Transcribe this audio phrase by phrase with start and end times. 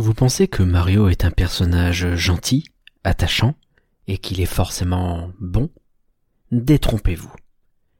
[0.00, 2.62] Vous pensez que Mario est un personnage gentil,
[3.02, 3.56] attachant,
[4.06, 5.70] et qu'il est forcément bon?
[6.52, 7.32] Détrompez-vous.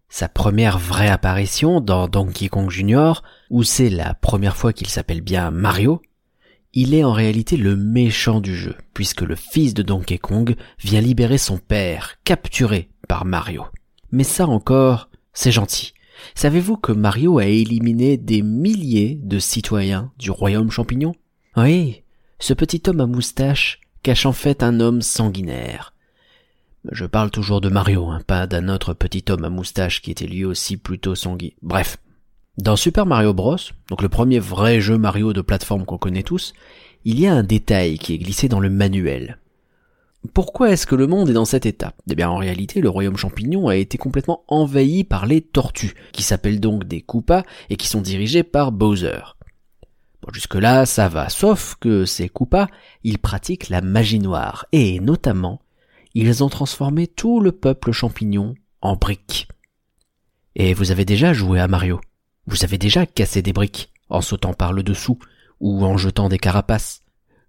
[0.08, 3.14] Sa première vraie apparition dans Donkey Kong Jr.,
[3.50, 6.00] où c'est la première fois qu'il s'appelle bien Mario,
[6.72, 11.00] il est en réalité le méchant du jeu, puisque le fils de Donkey Kong vient
[11.00, 13.64] libérer son père, capturé par Mario.
[14.12, 15.94] Mais ça encore, c'est gentil.
[16.36, 21.16] Savez-vous que Mario a éliminé des milliers de citoyens du royaume champignon?
[21.60, 22.04] Oui,
[22.38, 25.92] ce petit homme à moustache cache en fait un homme sanguinaire.
[26.92, 30.28] Je parle toujours de Mario, hein, pas d'un autre petit homme à moustache qui était
[30.28, 31.48] lui aussi plutôt sanguin.
[31.60, 31.96] Bref.
[32.58, 33.56] Dans Super Mario Bros,
[33.88, 36.52] donc le premier vrai jeu Mario de plateforme qu'on connaît tous,
[37.04, 39.40] il y a un détail qui est glissé dans le manuel.
[40.34, 43.16] Pourquoi est-ce que le monde est dans cet état Eh bien en réalité, le royaume
[43.16, 47.88] champignon a été complètement envahi par les tortues, qui s'appellent donc des Koopas et qui
[47.88, 49.37] sont dirigés par Bowser.
[50.32, 52.68] Jusque-là, ça va, sauf que ces Koopas,
[53.02, 55.60] ils pratiquent la magie noire, et notamment,
[56.14, 59.48] ils ont transformé tout le peuple champignon en briques.
[60.54, 62.00] Et vous avez déjà joué à Mario
[62.46, 65.18] Vous avez déjà cassé des briques, en sautant par le dessous,
[65.60, 67.02] ou en jetant des carapaces,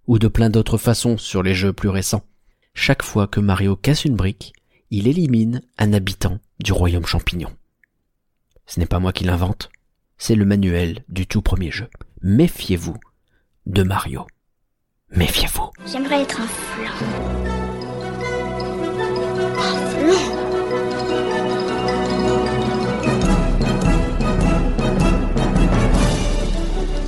[0.06, 2.24] ou de plein d'autres façons sur les jeux plus récents.
[2.74, 4.54] Chaque fois que Mario casse une brique,
[4.90, 7.50] il élimine un habitant du royaume champignon.
[8.66, 9.70] Ce n'est pas moi qui l'invente,
[10.18, 11.88] c'est le manuel du tout premier jeu.
[12.22, 12.96] Méfiez-vous
[13.64, 14.26] de Mario.
[15.10, 15.70] Méfiez-vous.
[15.86, 16.92] J'aimerais être un flan.
[19.58, 21.40] Un flan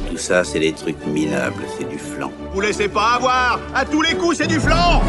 [0.09, 2.33] Tout ça, c'est des trucs minables, c'est du flan.
[2.55, 5.03] Vous laissez pas avoir À tous les coups, c'est du flan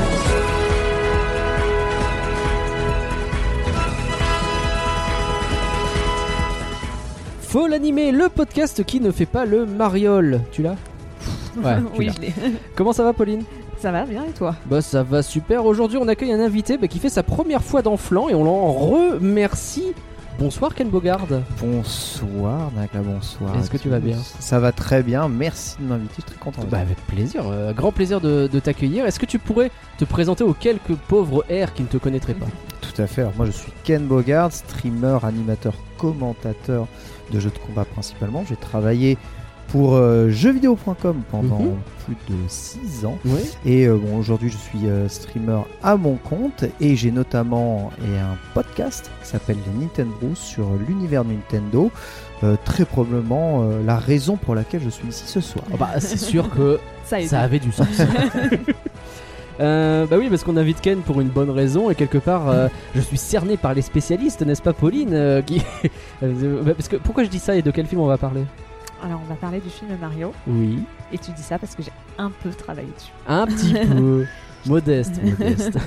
[7.53, 10.41] Faut l'animer, le podcast qui ne fait pas le mariole.
[10.51, 10.75] Tu l'as
[11.63, 12.13] Ouais, tu oui, l'as.
[12.13, 12.33] je l'ai.
[12.75, 13.43] Comment ça va, Pauline?
[13.77, 14.55] Ça va bien et toi?
[14.65, 15.63] Bah ça va super.
[15.63, 18.43] Aujourd'hui, on accueille un invité bah, qui fait sa première fois dans Flan et on
[18.43, 19.93] l'en remercie.
[20.39, 21.27] Bonsoir Ken Bogard.
[21.61, 23.55] Bonsoir, Naka, bonsoir.
[23.55, 24.17] Est-ce que tu vas bien?
[24.39, 26.63] Ça va très bien, merci de m'inviter, je suis très content.
[26.71, 29.05] Bah avec plaisir, euh, grand plaisir de, de t'accueillir.
[29.05, 29.69] Est-ce que tu pourrais
[29.99, 32.47] te présenter aux quelques pauvres airs qui ne te connaîtraient pas?
[32.81, 36.87] Tout à fait, Alors, moi je suis Ken Bogard, streamer, animateur, commentateur
[37.33, 38.43] de jeux de combat principalement.
[38.47, 39.17] J'ai travaillé
[39.69, 41.75] pour euh, jeuxvideo.com pendant Mhm.
[42.05, 43.17] plus de 6 ans.
[43.25, 43.39] Oui.
[43.65, 48.19] Et euh, bon, aujourd'hui, je suis euh, streamer à mon compte et j'ai notamment et
[48.19, 51.89] un podcast qui s'appelle les Nintendo Bros sur l'univers Nintendo.
[52.43, 55.63] Euh, très probablement euh, la raison pour laquelle je suis ici ce soir.
[55.79, 57.87] bah c'est sûr que ça avait du sens.
[59.59, 62.67] Euh, bah oui, parce qu'on invite Ken pour une bonne raison et quelque part, euh,
[62.95, 65.61] je suis cerné par les spécialistes, n'est-ce pas, Pauline euh, qui...
[66.21, 68.45] Bah, parce que pourquoi je dis ça et de quel film on va parler?
[69.03, 70.79] Alors on va parler du film Mario Oui,
[71.11, 73.11] et tu dis ça parce que j'ai un peu travaillé dessus.
[73.27, 74.25] un petit peu
[74.65, 75.77] modeste, modeste.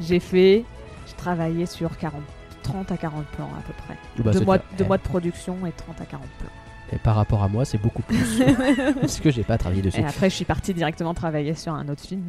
[0.00, 0.64] J'ai fait,
[1.06, 2.20] j'ai travaillé sur 40,
[2.64, 3.96] 30 à 40 plans à peu près.
[4.18, 6.48] Bah, deux, mois, deux mois de production et 30 à 40 plans.
[6.92, 8.42] Et par rapport à moi, c'est beaucoup plus.
[9.00, 10.00] parce que j'ai pas travaillé dessus.
[10.00, 12.24] Et après je suis partie directement travailler sur un autre film.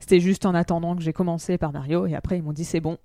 [0.00, 2.80] C'était juste en attendant que j'ai commencé par Mario et après ils m'ont dit c'est
[2.80, 2.96] bon,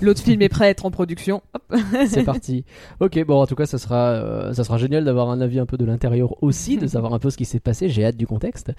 [0.00, 1.42] l'autre film est prêt à être en production.
[2.06, 2.64] C'est parti.
[2.98, 5.66] Ok, bon, en tout cas, ça sera, euh, ça sera génial d'avoir un avis un
[5.66, 7.88] peu de l'intérieur aussi, de savoir un peu ce qui s'est passé.
[7.88, 8.72] J'ai hâte du contexte.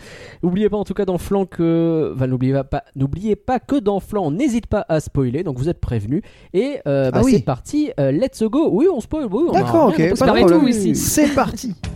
[0.43, 3.99] N'oubliez pas, en tout cas, dans Flan que, enfin, n'oubliez pas, n'oubliez pas que dans
[3.99, 5.43] Flan, on n'hésite pas à spoiler.
[5.43, 6.21] Donc, vous êtes prévenus.
[6.53, 7.33] Et euh, bah, Ah oui.
[7.33, 7.91] c'est parti.
[7.99, 8.69] euh, let's go.
[8.71, 9.27] Oui, on spoil.
[9.31, 10.95] Oui, on D'accord, ok, pas tout ici.
[10.95, 11.75] C'est parti.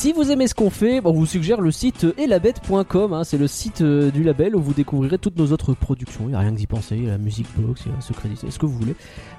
[0.00, 3.12] Si vous aimez ce qu'on fait, on vous suggère le site elabette.com.
[3.12, 6.22] hein, c'est le site euh, du label où vous découvrirez toutes nos autres productions.
[6.24, 6.96] Il n'y a rien que d'y penser.
[6.96, 8.94] Il y a la musique box, il y a Secret ce que vous voulez.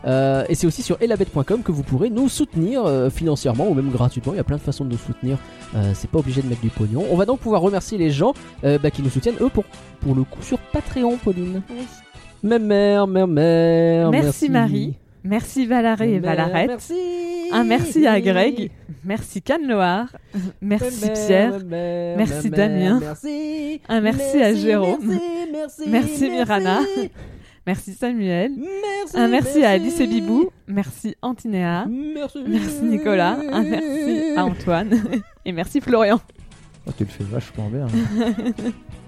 [0.06, 3.90] Euh, et c'est aussi sur elabette.com que vous pourrez nous soutenir euh, financièrement ou même
[3.90, 4.34] gratuitement.
[4.34, 5.40] Il y a plein de façons de nous soutenir.
[5.74, 7.08] Euh, c'est pas obligé de mettre du pognon.
[7.10, 9.64] On va donc pouvoir remercier les gens bah, qui nous soutiennent, eux, pour,
[10.00, 11.64] pour le coup, sur Patreon, Pauline.
[12.44, 14.12] Mère, mère, mère, mère.
[14.12, 14.94] Merci, Marie.
[15.24, 16.68] Merci Valaré et Valarette.
[16.68, 16.94] Merci.
[17.52, 18.72] Un merci à Greg.
[19.04, 20.08] Merci Cannes-Loire.
[20.62, 21.59] Merci Pierre.
[21.64, 23.00] Merci Damien.
[23.00, 23.82] Merci.
[23.88, 25.00] Un merci à Jérôme.
[25.03, 26.79] Merci, merci, Merci Mirana.
[27.68, 28.53] Merci Samuel.
[29.14, 30.50] Un merci à Alice et Bibou.
[30.68, 31.85] Merci Antinéa.
[31.88, 32.40] Merci.
[32.47, 33.38] Merci Nicolas.
[33.52, 34.91] Un merci à Antoine.
[35.46, 36.20] Et merci Florian.
[36.88, 37.88] Oh, tu le fais vachement bien.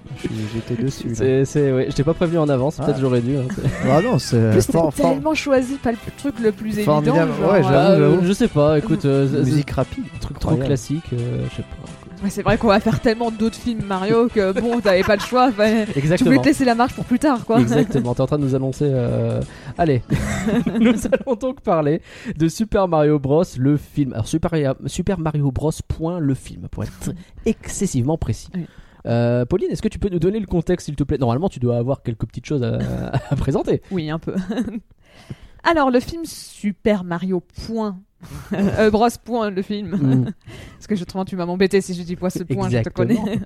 [0.54, 1.10] J'étais dessus.
[1.13, 2.86] C'est, c'est, ouais, je t'ai pas prévenu en avance, Ah.
[2.86, 3.38] peut-être j'aurais dû.
[3.38, 3.44] hein,
[3.89, 7.01] Ah non, c'est plus, t'as for- tellement choisi pas le truc le plus évident.
[7.01, 7.31] Formidable.
[7.39, 8.25] genre, Ouais, euh, j'avoue, euh, j'avoue.
[8.27, 10.04] je sais pas, écoute, euh, musique rapide.
[10.21, 12.30] truc trop classique, euh, je sais pas.
[12.30, 15.48] c'est vrai qu'on va faire tellement d'autres films Mario que bon, t'avais pas le choix.
[15.50, 16.30] enfin, tu Exactement.
[16.30, 17.60] voulais te laisser la marche pour plus tard, quoi.
[17.60, 18.86] Exactement, t'es en train de nous annoncer.
[18.88, 19.42] euh,
[19.77, 20.01] Allez,
[20.80, 22.01] nous allons donc parler
[22.38, 23.44] de Super Mario Bros.
[23.57, 24.13] le film.
[24.13, 25.71] Alors Super, Super Mario Bros.
[25.88, 26.94] Point le film pour être
[27.45, 28.48] excessivement précis.
[28.56, 28.65] Oui.
[29.05, 31.17] Euh, Pauline, est-ce que tu peux nous donner le contexte, s'il te plaît?
[31.17, 32.77] Normalement, tu dois avoir quelques petites choses à,
[33.29, 33.81] à présenter.
[33.91, 34.35] Oui, un peu.
[35.63, 38.00] Alors, le film Super Mario Point.
[38.53, 39.89] euh, Bros Point, le film.
[39.95, 40.31] Mm.
[40.77, 42.88] Parce que je trouve tu vas m'embêter si je dis pas ce point, je te
[42.89, 43.21] Exactement.
[43.23, 43.39] connais.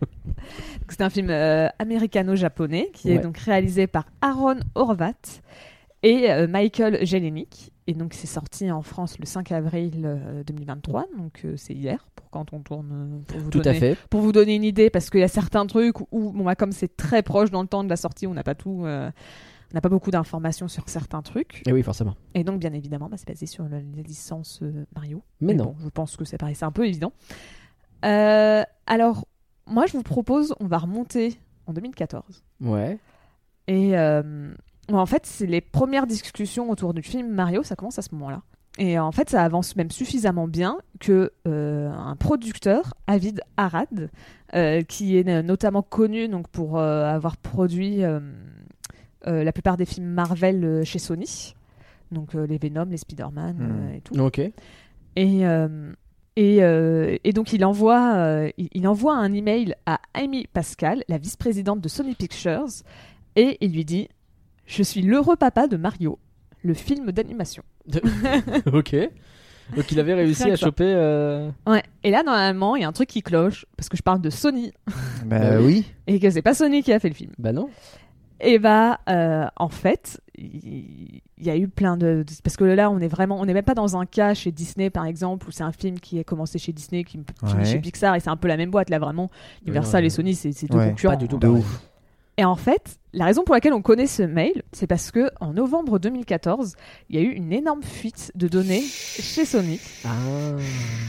[0.89, 3.15] C'est un film euh, américano-japonais qui Ouais.
[3.15, 5.13] est donc réalisé par Aaron Horvat
[6.04, 7.72] et euh, Michael Jelenic.
[7.90, 12.06] Et donc c'est sorti en France le 5 avril euh, 2023, donc euh, c'est hier
[12.16, 12.92] pour quand on tourne.
[12.92, 13.98] euh, Pour vous Tout à donner, fait.
[14.10, 16.74] Pour vous donner une idée, parce qu'il y a certains trucs où, bon, bah, comme
[16.74, 18.84] c'est très proche dans le temps de la sortie, on n'a pas tout.
[18.86, 19.10] euh,
[19.72, 21.62] on n'a pas beaucoup d'informations sur certains trucs.
[21.68, 22.16] Et oui, forcément.
[22.34, 25.22] Et donc, bien évidemment, bah, c'est basé sur la licence euh, Mario.
[25.42, 25.66] Mais non.
[25.66, 27.12] bon, je pense que pareil, c'est un peu évident.
[28.06, 29.26] Euh, alors,
[29.66, 32.44] moi, je vous propose, on va remonter en 2014.
[32.62, 32.98] Ouais.
[33.68, 34.54] Et euh,
[34.95, 38.42] en fait, c'est les premières discussions autour du film Mario, ça commence à ce moment-là.
[38.80, 44.10] Et en fait, ça avance même suffisamment bien que euh, un producteur, Avid Arad,
[44.54, 48.01] euh, qui est notamment connu donc pour euh, avoir produit
[49.25, 51.56] la plupart des films Marvel chez Sony,
[52.12, 53.62] donc les Venom, les Spider-Man Mm.
[53.62, 54.19] euh, et tout.
[54.19, 54.40] Ok.
[54.40, 54.54] Et,
[55.16, 55.44] et,
[56.63, 61.81] euh, et donc il envoie, euh, il envoie un email à Amy Pascal, la vice-présidente
[61.81, 62.68] de Sony Pictures,
[63.36, 64.07] et il lui dit
[64.68, 66.19] Je suis l'heureux papa de Mario,
[66.62, 67.64] le film d'animation.
[68.74, 68.96] ok.
[69.75, 70.86] Donc il avait réussi à choper.
[70.96, 71.84] euh, Ouais.
[72.04, 74.30] Et là, normalement, il y a un truc qui cloche, parce que je parle de
[74.30, 74.72] Sony,
[75.25, 75.86] Bah oui.
[76.06, 77.31] et que c'est pas Sony qui a fait le film.
[77.40, 77.69] Bah non.
[78.40, 82.64] Et bah, euh, en fait, il il y a eu plein de, de- parce que
[82.64, 85.48] là, on est vraiment, on n'est même pas dans un cas chez Disney, par exemple,
[85.48, 87.66] où c'est un film qui est commencé chez Disney, qui finit Ouais.
[87.66, 88.90] chez Pixar, et c'est un peu la même boîte.
[88.90, 89.30] Là, vraiment,
[89.64, 91.14] Universal Ouais, et Sony, c'est c'est deux Ouais, concurrents.
[91.14, 91.38] Pas du tout.
[91.38, 91.60] De pareil.
[91.62, 91.81] ouf.
[92.39, 95.54] Et en fait, la raison pour laquelle on connaît ce mail, c'est parce que en
[95.54, 96.75] novembre 2014,
[97.10, 99.80] il y a eu une énorme fuite de données chez Sony.
[100.06, 100.10] Ah.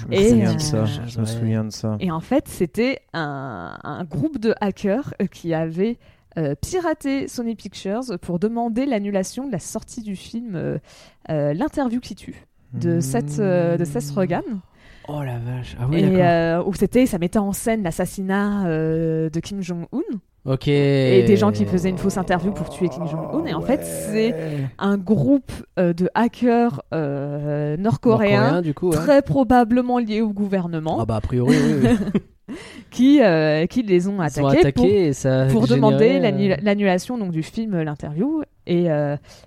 [0.01, 0.85] Je me Et, souviens euh, de ça.
[0.85, 1.97] Je me souviens de ça.
[2.01, 5.99] Et en fait, c'était un, un groupe de hackers euh, qui avait
[6.39, 10.79] euh, piraté Sony Pictures pour demander l'annulation de la sortie du film euh,
[11.31, 14.43] euh, L'interview qui tue de Seth, euh, de Seth Rogen.
[15.09, 15.77] Oh la vache.
[15.81, 20.03] Ah oui, et euh, où c'était, ça mettait en scène l'assassinat euh, de Kim Jong-un
[20.49, 20.67] Ok.
[20.69, 23.45] et des gens qui faisaient une fausse interview pour tuer Kim Jong-un.
[23.47, 24.35] Et en fait, c'est
[24.79, 28.91] un groupe euh, de hackers euh, nord-coréens, ouais.
[28.93, 31.89] très probablement liés au gouvernement, Ah bah a priori oui.
[32.49, 32.55] oui.
[32.91, 35.43] qui, euh, qui les ont attaqués, ont attaqué et ça.
[35.43, 38.43] a pour, demander l'annu- l'annulation donc du film L'interview.
[38.67, 38.87] Et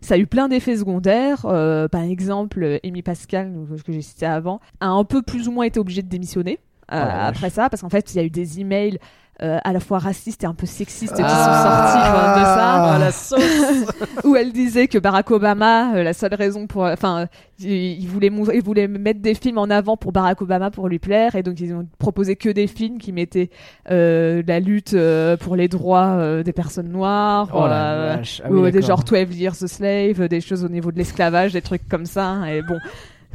[0.01, 1.41] ça a eu plein d'effets secondaires.
[1.43, 5.65] Par exemple, Amy Pascal, donc, que j'ai cité avant, a un peu plus ou moins
[5.65, 6.59] été obligée de démissionner.
[6.91, 8.97] euh, Oh après ça, parce qu'en fait, il y a eu des emails
[9.43, 12.45] euh, à la fois racistes et un peu sexistes qui sont Ah, sortis euh, de
[12.45, 14.23] ça la sauce.
[14.23, 17.25] où elle disait que Barack Obama, euh, la seule raison pour, enfin, euh,
[17.59, 20.99] il, il voulait il voulait mettre des films en avant pour Barack Obama pour lui
[20.99, 23.49] plaire, et donc ils ont proposé que des films qui mettaient
[23.89, 28.19] euh, la lutte euh, pour les droits euh, des personnes noires, Oh la.
[28.43, 28.87] Ah ou des d'accord.
[28.87, 32.37] genre 12 Years a Slave, des choses au niveau de l'esclavage, des trucs comme ça,
[32.51, 32.77] et bon,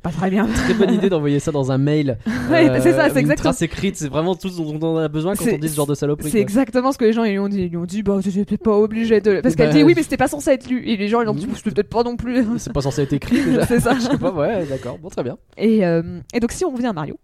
[0.02, 0.46] pas très bien.
[0.46, 2.19] Très bonne idée d'envoyer ça dans un mail.
[2.50, 5.08] Ouais, c'est ça, c'est une exactement- trace écrite, c'est vraiment tout ce dont on a
[5.08, 6.31] besoin quand C'est- on dit ce genre de saloperie.
[6.31, 7.62] C'est exactement ce que les gens ils lui ont dit.
[7.62, 9.40] Ils lui ont dit, bah, t'es pas obligé de.
[9.40, 10.87] Parce Bah, qu'elle dit, oui, mais c'était pas censé être lu.
[10.88, 11.54] Et les gens, ils ont dit, Mhm.
[11.56, 12.44] c'était peut-être pas non plus.
[12.58, 13.37] C'est pas censé être écrit
[13.69, 13.94] c'est ça.
[13.98, 14.98] Je sais pas, ouais, d'accord.
[14.98, 15.37] Bon, très bien.
[15.56, 17.19] Et, euh, et donc, si on revient à Mario,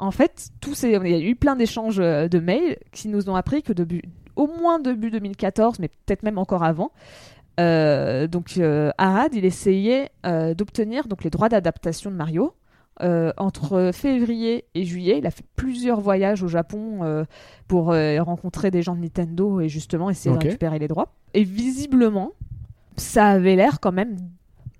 [0.00, 3.30] en fait, tous ces, il y a eu plein d'échanges euh, de mails qui nous
[3.30, 4.02] ont appris que début,
[4.34, 10.10] au moins début 2014, mais peut-être même encore avant, euh, donc euh, Arad, il essayait
[10.26, 12.54] euh, d'obtenir donc les droits d'adaptation de Mario.
[13.02, 17.24] Euh, entre février et juillet, il a fait plusieurs voyages au Japon euh,
[17.66, 21.12] pour euh, rencontrer des gens de Nintendo et justement essayer de récupérer les droits.
[21.34, 22.30] Et visiblement,
[22.96, 24.16] ça avait l'air quand même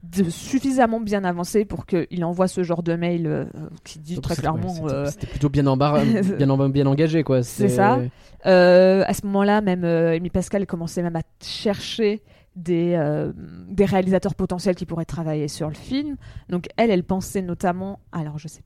[0.04, 3.46] de suffisamment bien avancé pour qu'il envoie ce genre de mail euh,
[3.82, 4.68] qui dit Donc, très clairement.
[4.80, 6.04] ouais, c'était- euh, plutôt bien, embarras-
[6.38, 7.42] bien, en- bien engagé, quoi.
[7.42, 7.98] C'est ça.
[8.46, 12.22] euh, à ce moment-là, même euh, Amy Pascal commençait même à chercher
[12.56, 13.32] des, euh,
[13.68, 16.16] des réalisateurs potentiels qui pourraient travailler sur le film.
[16.48, 18.62] Donc elle, elle pensait notamment, alors je sais,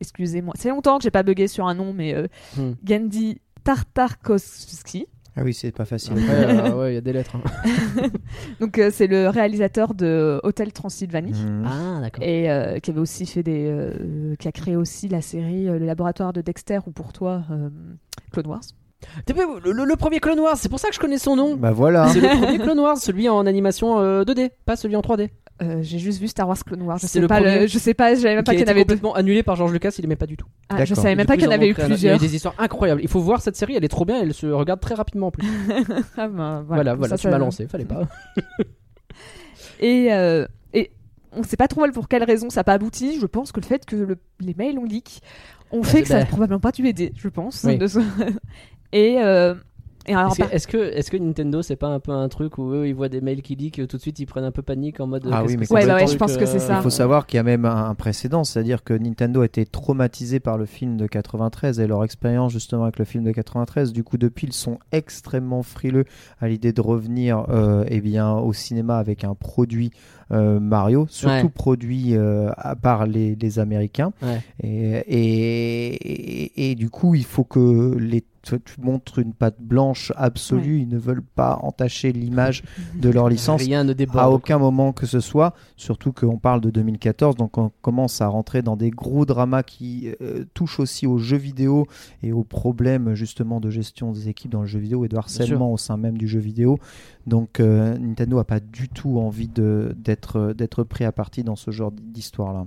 [0.00, 2.26] excusez-moi, c'est longtemps que j'ai pas bugué sur un nom, mais euh,
[2.56, 2.72] Hmm.
[2.84, 5.06] Gandhi Tartakovsky.
[5.36, 6.14] Ah oui, c'est pas facile.
[6.14, 7.36] Après, euh, ouais, il y a des lettres.
[7.36, 8.08] hein.
[8.60, 11.32] Donc euh, c'est le réalisateur de Hôtel Transylvanie.
[11.32, 11.64] Mhm.
[11.64, 12.24] Ah, d'accord.
[12.24, 15.78] Et euh, qui avait aussi fait des, euh, qui a créé aussi la série euh,
[15.78, 17.68] Le laboratoire de Dexter ou pour toi euh,
[18.32, 18.62] Clone Wars.
[19.28, 21.54] Le, le- le premier Clone Wars, c'est pour ça que je connais son nom.
[21.56, 22.08] Bah voilà.
[22.08, 25.28] C'est le premier Clone Wars, celui en animation euh, 2D, pas celui en 3D.
[25.60, 26.98] Euh, J'ai juste vu Star Wars Clone Wars.
[26.98, 28.62] Je C'est sais le pas, le- je sais pas, j'avais même Qui pas qu'il y
[28.62, 28.94] été en avait deux.
[28.94, 30.46] complètement annulé par George Lucas, il aimait pas du tout.
[30.68, 31.98] Ah, je savais même Du pas qu'il y en avait eu plusieurs.
[31.98, 33.00] Il y a eu des histoires incroyables.
[33.02, 35.30] Il faut voir cette série, elle est trop bien, elle se regarde très rapidement en
[35.30, 35.46] plus.
[36.16, 38.02] Ah, bah, Voilà, voilà, Ça, tu m'as lancé, fallait pas.
[39.80, 40.90] Et, euh, et
[41.32, 43.18] on sait pas trop pour quelle raison ça n'a pas abouti.
[43.20, 45.22] Je pense que le fait que le- les mails ont leak
[45.70, 46.26] ont fait c'est que ça n'a bah.
[46.30, 47.64] probablement pas dû aider, je pense.
[47.64, 47.78] Oui.
[48.92, 49.54] et, euh,
[50.06, 52.28] et alors, Est-ce que, par- est-ce que, est-ce que Nintendo c'est pas un peu un
[52.30, 54.50] truc où eux ils voient des mails qui leak, tout de suite ils prennent un
[54.50, 55.28] peu panique en mode.
[55.30, 56.76] Ah qu'est-ce oui, mais Ouais, bah ouais, je pense que c'est ça.
[56.78, 59.66] Il faut savoir qu'il y a même un, un précédent, c'est-à-dire que Nintendo a été
[59.66, 63.92] traumatisé par le film de 93 et leur expérience justement avec le film de 93.
[63.92, 66.04] Du coup, depuis, ils sont extrêmement frileux
[66.40, 71.46] à l'idée de revenir euh, eh bien, au cinéma avec un produit euh, Mario, surtout
[71.46, 71.48] Ouais.
[71.48, 74.12] produit euh, à part les, les Américains.
[74.22, 74.42] Ouais.
[74.62, 80.12] Et, et, et- et du coup, il faut que les, tu montres une patte blanche
[80.16, 80.80] absolue.
[80.80, 82.62] Ils ne veulent pas entacher l'image
[82.94, 86.70] de leur licence Rien ne à aucun moment que ce soit, surtout qu'on parle de
[86.70, 91.18] 2014, donc on commence à rentrer dans des gros dramas qui euh, touchent aussi aux
[91.18, 91.86] jeux vidéo
[92.22, 95.72] et aux problèmes justement de gestion des équipes dans le jeu vidéo et de harcèlement
[95.72, 96.78] au sein même du jeu vidéo.
[97.28, 101.70] Donc euh, Nintendo n'a pas du tout envie d'être d'être pris à partie dans ce
[101.70, 102.66] genre d'histoire-là.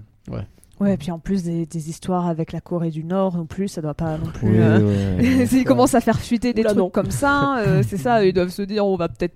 [0.85, 3.81] Et puis en plus des, des histoires avec la Corée du Nord, non plus, ça
[3.81, 4.49] doit pas non plus.
[4.49, 5.45] Oui, euh.
[5.45, 6.89] S'ils commencent à faire fuiter des Oula, trucs non.
[6.89, 9.35] comme ça, euh, c'est ça, ils doivent se dire on va peut-être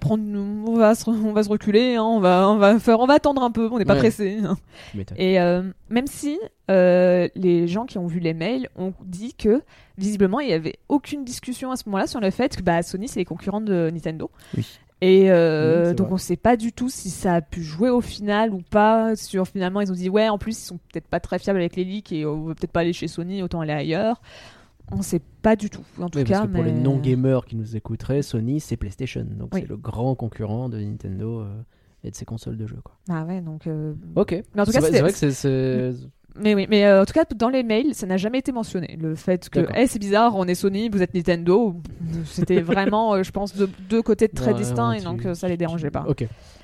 [0.00, 3.06] prendre, on va se, on va se reculer, hein, on va, on va faire, on
[3.06, 3.98] va attendre un peu, on n'est pas Ouais.
[3.98, 4.38] pressé.
[4.44, 4.56] hein.
[5.16, 6.38] Et euh, même si
[6.70, 9.60] euh, les gens qui ont vu les mails ont dit que
[9.96, 13.08] visiblement il y avait aucune discussion à ce moment-là sur le fait que bah, Sony
[13.08, 14.30] c'est les concurrents de Nintendo.
[14.56, 14.64] Oui.
[15.00, 16.14] Et euh, donc vrai.
[16.14, 19.14] on sait pas du tout si ça a pu jouer au final ou pas.
[19.14, 21.76] Sur finalement ils ont dit ouais en plus ils sont peut-être pas très fiables avec
[21.76, 24.20] les leaks et on veut peut-être pas aller chez Sony autant aller ailleurs.
[24.90, 26.38] On sait pas du tout en tout Oui, cas.
[26.38, 29.24] parce que pour mais- les non-gamers qui nous écouteraient, Sony c'est PlayStation.
[29.38, 29.60] Donc Oui.
[29.62, 31.60] c'est le grand concurrent de Nintendo euh,
[32.02, 32.80] et de ses consoles de jeux.
[32.82, 32.96] Quoi.
[33.08, 33.66] Ah ouais donc.
[33.68, 34.32] euh, Ok.
[34.54, 35.92] Mais en tout cas, c'est- vrai que c'est- c'est.
[36.36, 38.96] Mais oui, mais euh, en tout cas, dans les mails, ça n'a jamais été mentionné.
[39.00, 39.66] Le fait que.
[39.74, 41.74] Eh, c'est bizarre, on est Sony, vous êtes Nintendo.
[42.24, 45.34] C'était vraiment, euh, je pense, deux, côtés très Ouais, distincts ouais, et donc tu- euh,
[45.34, 46.06] ça les dérangeait pas.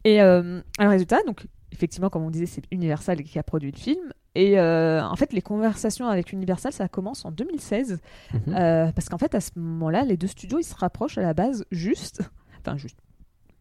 [0.05, 3.79] Et euh, alors, résultat, donc, effectivement, comme on disait, c'est Universal qui a produit le
[3.79, 4.13] film.
[4.37, 8.01] Et en fait, les conversations avec Universal, ça commence en 2016.
[8.33, 8.93] Mhm.
[8.95, 11.65] parce qu'en fait, à ce moment-là, les deux studios, ils se rapprochent à la base
[11.71, 12.23] juste,
[12.61, 12.99] enfin, juste,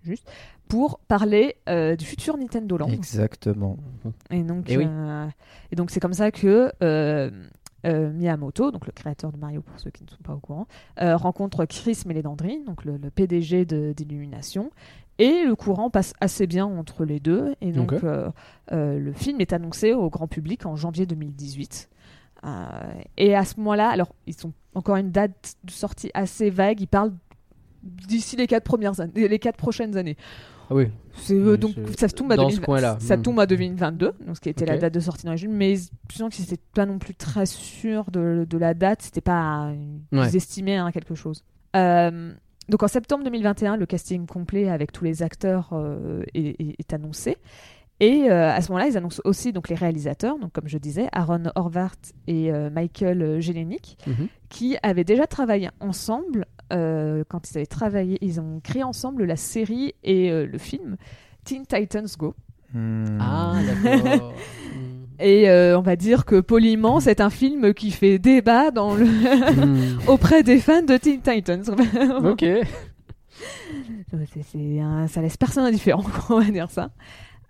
[0.04, 0.30] juste,
[0.68, 2.90] pour parler euh, du futur Nintendo Land.
[2.90, 3.78] Exactement.
[4.32, 4.86] Et donc, oui.
[4.88, 5.28] euh,
[5.72, 7.30] et donc c'est comme ça que euh,
[7.86, 10.68] euh, Miyamoto, donc le créateur de Mario pour ceux qui ne sont pas au courant,
[11.02, 14.72] euh, rencontre Chris Meledandri, donc le, le PDG d'Illumination.
[15.20, 17.54] Et le courant passe assez bien entre les deux.
[17.62, 18.32] Et donc euh,
[18.72, 21.90] euh, le film est annoncé au grand public en janvier 2018.
[22.46, 22.66] Euh,
[23.18, 26.82] et à ce moment-là, alors ils sont encore une date de sortie assez vague.
[26.82, 27.14] Ils parlent
[27.84, 30.18] d'ici les quatre premières années, les quatre prochaines années.
[30.70, 30.88] Ah oui.
[31.30, 32.98] Euh, donc ça tombe à dans ce 2020 coin-là.
[33.00, 33.22] Ça Mm.
[33.22, 36.30] tombe à 2022, donc ce qui était la date de sortie films, mais je sens
[36.30, 39.72] que c'était pas non plus très sûr de, de la date, c'était pas
[40.12, 40.36] ils Ouais.
[40.36, 41.44] estimaient hein, quelque chose.
[41.76, 42.32] Euh,
[42.70, 47.38] donc en septembre 2021, le casting complet avec tous les acteurs euh, est, annoncé.
[48.00, 51.44] Et à ce moment-là, ils annoncent aussi donc les réalisateurs, donc comme je disais, Aaron
[51.56, 54.28] Horvath et Michael Jelenic, Mhm.
[54.50, 59.36] qui avaient déjà travaillé ensemble euh, quand ils avaient travaillé, ils ont créé ensemble la
[59.36, 60.98] série et euh, le film
[61.46, 62.36] Teen Titans Go.
[62.74, 63.18] Hmm.
[63.22, 64.34] Ah, d'accord.
[65.20, 69.06] Et euh, on va dire que poliment, c'est un film qui fait débat dans le
[69.06, 70.00] Hmm.
[70.08, 71.64] auprès des fans de Teen Titans.
[72.26, 72.44] Ok.
[74.12, 76.90] C'est- c'est un- ça laisse personne indifférent, on va dire ça.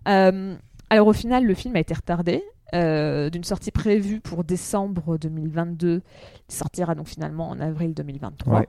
[0.08, 0.56] Euh,
[0.90, 6.02] alors au final, le film a été retardé euh, d'une sortie prévue pour décembre 2022.
[6.50, 8.60] Il sortira donc finalement en avril 2023.
[8.60, 8.68] Ouais.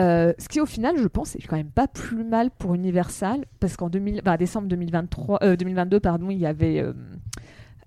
[0.00, 3.44] Euh, ce qui au final, je pense, est quand même pas plus mal pour Universal,
[3.58, 6.92] parce qu'en 2000 bah, décembre 2023, euh, 2022, pardon, il y avait euh,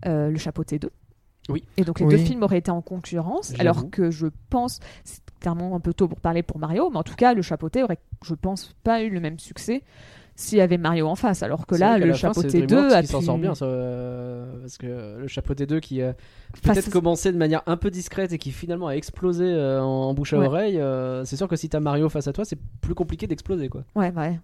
[0.05, 0.89] euh, le Chapeau T2.
[1.49, 1.63] Oui.
[1.75, 2.15] Et donc les Oui.
[2.15, 6.07] deux films auraient été en concurrence, alors que je pense, c'est clairement un peu tôt
[6.07, 9.09] pour parler pour Mario, mais en tout cas, le Chapeauté aurait, je pense, pas eu
[9.09, 9.83] le même succès
[10.35, 12.65] s'il y avait Mario en face, alors que là, le la fin, Chapeauté c'est 2
[12.67, 16.15] DreamWorks a qui s'en sort bien, ça, euh, parce que le chapeauté 2 qui a
[16.55, 19.85] face- peut-être commencé de manière un peu discrète et qui finalement a explosé euh, en,
[20.09, 20.47] en bouche à Ouais.
[20.47, 23.69] oreille, euh, c'est sûr que si t'as Mario face à toi, c'est plus compliqué d'exploser
[23.69, 23.83] quoi.
[23.95, 24.39] Ouais, ouais.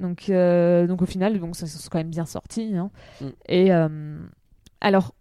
[0.00, 2.74] Donc, euh, donc au final, donc, ça c'est quand même bien sorti.
[2.76, 2.90] hein.
[3.20, 3.26] Mm.
[3.48, 4.18] Et euh,
[4.80, 5.14] alors,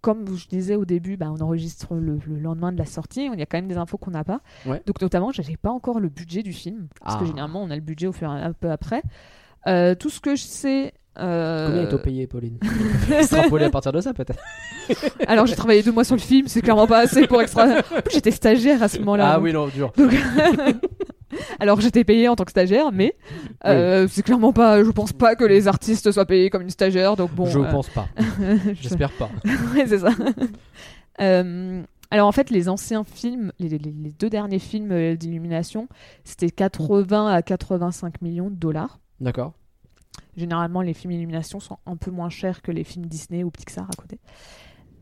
[0.00, 3.28] comme je disais au début, bah, on enregistre le, le lendemain de la sortie.
[3.32, 4.40] Il y a quand même des infos qu'on n'a pas.
[4.66, 4.82] Ouais.
[4.86, 7.26] Donc notamment, j'avais pas encore le budget du film, parce que Ah.
[7.26, 9.02] généralement on a le budget au fur et à un peu après.
[9.66, 10.92] Euh, tout ce que je sais.
[11.18, 12.58] euh, Combien est-on payé, Pauline
[13.12, 14.42] Extrapoler à partir de ça peut-être.
[15.28, 17.66] Alors j'ai travaillé deux mois sur le film, c'est clairement pas assez pour extra.
[17.78, 19.30] En plus, j'étais stagiaire à ce moment-là.
[19.32, 19.92] Ah donc- oui, non, dur.
[19.96, 20.12] Donc,
[21.60, 23.14] Alors j'étais payée en tant que stagiaire, mais
[23.66, 24.82] euh, c'est clairement pas.
[24.84, 27.46] Je pense pas que les artistes soient payés comme une stagiaire, donc bon.
[27.46, 28.06] je euh, pense pas.
[28.18, 29.30] je- J'espère pas.
[29.74, 30.10] Ouais, c'est ça.
[31.20, 35.88] Euh, alors en fait, les anciens films, les, les- les deux derniers films d'illumination,
[36.24, 38.98] c'était 80 à 85 millions de dollars.
[39.22, 39.52] D'accord.
[40.36, 43.84] Généralement, les films d'illumination sont un peu moins chers que les films Disney ou Pixar
[43.84, 44.18] à côté.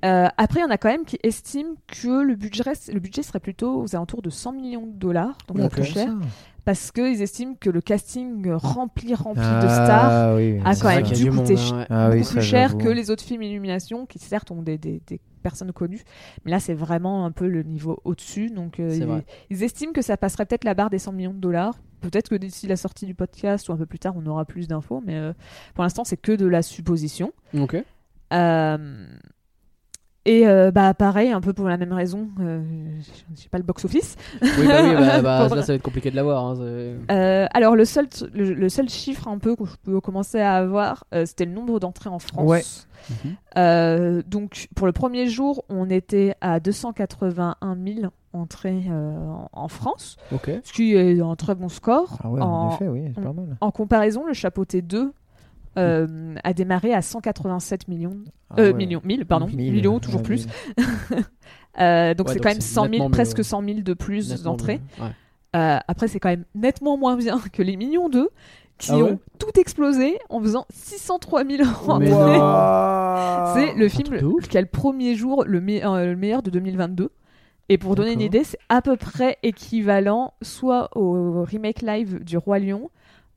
[0.05, 3.01] Euh, après, il y en a quand même qui estiment que le budget, reste- le
[3.01, 6.09] budget serait plutôt aux alentours de 100 millions de dollars, donc peu cher,
[6.65, 11.03] parce qu'ils estiment que le casting rempli, rempli de Ah, stars oui, a quand même
[11.17, 11.87] dû du coûter ch- hein, ouais.
[11.91, 15.21] Ah oui, plus cher que les autres films Illumination qui certes ont des, des- des
[15.43, 16.03] personnes connues
[16.45, 18.91] mais là c'est vraiment un peu le niveau au-dessus donc euh,
[19.49, 21.75] ils estiment que ça passerait peut-être la barre des 100 millions de dollars.
[22.03, 24.69] Peut-être que d'ici la sortie du podcast ou un peu plus tard on aura plus
[24.69, 25.33] d'infos mais euh,
[25.75, 27.33] pour l'instant c'est que de la supposition.
[27.59, 27.77] Ok.
[28.33, 29.07] Euh,
[30.31, 32.63] et euh, bah pareil un peu pour la même raison euh,
[33.35, 35.83] j'ai pas le box office Oui, bah oui, bah, bah, Pour- là, ça va être
[35.83, 36.45] compliqué de l'avoir.
[36.45, 36.55] hein,
[37.11, 40.55] Euh, alors le seul, le, le seul chiffre un peu que je peux commencer à
[40.55, 42.47] avoir, euh, c'était le nombre d'entrées en France.
[42.49, 42.63] Ouais.
[43.25, 43.37] Mhm.
[43.57, 49.19] Euh, donc pour le premier jour, on était à 281 000 entrées euh,
[49.53, 50.51] en, France, Ok.
[50.63, 52.19] ce qui est un très bon score.
[52.23, 53.57] Ah ouais, en, en, effet, oui, c'est pas mal.
[53.61, 55.13] en comparaison, le chapeauté 2
[55.79, 58.17] euh, a démarré à 187 millions,
[58.51, 58.73] Ah euh, ouais.
[58.75, 60.47] millions, 1000 pardon, Mille, millions toujours ouais, plus.
[61.81, 63.45] Euh, donc Ouais, c'est donc quand même c'est 100 000, nettement mieux, presque ouais.
[63.45, 64.81] 100 000 de plus d'entrées.
[65.57, 68.29] Euh, après, c'est quand même nettement moins bien que les Millions 2,
[68.77, 71.63] qui Ah ont tout explosé en faisant 603 000
[72.01, 73.55] Mais entrées.
[73.55, 77.11] C'est le film qui a le premier jour le, me- le meilleur de 2022.
[77.69, 82.37] Et pour donner une idée, c'est à peu près équivalent soit au remake live du
[82.37, 82.91] Roi Lion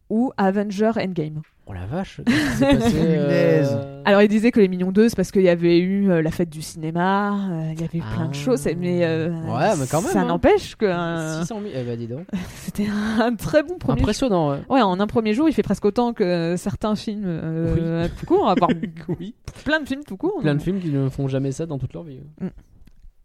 [0.10, 1.44] ou Avenger Endgame.
[1.66, 5.44] Oh la vache, passé euh, Alors il disait que les Millions 2, c'est parce qu'il
[5.44, 8.28] y avait eu euh, la fête du cinéma, euh, il y avait eu plein Ah.
[8.28, 10.26] de choses, mais, euh, Ouais, mais quand même, ça hein.
[10.26, 12.26] n'empêche que euh, 600 000, eh ben dis donc.
[12.58, 12.88] c'était
[13.22, 14.60] un très bon premier Impressionnant, ouais.
[14.70, 18.50] Ouais, en un premier jour, il fait presque autant que certains films euh, tout court,
[18.50, 18.70] à part
[19.20, 19.34] Oui.
[19.64, 20.42] plein de films tout court.
[20.42, 22.20] Plein de films qui ne font jamais ça dans toute leur vie.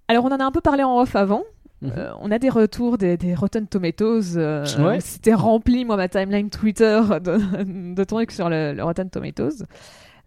[0.07, 1.42] Alors, on en a un peu parlé en off avant.
[1.80, 1.92] Mhm.
[1.97, 4.37] Euh, on a des retours des, des Rotten Tomatoes.
[4.37, 5.00] euh, Ouais.
[5.00, 9.64] C'était rempli, moi, ma timeline Twitter de, de trucs sur le, le Rotten Tomatoes.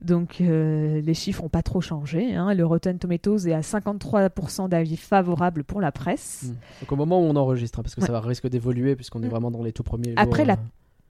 [0.02, 2.34] Donc, euh, les chiffres n'ont pas trop changé.
[2.34, 2.54] hein.
[2.56, 6.44] Le Rotten Tomatoes est à 53% d'avis favorables pour la presse.
[6.46, 6.54] Mm.
[6.82, 8.08] Donc au moment où on enregistre, hein, parce que Ouais.
[8.08, 9.30] ça va risque d'évoluer puisqu'on est Mm.
[9.30, 10.58] vraiment dans les tout premiers Après, jours, la.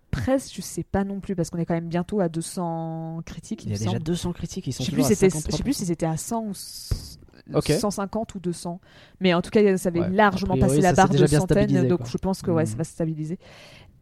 [0.09, 3.63] Presse, je sais pas non plus, parce qu'on est quand même bientôt à 200 critiques.
[3.63, 4.03] Il y a déjà semble.
[4.03, 5.63] 200 critiques, ils sont Je sais plus, à je sais 53%.
[5.63, 6.51] plus si c'était à 100 ou
[7.51, 7.71] s- Ok.
[7.79, 8.79] 150 ou 200.
[9.19, 10.09] Mais en tout cas, ça avait Ouais.
[10.09, 11.87] largement priori, passé la barre de centaines.
[11.87, 12.07] Donc quoi.
[12.09, 13.37] je pense que ouais, ça va se stabiliser.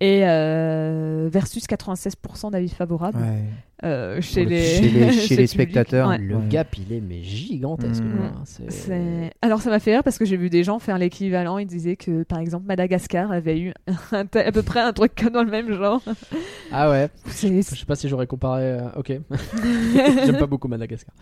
[0.01, 3.43] Et euh, versus 96% d'avis favorables Ouais.
[3.83, 5.47] euh, chez, le- les, chez les- chez le les public.
[5.49, 6.07] spectateurs.
[6.07, 6.17] Ouais.
[6.17, 6.47] Le Ouais.
[6.47, 8.01] gap, il est mais gigantesque.
[8.03, 8.91] Mm.
[8.93, 11.57] hein, Alors ça m'a fait rire parce que j'ai vu des gens faire l'équivalent.
[11.57, 13.73] Ils disaient que par exemple Madagascar avait eu
[14.13, 16.01] un tel- à peu près un truc dans le même genre.
[16.71, 17.09] Ah ouais.
[17.25, 18.63] Je sais pas si j'aurais comparé.
[18.63, 19.11] euh, Ok.
[19.11, 21.13] J'aime pas beaucoup Madagascar.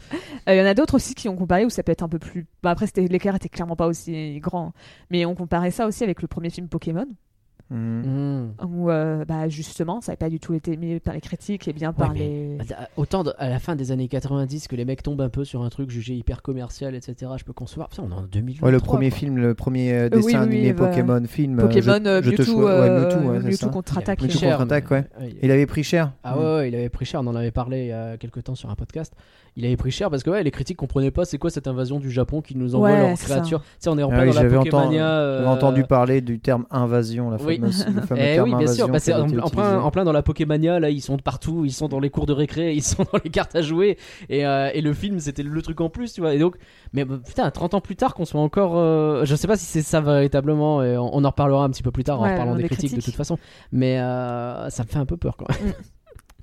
[0.50, 2.10] Euh, Il y en a d'autres aussi qui ont comparé où ça peut être un
[2.10, 2.46] peu plus.
[2.62, 4.74] Bah, après, c'était- l'écart était clairement pas aussi grand.
[5.10, 7.06] Mais on comparait ça aussi avec le premier film Pokémon,
[7.69, 8.53] Mhm.
[8.60, 8.65] Mm.
[8.65, 11.73] où euh, bah, justement, ça n'avait pas du tout été aimé par les critiques et
[11.73, 12.58] bien par les.
[12.69, 15.43] Bah, Autant de- à la fin des années 90 que les mecs tombent un peu
[15.43, 17.32] sur un truc jugé hyper commercial, etc.
[17.38, 17.89] Je peux concevoir.
[17.89, 18.65] Putain, on est en 2023.
[18.67, 19.17] Ouais, le premier quoi.
[19.19, 21.58] film, le premier euh, Euh, dessin oui, oui, animé bah, Pokémon film.
[21.58, 24.19] Pokémon je, je te Mewtwo, ouais, euh, Mewtwo, contre-attaque.
[24.21, 25.03] Il avait pris Mewtwo cher, contre-attaque, ouais.
[25.21, 26.13] il- Il avait pris cher.
[26.23, 28.43] Ah ouais, ouais, il avait pris cher, on en avait parlé il y a quelques
[28.43, 29.13] temps sur un podcast.
[29.60, 32.00] Il avait pris cher parce que ouais, les critiques comprenaient pas c'est quoi cette invasion
[32.00, 33.62] du Japon qui nous envoie Ouais, leurs créatures.
[33.62, 35.08] Tu sais, on est en Ah plein oui, dans la Pokémania.
[35.20, 37.56] euh, j'avais entendu parler du terme invasion, la Oui.
[37.56, 38.86] fameuse, le fameux Eh terme oui, bien invasion.
[38.86, 39.67] sûr, bah, c'est en, plein, utilisé.
[39.67, 42.28] en plein dans la Pokémania, là, ils sont de partout, ils sont dans les cours
[42.28, 43.98] de récré, ils sont dans les cartes à jouer,
[44.30, 46.36] et, euh, et le film, c'était le truc en plus, tu vois.
[46.36, 46.56] Et donc,
[46.93, 48.74] mais bah, putain, 30 ans plus tard, qu'on soit encore.
[48.78, 51.82] euh, je sais pas si c'est ça véritablement, et on, on en reparlera un petit
[51.82, 53.39] peu plus tard en Ouais, reparlant des des critiques, de toute façon,
[53.72, 55.74] mais euh, ça me fait un peu peur quand même.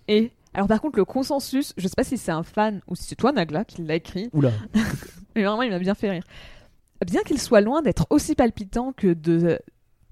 [0.09, 3.05] Et alors, par contre, le consensus, je sais pas si c'est un fan ou si
[3.05, 4.53] c'est toi, Nagla, qui l'a écrit, Oula.
[5.35, 6.25] mais vraiment, il m'a bien fait rire.
[7.05, 9.59] Bien qu'il soit loin d'être aussi palpitant que de.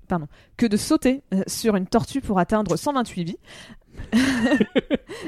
[0.09, 0.27] Pardon,
[0.57, 3.39] que de sauter euh, sur une tortue pour atteindre 128 vies.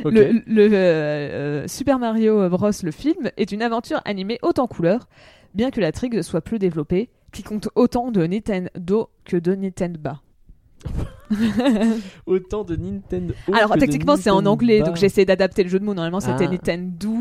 [0.05, 2.71] Le, euh, euh, Super Mario Bros.
[2.83, 5.07] le film est une aventure animée haute en couleurs,
[5.55, 10.13] bien que la trigue soit plus développée, qui compte autant de Nintendo que de Nintendo.
[12.27, 13.35] Autant de Nintendo.
[13.53, 14.51] Alors techniquement c'est en Nintendo.
[14.53, 15.95] anglais, donc j'ai essayé d'adapter le jeu de mots.
[15.95, 16.51] Normalement c'était Ah.
[16.51, 17.17] Nintendo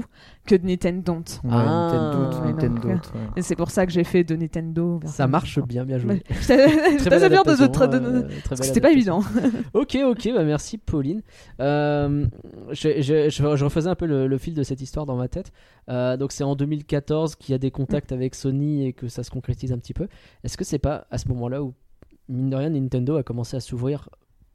[0.46, 1.14] que de Nintendo.
[1.44, 1.90] Ouais, Ah.
[1.92, 2.88] Nintendo, Nintendo.
[2.90, 2.96] ouais.
[3.38, 5.00] Et c'est pour ça que j'ai fait de Nintendo.
[5.06, 6.22] Ça marche bien, bien joué.
[6.30, 9.22] Assez fière de, de, adaptation, de- de- euh, très parce belle que c'était pas évident.
[9.74, 11.22] Ok, ok, bah merci Pauline.
[11.60, 12.26] Euh,
[12.72, 15.28] je, je- je- je refaisais un peu le, le fil de cette histoire dans ma
[15.28, 15.52] tête.
[15.90, 19.24] Euh, donc c'est en 2014 qu'il y a des contacts avec Sony et que ça
[19.24, 20.08] se concrétise un petit peu.
[20.44, 21.74] Est-ce que c'est pas à ce moment-là où
[22.30, 24.10] mine de rien, Nintendo a commencé à s'ouvrir.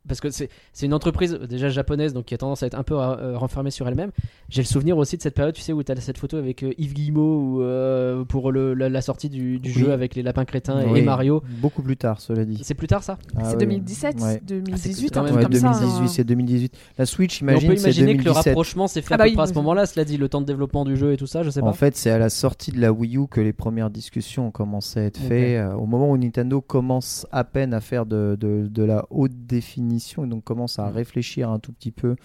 [0.06, 2.82] Parce que c'est c'est une entreprise déjà japonaise, donc qui a tendance à être un
[2.82, 4.10] peu euh, renfermée sur elle-même.
[4.48, 6.62] J'ai le souvenir aussi de cette période, tu sais, où tu as cette photo avec
[6.62, 9.74] euh, Yves Guillemot ou, euh, pour le, la, la sortie du, du Oui.
[9.74, 11.42] jeu avec les lapins crétins et- Oui, et Mario.
[11.60, 12.60] Beaucoup plus tard, cela dit.
[12.62, 13.18] C'est plus tard ça?
[13.36, 13.56] Ah c'est ouais.
[13.58, 14.40] 2017, Ouais.
[14.46, 15.72] 2018, quand un même Ouais, comme ça.
[15.72, 16.06] 2018, hein.
[16.06, 16.74] c'est 2018.
[16.96, 18.44] La Switch, Mais On imagine, peut c'est imaginer que le 2017.
[18.52, 20.28] rapprochement s'est fait Ah à bah peu oui, près à ce moment-là, cela dit, le
[20.28, 21.66] temps de développement du jeu et tout ça, je sais pas.
[21.66, 24.50] En fait, c'est à la sortie de la Wii U que les premières discussions ont
[24.52, 25.28] commencé à être Ok.
[25.28, 25.58] faites.
[25.58, 29.32] Euh, Au moment où Nintendo commence à peine à faire de, de- de la haute
[29.46, 29.87] définition
[30.24, 30.94] et donc commence à Mm.
[30.94, 32.16] réfléchir un tout petit peu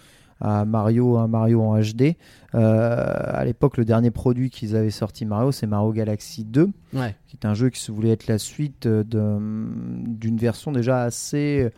[0.41, 2.15] à Mario, un Mario en HD.
[2.53, 7.15] Euh, à l'époque, le dernier produit qu'ils avaient sorti Mario, c'est Mario Galaxy 2, Ouais.
[7.27, 11.69] qui est un jeu qui se voulait être la suite euh, d'une version déjà assez,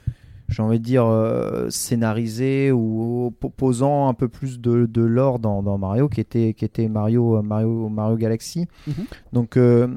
[0.47, 5.39] j'ai envie de dire, euh, scénarisée ou po- posant un peu plus de, de lore
[5.39, 8.67] dans, dans Mario, qui était, qui était Mario, Mario, Mario Galaxy.
[8.88, 8.93] Mhm.
[9.34, 9.88] Donc euh,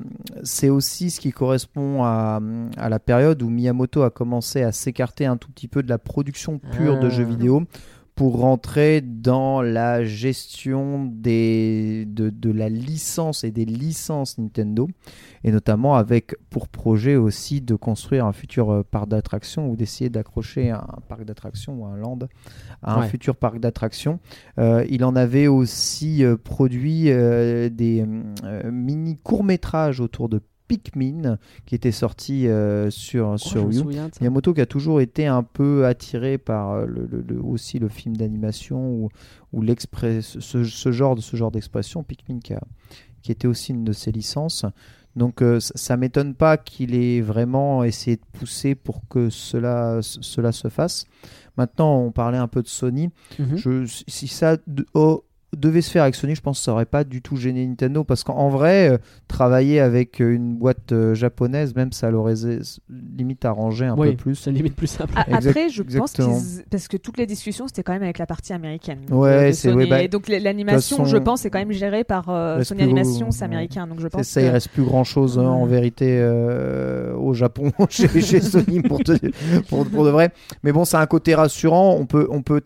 [0.42, 2.40] c'est aussi ce qui correspond à,
[2.76, 5.98] à la période où Miyamoto a commencé à s'écarter un tout petit peu de la
[5.98, 7.10] production pure de Ah.
[7.10, 7.62] jeux vidéo
[8.18, 14.88] pour rentrer dans la gestion des, de, de la licence et des licences Nintendo,
[15.44, 20.10] et notamment avec pour projet aussi de construire un futur euh, parc d'attractions ou d'essayer
[20.10, 22.18] d'accrocher un parc d'attractions ou un land
[22.82, 24.18] à un futur parc d'attractions.
[24.58, 28.04] Euh, il en avait aussi euh, produit euh, des
[28.42, 33.78] euh, mini courts-métrages autour de Pikmin qui étaient sortis euh, sur, Oh, sur Wii.
[34.20, 37.88] Miyamoto qui a toujours été un peu attiré par euh, le, le- le- aussi le
[37.88, 39.08] film d'animation ou,
[39.52, 39.62] ou
[40.40, 42.62] ce, ce genre de ce genre d'expression Pikmin qui, a-
[43.22, 44.64] qui était aussi une de ses licences
[45.16, 50.52] donc euh, ça, m'étonne pas qu'il ait vraiment essayé de pousser pour que cela cela
[50.52, 51.06] se fasse
[51.56, 53.56] maintenant on parlait un peu de Sony Mhm.
[53.56, 54.58] je, si ça
[54.94, 55.24] oh,
[55.56, 58.04] devait se faire avec Sony, je pense que ça aurait pas du tout gêné Nintendo
[58.04, 62.34] parce qu'en vrai, euh, travailler avec euh, une boîte euh, japonaise, même ça l'aurait
[62.90, 64.34] limite arrangé un Oui, peu plus.
[64.34, 65.14] c'est limite plus simple.
[65.16, 66.24] Après, je pense qu'ils.
[66.70, 69.00] Parce que toutes les discussions, c'était quand même avec la partie américaine.
[69.10, 69.76] Ouais, c'est- Sony.
[69.84, 73.30] ouais, bah, Et donc l'animation, je pense, est quand même gérée par euh, Sony Animation,
[73.30, 73.86] c'est américain.
[73.86, 74.46] Donc je pense ça, que.
[74.46, 75.68] il reste plus grand chose en Ouais.
[75.70, 79.18] vérité euh, au Japon chez, chez Sony pour, te-
[79.68, 80.30] pour, pour de vrai.
[80.62, 81.96] Mais bon, c'est un côté rassurant.
[81.98, 82.60] On peut, on peut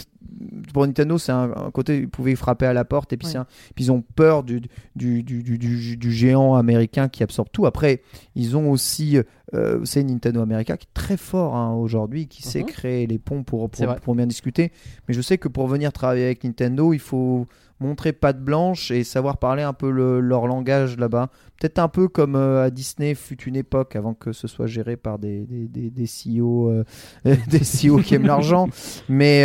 [0.73, 3.33] pour Nintendo, c'est un, un côté, ils pouvaient frapper à la porte et puis, Ouais.
[3.33, 4.61] c'est un- puis ils ont peur du,
[4.97, 7.67] du, du, du, du- du géant américain qui absorbe tout.
[7.67, 8.03] Après,
[8.35, 9.19] ils ont aussi,
[9.55, 12.67] euh, c'est Nintendo America qui est très fort hein, aujourd'hui, qui sait Mhm.
[12.67, 14.73] créer les ponts pour, pour, bien discuter.
[15.09, 17.47] Mais je sais que pour venir travailler avec Nintendo, il faut
[17.81, 21.31] montrer patte blanche et savoir parler un peu le- leur langage là-bas.
[21.61, 24.97] Peut-être un peu comme euh, à Disney fut une époque avant que ce soit géré
[24.97, 26.85] par des, des, des, des CEO, euh,
[27.25, 28.69] des CEO qui aiment l'argent.
[29.09, 29.45] Mais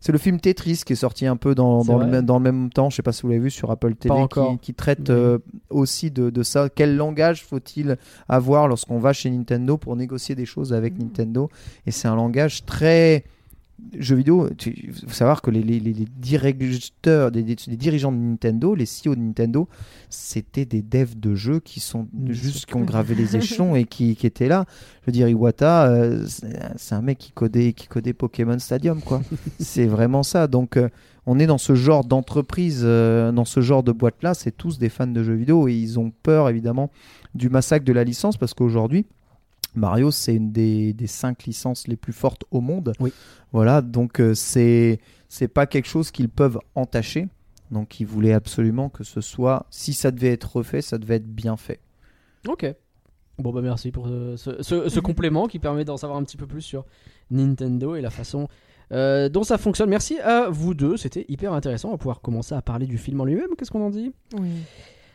[0.00, 2.70] c'est le film Tetris qui est sorti un peu dans, dans, le, dans le même
[2.70, 2.90] temps.
[2.90, 5.14] Je sais pas si vous l'avez vu sur Apple TV qui, qui traite Oui.
[5.16, 5.38] euh,
[5.70, 6.68] aussi de, de ça.
[6.74, 7.96] Quel langage faut-il
[8.28, 11.50] avoir lorsqu'on va chez Nintendo pour négocier des choses avec Nintendo.
[11.86, 13.24] Et c'est un langage très
[13.98, 18.12] jeux vidéo, il faut savoir que les, les, les- les directeurs, des- des- les dirigeants
[18.12, 19.68] de Nintendo, les CEO de Nintendo,
[20.10, 24.16] c'était des devs de jeux qui sont juste qui ont gravé les échelons et qui,
[24.16, 24.64] qui étaient là.
[25.02, 29.00] Je veux dire, Iwata, euh, c'est c'est un mec qui codait, qui codait Pokémon Stadium,
[29.00, 29.22] quoi.
[29.58, 30.46] c'est vraiment ça.
[30.48, 30.88] Donc, euh,
[31.26, 34.34] on est dans ce genre d'entreprise, euh, dans ce genre de boîte-là.
[34.34, 36.90] C'est tous des fans de jeux vidéo et ils ont peur, évidemment,
[37.34, 39.06] du massacre de la licence parce qu'aujourd'hui,
[39.78, 42.92] Mario, c'est une des, des cinq licences les plus fortes au monde.
[43.00, 43.12] Oui.
[43.52, 47.28] Voilà, donc euh, c'est c'est pas quelque chose qu'ils peuvent entacher.
[47.70, 51.28] Donc ils voulaient absolument que ce soit, si ça devait être refait, ça devait être
[51.28, 51.80] bien fait.
[52.46, 52.66] Ok.
[53.38, 56.36] Bon bah merci pour euh, ce, ce- ce complément qui permet d'en savoir un petit
[56.36, 56.84] peu plus sur
[57.30, 58.48] Nintendo et la façon
[58.90, 59.90] euh, dont ça fonctionne.
[59.90, 61.88] Merci à vous deux, c'était hyper intéressant.
[61.88, 63.50] On va pouvoir commencer à parler du film en lui-même.
[63.56, 64.12] Qu'est-ce qu'on en dit?
[64.38, 64.48] Oui.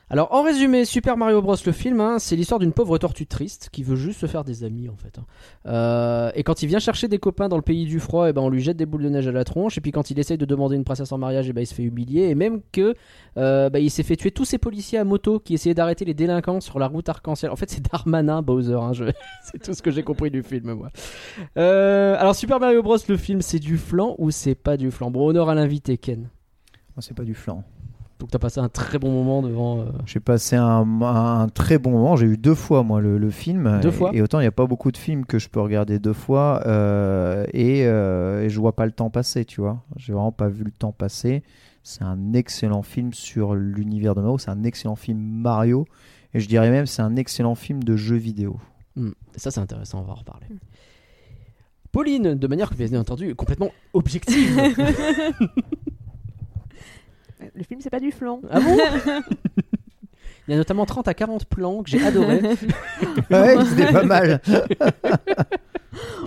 [0.09, 3.69] Alors en résumé, Super Mario Bros le film, hein, c'est l'histoire d'une pauvre tortue triste
[3.71, 5.17] qui veut juste se faire des amis en fait.
[5.17, 5.25] hein.
[5.65, 8.41] Euh, et quand il vient chercher des copains dans le pays du froid, et ben
[8.41, 9.77] on lui jette des boules de neige à la tronche.
[9.77, 11.73] Et puis quand il essaye de demander une princesse en mariage, et ben il se
[11.73, 12.23] fait humilier.
[12.29, 12.93] Et même que
[13.37, 16.13] euh, bah, il s'est fait tuer tous ces policiers à moto qui essayaient d'arrêter les
[16.13, 17.49] délinquants sur la route arc-en-ciel.
[17.49, 18.75] En fait, c'est Darmanin Bowser.
[18.75, 18.91] hein,
[19.43, 20.89] c'est tout ce que j'ai compris du film, moi.
[21.57, 25.09] Euh, alors Super Mario Bros le film, c'est du flan ou c'est pas du flan?
[25.09, 26.29] Bon honneur à l'invité Ken.
[26.99, 27.63] C'est pas du flan.
[28.23, 29.81] Donc t'as passé un très bon moment devant.
[29.81, 32.15] euh, J'ai passé un, un très bon moment.
[32.15, 33.81] J'ai eu deux fois moi le, le film.
[33.81, 35.59] Deux et, fois Et autant il n'y a pas beaucoup de films que je peux
[35.59, 39.43] regarder deux fois euh, et, euh, et je vois pas le temps passer.
[39.43, 41.43] Tu vois, j'ai vraiment pas vu le temps passer.
[41.83, 44.37] C'est un excellent film sur l'univers de Mario.
[44.37, 45.85] C'est un excellent film Mario.
[46.33, 48.57] Et je dirais même c'est un excellent film de jeu vidéo.
[48.95, 50.45] Hmm, Ça, c'est intéressant, on va en reparler.
[51.91, 54.57] Pauline, de manière bien entendu complètement objective.
[57.55, 58.41] Le film, c'est pas du flan.
[58.49, 58.77] ah bon
[60.47, 62.41] Il y a notamment 30 à 40 plans que j'ai adoré.
[63.31, 64.41] Ouais, c'était pas mal.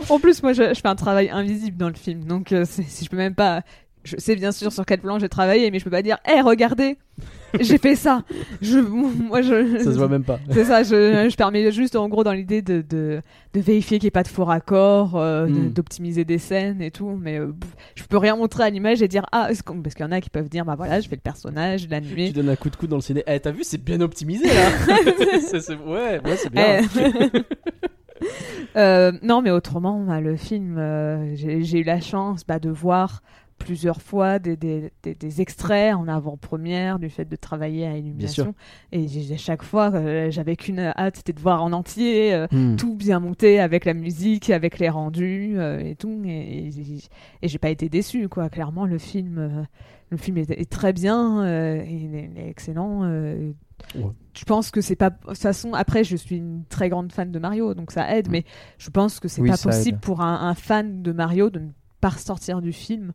[0.08, 2.84] En plus, moi, je, je fais un travail invisible dans le film, donc euh, c'est-
[2.84, 3.62] si je peux même pas.
[4.06, 6.40] Je sais bien sûr sur quel plan j'ai travaillé, mais je peux pas dire, hé,
[6.40, 6.96] regardez,
[7.60, 8.22] j'ai fait ça.
[8.62, 9.78] Je, moi, je.
[9.78, 10.38] Ça se voit même pas.
[10.50, 13.20] C'est ça, je, je permets juste en gros dans l'idée de, de,
[13.54, 15.70] de vérifier qu'il n'y ait pas de faux raccords, euh, de- Mm.
[15.72, 17.52] d'optimiser des scènes et tout, mais euh,
[17.94, 19.48] je peux rien montrer à l'image et dire ah,
[19.82, 21.88] parce qu'il y en a qui peuvent dire bah voilà, je fais le personnage, je
[22.14, 23.24] l'ai Tu donnes un coup de coude dans le ciné.
[23.26, 24.52] Eh, t'as vu, c'est bien optimisé là.
[25.86, 26.80] Ouais, ouais, c'est bien.
[26.80, 27.40] Eh.
[28.76, 32.70] Euh, non, mais autrement, bah, le film, euh, j'ai j'ai eu la chance bah, de
[32.70, 33.22] voir
[33.58, 38.54] plusieurs fois des, des, des, des extraits en avant-première du fait de travailler à Illumination.
[38.92, 42.32] Et à chaque fois, euh, j'avais qu'une hâte, c'était de voir en entier.
[42.34, 42.76] euh, Hmm.
[42.76, 46.22] tout bien monté avec la musique, avec les rendus euh, et tout.
[46.24, 46.70] Et, et,
[47.42, 48.48] et j'ai pas été déçu, quoi.
[48.48, 49.66] Clairement, le film,
[50.10, 51.44] le film est, est très bien,
[51.84, 53.02] il est, excellent.
[53.94, 54.02] Ouais.
[54.34, 55.10] Je pense que c'est pas.
[55.10, 58.28] De toute façon, après, je suis une très grande fan de Mario, donc ça aide,
[58.28, 58.32] Mm.
[58.32, 58.44] mais
[58.78, 60.00] je pense que c'est Oui, pas possible aide.
[60.02, 61.68] pour un, un fan de Mario de ne
[62.00, 63.12] pas ressortir du film.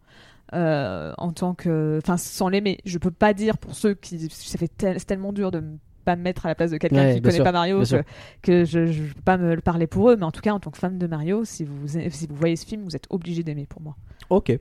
[0.53, 4.57] Euh, en tant que enfin sans l'aimer je peux pas dire pour ceux qui ça
[4.57, 7.13] fait tel- tellement dur de m- pas me mettre à la place de quelqu'un Ouais,
[7.15, 7.83] qui connaît sûr, pas Mario
[8.41, 10.59] que, je, je peux pas me le parler pour eux, mais en tout cas, en
[10.59, 13.43] tant que fan de Mario, si vous, si vous voyez ce film, vous êtes obligé
[13.43, 13.95] d'aimer pour moi.
[14.31, 14.51] Ok.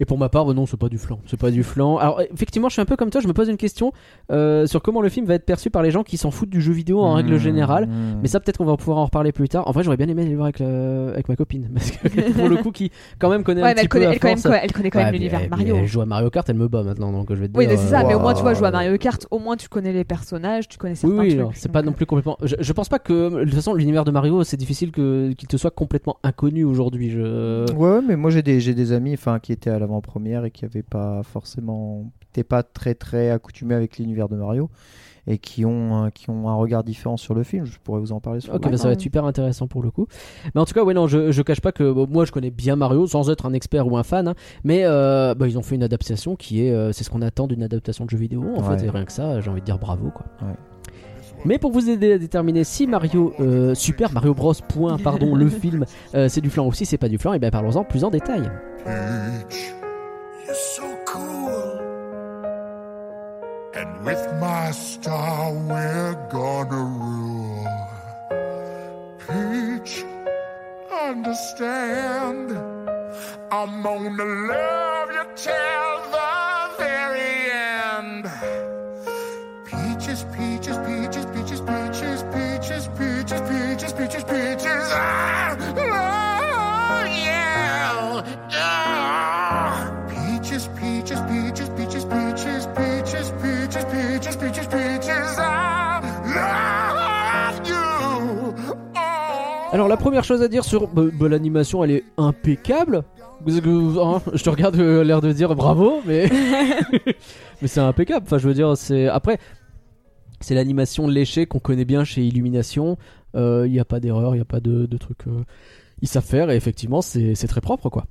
[0.00, 1.20] Et pour ma part, bah non, c'est pas du flan.
[1.26, 1.98] C'est pas du flan.
[1.98, 3.92] Alors, effectivement, je suis un peu comme toi, je me pose une question
[4.32, 6.60] euh, sur comment le film va être perçu par les gens qui s'en foutent du
[6.60, 7.86] jeu vidéo en règle Mmh, générale.
[7.86, 8.20] mmh.
[8.22, 9.68] Mais ça, peut-être qu'on va pouvoir en reparler plus tard.
[9.68, 11.68] En vrai, j'aurais bien aimé aller le voir avec, le- avec ma copine.
[11.74, 13.98] Parce que pour le coup, qui quand même connaît un Ouais, mais petit elle peu
[13.98, 15.76] connaît, à elle, quand même, force- elle connaît quand même l'univers Mario.
[15.76, 17.76] Elle joue à Mario Kart, elle me bat maintenant, donc je vais te Oui, c'est
[17.76, 18.76] ça, euh, mais au moins tu vois, jouer à wow.
[18.76, 21.40] Mario Kart, au moins tu connais les personnages, tu connais Oui, certains oui, trucs.
[21.40, 22.38] non, c'est pas euh, non plus complètement.
[22.42, 25.56] Je, je pense pas que de toute façon l'univers de Mario c'est difficile qu'il te
[25.56, 27.10] soit complètement inconnu aujourd'hui.
[27.10, 27.70] Je...
[27.74, 30.64] Ouais, mais moi j'ai des, j'ai des amis enfin, qui étaient à l'avant-première et qui
[30.64, 32.10] avaient pas forcément.
[32.30, 34.70] n'étaient pas très très accoutumés avec l'univers de Mario
[35.26, 37.64] et qui ont, un- qui ont un regard différent sur le film.
[37.64, 39.90] Je pourrais vous en parler sur Ok, bah, ça va être super intéressant pour le
[39.90, 40.06] coup.
[40.54, 42.50] Mais en tout cas, ouais, non, je, je cache pas que bon, moi je connais
[42.50, 45.62] bien Mario sans être un expert ou un fan, hein, mais euh, bah, ils ont
[45.62, 48.44] fait une adaptation qui est, euh, c'est ce qu'on attend d'une adaptation de jeu vidéo
[48.56, 48.78] en Ouais.
[48.78, 50.26] fait, et rien que ça, j'ai envie de dire bravo quoi.
[50.42, 50.54] Ouais.
[51.44, 54.52] Mais pour vous aider à déterminer si Mario euh, Super Mario Bros.
[54.68, 57.38] Point, pardon, le film, euh, c'est du flan ou si c'est pas du flan, et
[57.40, 58.42] bien parlons-en plus en détail.
[58.84, 59.74] Peach,
[60.54, 61.78] so cool.
[63.74, 67.66] And with my star, we're gonna rule.
[69.18, 70.04] Peach,
[70.90, 72.50] understand.
[73.52, 75.99] I'm gonna love you till
[99.72, 103.04] Alors la première chose à dire sur bah, bah, l'animation, elle est impeccable.
[103.46, 106.28] Hein, je te regarde euh, l'air de dire bravo, mais
[107.62, 108.26] mais c'est impeccable.
[108.26, 109.38] Enfin, je veux dire, c'est après
[110.40, 112.98] c'est l'animation léchée qu'on connaît bien chez Illumination.
[113.36, 115.26] Euh, Il n'y a pas d'erreur, il n'y a pas de, de trucs.
[115.28, 115.44] euh,
[116.02, 118.06] Ils savent faire et effectivement, c'est très propre quoi.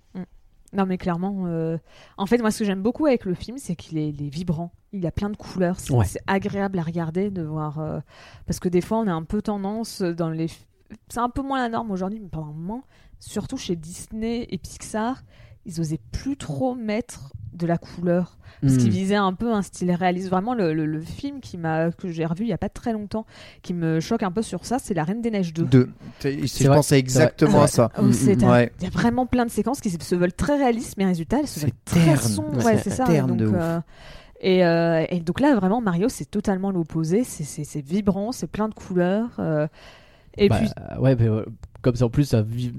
[0.71, 1.77] Non, mais clairement, euh,
[2.17, 4.71] en fait, moi, ce que j'aime beaucoup avec le film, c'est qu'il est, vibrant.
[4.93, 5.79] Il a plein de couleurs.
[5.79, 6.05] C'est Ouais.
[6.27, 7.79] agréable à regarder, de voir.
[7.79, 7.99] euh,
[8.45, 10.45] parce que des fois, on a un peu tendance dans les.
[11.09, 12.83] C'est un peu moins la norme aujourd'hui, mais pendant un moment,
[13.19, 15.23] surtout chez Disney et Pixar,
[15.65, 18.37] ils osaient plus trop mettre de la couleur.
[18.61, 18.77] Parce Hmm.
[18.77, 20.29] qu'ils visaient un peu un style réaliste.
[20.29, 22.91] Vraiment, le, le- le film qui m'a que j'ai revu il y a pas très
[22.93, 23.25] longtemps,
[23.61, 25.63] qui me choque un peu sur ça, c'est La Reine des Neiges 2.
[25.65, 25.89] Deux.
[26.23, 27.89] Je C'est vrai, pensais exactement à ça.
[28.01, 28.71] où c'est- Mm, t'as- ouais.
[28.79, 31.47] Il y a vraiment plein de séquences qui se veulent très réalistes, mais résultat, elles
[31.47, 32.65] se C'est veulent très sombres.
[32.65, 33.05] Ouais, c'est ça.
[33.05, 33.55] terne donc, de ouf.
[33.57, 33.79] euh,
[34.41, 37.23] et, euh, et donc là, vraiment, Mario, c'est totalement l'opposé.
[37.23, 39.29] C'est- C'est c'est vibrant, c'est plein de couleurs.
[39.39, 39.67] euh,
[40.39, 41.45] et Bah, puis, ouais, mais, euh,
[41.81, 42.25] comme ça en plus,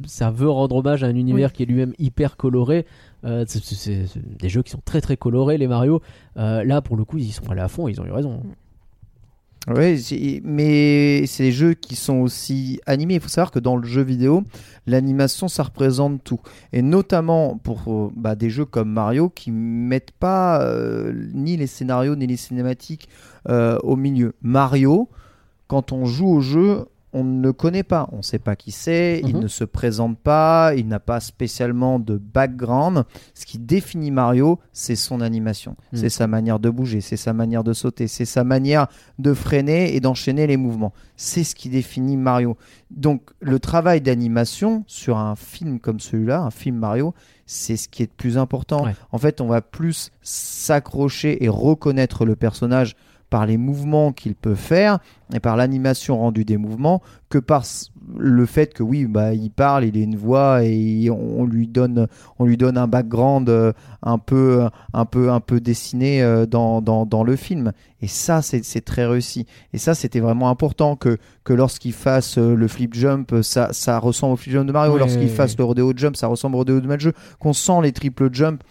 [0.07, 2.87] ça, veut rendre hommage à un univers qui est lui-même hyper coloré.
[3.25, 6.01] Euh, c'est- des jeux qui sont très très colorés, les Mario.
[6.37, 8.43] Euh, là, pour le coup, ils sont allés à fond, ils ont eu raison.
[9.69, 13.15] Ouais, c'est- mais c'est des jeux qui sont aussi animés.
[13.17, 14.43] Il faut savoir que dans le jeu vidéo,
[14.87, 16.41] l'animation, ça représente tout.
[16.73, 22.17] Et notamment pour bah, des jeux comme Mario qui mettent pas euh, ni les scénarios
[22.17, 23.09] ni les cinématiques
[23.51, 24.35] euh, au milieu.
[24.41, 25.11] Mario,
[25.69, 28.09] quand on joue au jeu, on ne le connaît pas.
[28.13, 29.43] On ne sait pas qui c'est, il Mhm.
[29.43, 33.05] ne se présente pas, il n'a pas spécialement de background.
[33.35, 35.77] Ce qui définit Mario, c'est son animation.
[35.93, 35.99] Mhm.
[35.99, 38.87] C'est sa manière de bouger, c'est sa manière de sauter, c'est sa manière
[39.19, 40.93] de freiner et d'enchaîner les mouvements.
[41.17, 42.57] C'est ce qui définit Mario.
[42.91, 47.15] Donc le travail d'animation sur un film comme celui-là, un film Mario,
[47.47, 48.85] c'est ce qui est le plus important.
[48.85, 48.95] Ouais.
[49.11, 52.95] En fait, on va plus s'accrocher et reconnaître le personnage
[53.31, 54.99] par les mouvements qu'il peut faire
[55.33, 57.65] et par l'animation rendue des mouvements que par
[58.19, 62.09] le fait que oui bah il parle il a une voix et on, lui donne
[62.41, 66.81] on lui donne un background euh, un peu un peu un peu dessiné euh, dans,
[66.83, 67.73] dans, dans le film.
[68.03, 69.47] Et ça c'est très réussi.
[69.73, 73.99] Et ça c'était vraiment important que que lorsqu'il fasse euh, le flip jump ça ça
[73.99, 74.97] ressemble au flip jump de Mario.
[74.99, 78.31] Lorsqu'il fasse le rodeo jump ça ressemble au rodeo de Mario qu'on sent les triple
[78.33, 78.67] jump euh,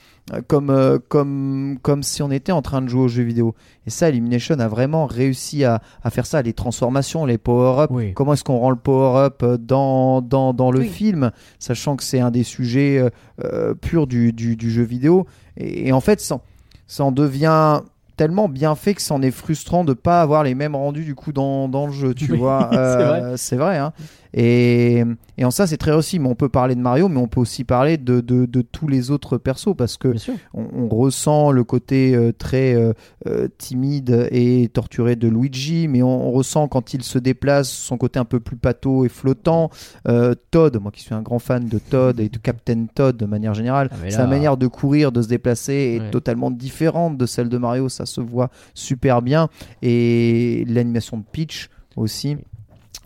[0.48, 3.56] comme, euh, comme, comme si on était en train de jouer au jeu vidéo.
[3.88, 7.90] Et ça, Illumination a vraiment réussi à, à faire ça, les transformations, les power-up.
[7.92, 8.14] Oui.
[8.14, 10.88] Comment est-ce qu'on rend le power-up euh, dans, dans, dans le Oui.
[10.90, 13.04] film, sachant que c'est un des sujets
[13.44, 15.26] euh, purs du, du, du jeu vidéo.
[15.58, 16.40] Et, et en fait, ça,
[16.88, 17.82] ça en devient
[18.18, 21.32] tellement bien fait que c'en est frustrant de pas avoir les mêmes rendus du coup
[21.32, 22.68] dans, dans le jeu, tu Oui, vois.
[22.72, 23.78] c'est Euh, c'est vrai.
[23.78, 23.94] hein.
[24.34, 25.04] Et,
[25.38, 26.20] et en ça, c'est très réussi.
[26.20, 28.88] Mais on peut parler de Mario, mais on peut aussi parler de, de, de tous
[28.88, 30.14] les autres persos parce que
[30.54, 32.94] on, on ressent le côté euh, très euh,
[33.28, 37.98] euh, timide et torturé de Luigi, mais on, on ressent quand il se déplace son
[37.98, 39.70] côté un peu plus pâteau et flottant.
[40.08, 43.26] Euh, Todd, moi qui suis un grand fan de Todd et de Captain Todd de
[43.26, 46.10] manière générale, Ah, sa manière de courir, de se déplacer est Ouais.
[46.12, 49.50] totalement différente de celle de Mario, ça se voit super bien.
[49.82, 52.38] Et l'animation de Peach aussi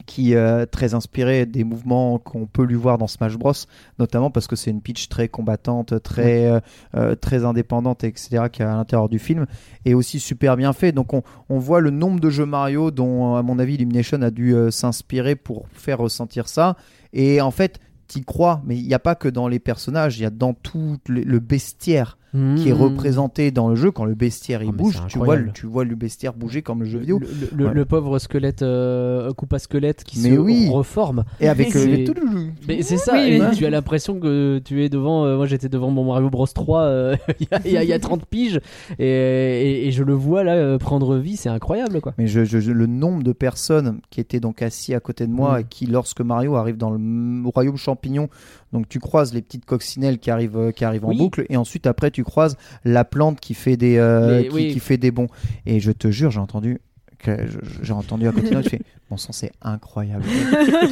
[0.06, 3.53] qui est très inspirée des mouvements qu'on peut lui voir dans Smash Bros,
[3.99, 6.60] notamment parce que c'est une Peach très combattante, très, euh,
[6.95, 9.45] euh, très indépendante, etc., qui est à l'intérieur du film,
[9.86, 10.91] et aussi super bien fait.
[10.91, 14.32] Donc on, on voit le nombre de jeux Mario dont, à mon avis, Illumination a
[14.32, 16.75] dû euh, s'inspirer pour faire ressentir ça.
[17.13, 20.23] Et en fait, t'y crois, mais il n'y a pas que dans les personnages, il
[20.23, 21.39] y a dans tout le, le
[22.55, 22.81] qui est Mmh.
[22.81, 23.91] représenté dans le jeu.
[23.91, 26.79] Quand le bestiaire il Ah, mais bouge, tu vois, tu vois le bestiaire bouger comme
[26.79, 27.19] le jeu vidéo.
[27.19, 27.73] Le, le- le- Ouais.
[27.73, 30.67] le pauvre squelette, euh, coupe à squelette qui Mais se oui.
[30.69, 31.25] reforme.
[31.39, 32.05] Et avec euh, C'est- les...
[32.67, 33.55] Mais c'est ça, Oui, et oui.
[33.55, 35.25] tu as l'impression que tu es devant.
[35.25, 37.83] euh, moi j'étais devant mon Mario Bros 3 euh, il y, a- il y a-
[37.83, 38.59] il y a 30 piges
[38.99, 42.13] et, et- et je le vois là euh, prendre vie, c'est incroyable quoi.
[42.17, 45.31] Mais je, je- je- le nombre de personnes qui étaient donc assis à côté de
[45.31, 45.61] moi Mm.
[45.61, 48.27] et qui, lorsque Mario arrive dans le royaume champignon,
[48.73, 51.15] donc tu croises les petites coccinelles qui arrivent, euh, qui arrivent Oui.
[51.15, 54.73] en boucle, et ensuite après tu croises la plante qui fait des, euh, qui, oui.
[54.73, 55.27] qui fait des bonds.
[55.65, 56.79] Et je te jure, j'ai entendu.
[57.81, 60.25] J'ai entendu à côté de moi, je fais Bon sang, c'est incroyable.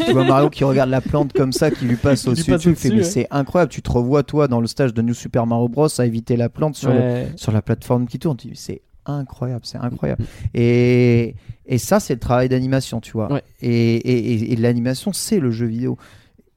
[0.06, 2.89] tu vois Mario qui regarde la plante comme ça, qui lui passe au-dessus, tu fais
[2.89, 3.04] Mais ouais.
[3.04, 3.70] c'est incroyable.
[3.70, 6.48] Tu te revois, toi, dans le stage de New Super Mario Bros, à éviter la
[6.48, 8.38] plante sur, le- sur la plateforme qui tourne.
[8.54, 10.24] C'est incroyable, c'est incroyable.
[10.54, 13.30] Et, et ça, c'est le travail d'animation, tu vois.
[13.32, 13.44] Ouais.
[13.62, 15.98] Et, et, et- et l'animation, c'est le jeu vidéo.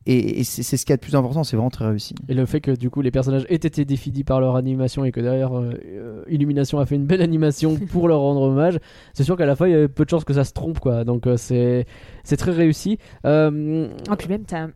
[0.06, 2.14] Et, et c'est ce qu'il y a de plus important, c'est vraiment très réussi.
[2.28, 5.12] Et le fait que du coup les personnages aient été définis par leur animation et
[5.12, 8.78] que derrière euh, euh, Illumination a fait une belle animation pour leur rendre hommage,
[9.14, 10.78] c'est sûr qu'à la fin il y avait peu de chances que ça se trompe
[10.78, 11.04] quoi.
[11.04, 11.86] Donc euh, c'est
[12.22, 12.98] c'est très réussi.
[13.24, 14.68] Euh, Et puis même, t'as-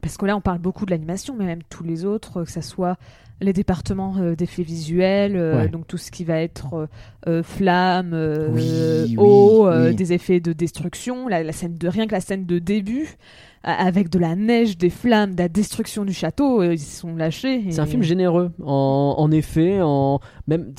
[0.00, 2.60] parce que là, on parle beaucoup de l'animation, mais même tous les autres, que ça
[2.60, 2.96] soit
[3.40, 5.68] les départements euh, d'effets visuels, euh, Ouais.
[5.68, 6.88] donc tout ce qui va être
[7.28, 9.94] euh, flamme, euh, Oui, eau, oui, euh, oui.
[9.94, 13.10] des effets de destruction, la, la scène de rien que la scène de début,
[13.64, 17.14] avec de la neige, des flammes, de la destruction du château, euh, ils se sont
[17.14, 17.64] lâchés.
[17.70, 20.72] C'est un film généreux en, en effet, en même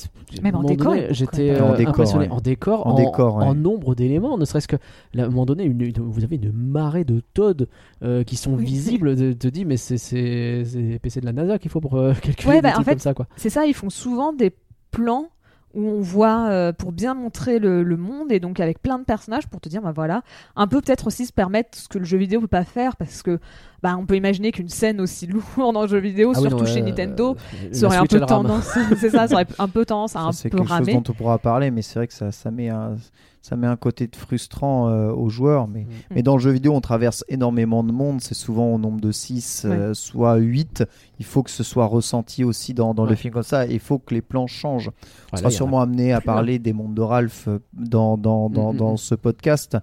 [0.54, 2.30] en décor, J'étais euh, décor, impressionné ouais.
[2.32, 3.44] en décor, En en, décor, ouais.
[3.44, 4.76] en nombre d'éléments, ne serait-ce que
[5.14, 7.68] là, à un moment donné, une- une- vous avez une marée de Todd
[8.02, 8.64] euh, qui sont Oui.
[8.64, 9.16] visibles.
[9.16, 12.12] Tu te dis mais c'est c'est c'est PC de la NASA qu'il faut pour euh,
[12.22, 13.26] calculer Ouais, des bah, en trucs fait, comme ça quoi.
[13.36, 14.52] C'est ça, ils font souvent des
[14.90, 15.28] plans
[15.74, 19.04] où on voit euh, pour bien montrer le, le monde et donc avec plein de
[19.04, 20.22] personnages pour te dire bah voilà
[20.56, 23.22] un peu peut-être aussi se permettre ce que le jeu vidéo peut pas faire parce
[23.22, 23.38] que
[23.82, 26.70] bah on peut imaginer qu'une scène aussi lourde en jeu vidéo Ah oui, surtout non,
[26.70, 27.36] chez euh, Nintendo
[27.72, 30.50] ça aurait un peu tendance c'est ça aurait un peu tendance à Ça, un c'est
[30.50, 32.96] peu quelque chose dont on pourra parler, mais c'est vrai que ça, ça, met un,
[33.44, 35.68] ça met un côté de frustrant euh, aux joueurs.
[35.68, 38.22] Mais, mais dans le jeu vidéo, on traverse énormément de monde.
[38.22, 40.84] C'est souvent au nombre de 6, soit 8.
[41.18, 43.66] Il faut que ce soit ressenti aussi dans, dans le film comme ça.
[43.66, 44.88] Il faut que les plans changent.
[44.88, 48.72] On Ouais, sera sûrement amené à parler des mondes de Ralph euh, dans, dans, dans,
[48.72, 48.98] Mm, mm, dans mm.
[48.98, 49.76] ce podcast.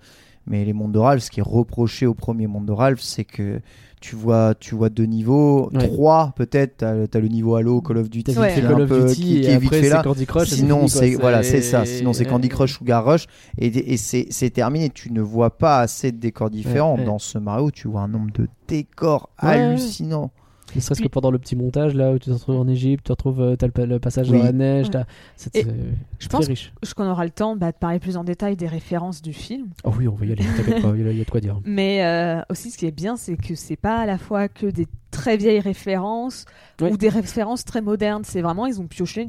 [0.47, 3.25] Mais les mondes de Ralph, ce qui est reproché au premier monde de Ralph, c'est
[3.25, 3.61] que
[4.01, 5.87] tu vois, tu vois deux niveaux, Ouais.
[5.87, 6.77] trois peut-être.
[6.77, 8.51] T'as as le niveau Halo, Call of Duty, Ouais.
[8.53, 9.93] qui est Call un of peu- Duty qui, qui et est vite après fait c'est
[9.93, 10.03] là.
[10.03, 10.49] Candy Crush.
[10.49, 11.85] Sinon, c'est voilà, c'est ça.
[11.85, 14.89] Sinon, c'est Candy Crush ou Garrush, et, et c'est c'est terminé.
[14.89, 17.05] Tu ne vois pas assez de décors différents ouais.
[17.05, 17.71] dans ce Mario.
[17.71, 19.49] Tu vois un nombre de décors Ouais.
[19.49, 20.31] hallucinants.
[20.75, 23.11] Ne serait-ce que pendant le petit montage là où tu te retrouves en Égypte, tu
[23.11, 24.37] retrouves euh, t'as le, pa- le passage Oui.
[24.39, 25.01] dans la neige, Ouais.
[25.35, 26.73] c'est très pense riche.
[26.83, 29.67] je qu'on aura le temps bah, de parler plus en détail des références du film
[29.83, 31.59] Oh oui, on va y aller, il y a- il y a de quoi dire.
[31.65, 34.65] Mais euh, aussi, ce qui est bien, c'est que c'est pas à la fois que
[34.67, 36.45] des très vieilles références
[36.81, 36.91] Ouais.
[36.91, 38.23] ou des références très modernes.
[38.25, 39.27] C'est vraiment, ils ont pioché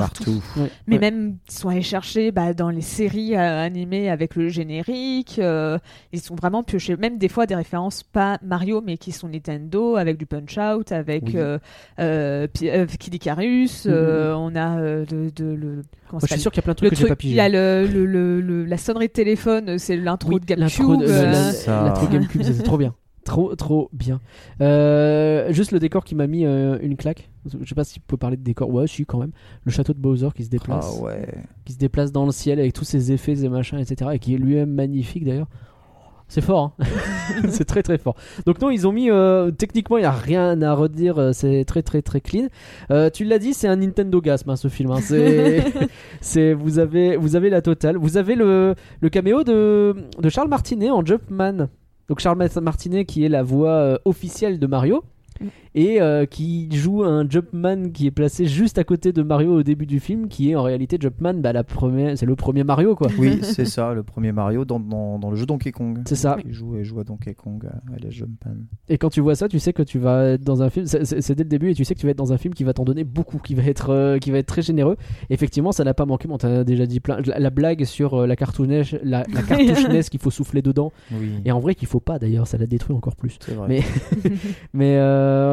[0.00, 0.42] partout.
[0.86, 0.98] Mais Ouais.
[1.00, 5.38] même, ils sont allés chercher bah, dans les séries euh, animées avec le générique.
[5.38, 5.78] euh,
[6.12, 6.96] ils sont vraiment piochés.
[6.96, 10.92] Même des fois, des références pas Mario, mais qui sont Nintendo, avec du Punch Out,
[10.92, 11.32] avec Oui.
[11.36, 11.58] euh,
[11.98, 13.86] euh, euh, Kid Icarus.
[13.86, 15.82] euh, on a euh, de, de- le.
[16.08, 16.96] Comment Moi, je ça suis s'appelle sûr qu'il y a plein de le trucs que
[16.96, 17.36] j'ai pas truc, il pigé.
[17.36, 20.88] y a le, le, le- le- la sonnerie de téléphone, c'est l'intro Oui, de l'intro
[20.96, 21.06] GameCube.
[21.06, 21.82] de- euh, la- Ça.
[21.84, 22.94] L'intro GameCube, c'était trop bien.
[23.30, 24.20] Trop, trop bien.
[24.60, 27.30] Euh, juste le décor qui m'a mis euh, une claque.
[27.60, 28.68] Je sais pas si tu peux parler de décor.
[28.70, 29.30] Ouais, si, quand même.
[29.64, 30.96] Le château de Bowser qui se déplace.
[30.98, 31.28] Ah ouais.
[31.64, 34.10] Qui se déplace dans le ciel avec tous ses effets et machins, etc.
[34.14, 35.46] Et qui est lui-même magnifique d'ailleurs.
[36.26, 36.84] C'est fort, hein
[37.50, 38.14] c'est très très fort.
[38.46, 41.82] Donc non, ils ont mis euh, techniquement, il n'y a rien à redire, c'est très
[41.82, 42.46] très très clean.
[42.92, 44.90] Euh, tu l'as dit, c'est un Nintendo gasme hein, ce film.
[44.92, 45.00] hein.
[45.02, 45.64] C'est,
[46.20, 47.96] c'est vous avez vous avez la totale.
[47.96, 51.68] Vous avez le, le caméo de, de Charles Martinet en Jumpman.
[52.10, 55.02] Donc Charles Martinet qui est la voix euh, officielle de Mario
[55.40, 55.46] Mm.
[55.74, 59.62] Et euh, qui joue un Jumpman qui est placé juste à côté de Mario au
[59.62, 62.94] début du film, qui est en réalité Jumpman, bah, la première, c'est le premier Mario
[62.96, 63.08] quoi.
[63.18, 66.00] Oui, c'est ça, le premier Mario dans, dans, dans le jeu Donkey Kong.
[66.06, 66.36] C'est ça.
[66.44, 68.56] Il joue, il joue à Donkey Kong, à la Jumpman.
[68.88, 70.86] Et quand tu vois ça, tu sais que tu vas être dans un film.
[70.86, 72.64] C'est dès le début, et tu sais que tu vas être dans un film qui
[72.64, 74.96] va t'en donner beaucoup, qui va être, euh, qui va être très généreux.
[75.30, 76.28] Effectivement, ça n'a pas manqué.
[76.30, 77.20] On t'a déjà dit plein.
[77.26, 80.92] La, la blague sur euh, la cartouche, la, la cartouche NES qu'il faut souffler dedans.
[81.12, 83.38] Oui, Et en vrai, qu'il faut pas d'ailleurs, ça la détruit encore plus.
[83.40, 83.68] c'est vrai.
[83.68, 83.82] Mais,
[84.72, 84.96] mais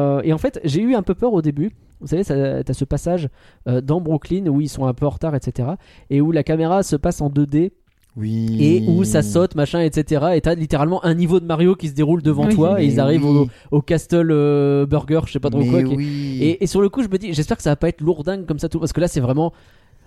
[0.08, 1.70] euh, et en fait, j'ai eu un peu peur au début.
[2.00, 3.28] Vous savez, t'as ce passage
[3.68, 5.70] euh, dans Brooklyn où ils sont un peu en retard, etc.
[6.10, 7.72] Et où la caméra se passe en 2D
[8.16, 8.56] Oui.
[8.60, 10.26] et où ça saute, machin, etc.
[10.36, 12.54] Et t'as littéralement un niveau de Mario qui se déroule devant Oui.
[12.54, 13.48] toi et ils arrivent oui.
[13.72, 15.82] au, au Castle euh, Burger, je sais pas trop Mais quoi.
[15.96, 16.38] qui.
[16.42, 18.46] Et, et sur le coup, je me dis, j'espère que ça va pas être lourdingue
[18.46, 19.52] comme ça tout, parce que là, c'est vraiment.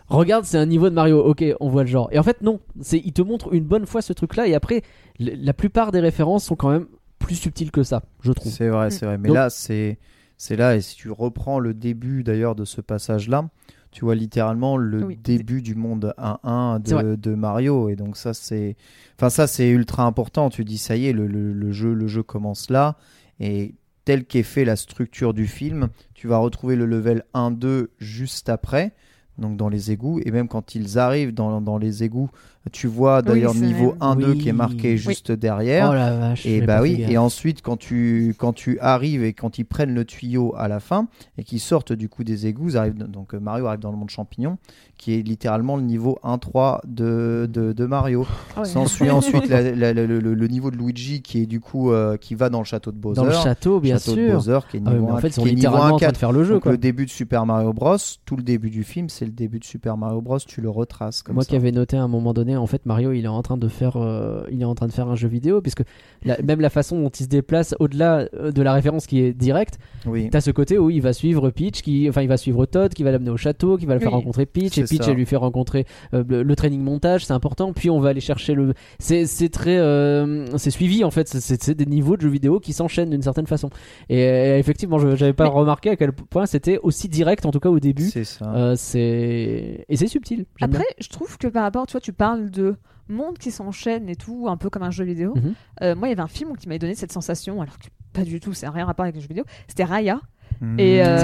[0.08, 2.10] Regarde, c'est un niveau de Mario, ok, on voit le genre.
[2.12, 4.82] Et en fait, non, c'est, il te montre une bonne fois ce truc-là, et après,
[5.20, 6.88] la plupart des références sont quand même
[7.22, 8.52] plus subtiles que ça, je trouve.
[8.52, 9.18] C'est vrai, c'est vrai.
[9.18, 9.98] Mais Donc- là, c'est
[10.38, 13.48] c'est là, et si tu reprends le début d'ailleurs de ce passage-là,
[13.92, 15.18] tu vois littéralement le Oui.
[15.22, 17.04] début du monde 1-1 C'est vrai.
[17.04, 17.90] de, de Mario.
[17.90, 18.76] Et donc ça, c'est
[19.18, 20.50] enfin ça c'est ultra important.
[20.50, 22.98] Tu dis, ça y est, le, le- le jeu, le jeu commence là.
[23.40, 28.50] Et tel qu'est fait la structure du film, tu vas retrouver le level 1-2 juste
[28.50, 28.94] après.
[29.38, 32.30] Donc dans les égouts, et même quand ils arrivent dans, dans les égouts,
[32.72, 34.16] tu vois d'ailleurs c'est niveau vrai.
[34.16, 34.38] 1-2 Oui.
[34.38, 35.90] qui est marqué juste derrière.
[35.90, 36.46] Oh la vache.
[36.46, 40.06] Et bah oui, et ensuite quand tu quand tu arrives et quand ils prennent le
[40.06, 41.08] tuyau à la fin
[41.38, 44.10] et qu'ils sortent du coup des égouts, arrivent, donc euh, Mario arrive dans le monde
[44.12, 44.58] champignon,
[44.98, 48.28] qui est littéralement le niveau 1-3 de, de, de Mario.
[48.56, 48.66] Ah ouais.
[48.68, 51.92] S'ensuit ensuite la- la- la- le, le- le niveau de Luigi qui est du coup
[51.92, 53.22] euh, qui va dans le château de Bowser.
[53.22, 54.34] Dans le château, bien Château de sûr.
[54.34, 56.12] Bowser qui est Ah niveau en 1, fait, ils sont littéralement en train 1-4.
[56.12, 56.72] de faire le jeu, Donc quoi.
[56.74, 59.64] le début de Super Mario Bros, tout le début du film, c'est le début de
[59.66, 61.50] Super Mario Bros, tu le retraces comme Moi ça.
[61.50, 63.68] qui avais noté à un moment donné, en fait, Mario, il est en train de
[63.68, 65.84] faire, euh, il est en train de faire un jeu vidéo, puisque
[66.24, 69.34] la- même la façon dont il se déplace, au-delà euh, de la référence qui est
[69.34, 70.30] directe, Oui.
[70.32, 73.04] T'as ce côté où il va suivre Peach, qui, enfin il va suivre Todd, qui
[73.04, 75.12] va l'amener au château, qui va le faire rencontrer Peach, et Peach ça.
[75.12, 77.74] elle lui fait rencontrer euh, le, le training montage, c'est important.
[77.74, 81.72] Puis on va aller chercher le, c'est c'est très, euh, c'est suivi en fait, c'est-
[81.72, 83.70] des niveaux de jeux vidéo qui s'enchaînent d'une certaine façon.
[84.10, 87.52] Et euh, effectivement, je j'avais pas Mais- remarqué à quel point c'était aussi direct, en
[87.52, 88.10] tout cas au début.
[88.10, 88.52] C'est ça.
[88.56, 90.46] Euh, c'est et c'est subtil.
[90.62, 92.76] Après, je trouve que par rapport, tu vois, tu parles de
[93.10, 95.34] monde qui s'enchaîne et tout, un peu comme un jeu vidéo.
[95.36, 95.54] Mhm.
[95.84, 98.24] Euh, moi, il y avait un film qui m'avait donné cette sensation, alors que pas
[98.24, 99.44] du tout, ça n'a rien à rapport avec les jeux vidéo.
[99.68, 100.20] C'était Raya.
[100.60, 100.80] Hmm.
[100.80, 101.18] Et euh,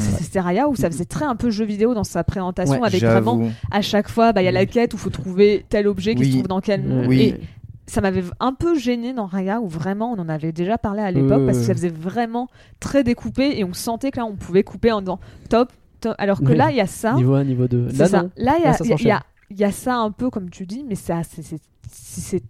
[0.00, 2.80] C'est c'est c'était Raya où ça faisait très un peu jeu vidéo dans sa présentation,
[2.80, 5.10] Ouais, avec vraiment à chaque fois, bah, il y a la quête où il faut
[5.10, 7.06] trouver tel objet qui se trouve dans quel monde.
[7.08, 7.20] Oui.
[7.20, 7.40] Et
[7.86, 11.10] ça m'avait un peu gêné dans Raya où vraiment on en avait déjà parlé à
[11.10, 11.46] l'époque Euh.
[11.46, 12.48] parce que ça faisait vraiment
[12.78, 15.18] très découpé et on sentait que là on pouvait couper en disant
[15.48, 16.14] top, top.
[16.18, 16.56] alors que Oui.
[16.56, 17.14] là il y a ça.
[17.14, 17.88] Niveau 1, niveau 2.
[17.90, 18.22] C'est Là ça.
[18.36, 20.30] Là, il y, Là, a- ça il y a- il y a- ça un peu
[20.30, 22.42] comme tu dis, mais ça, c'est,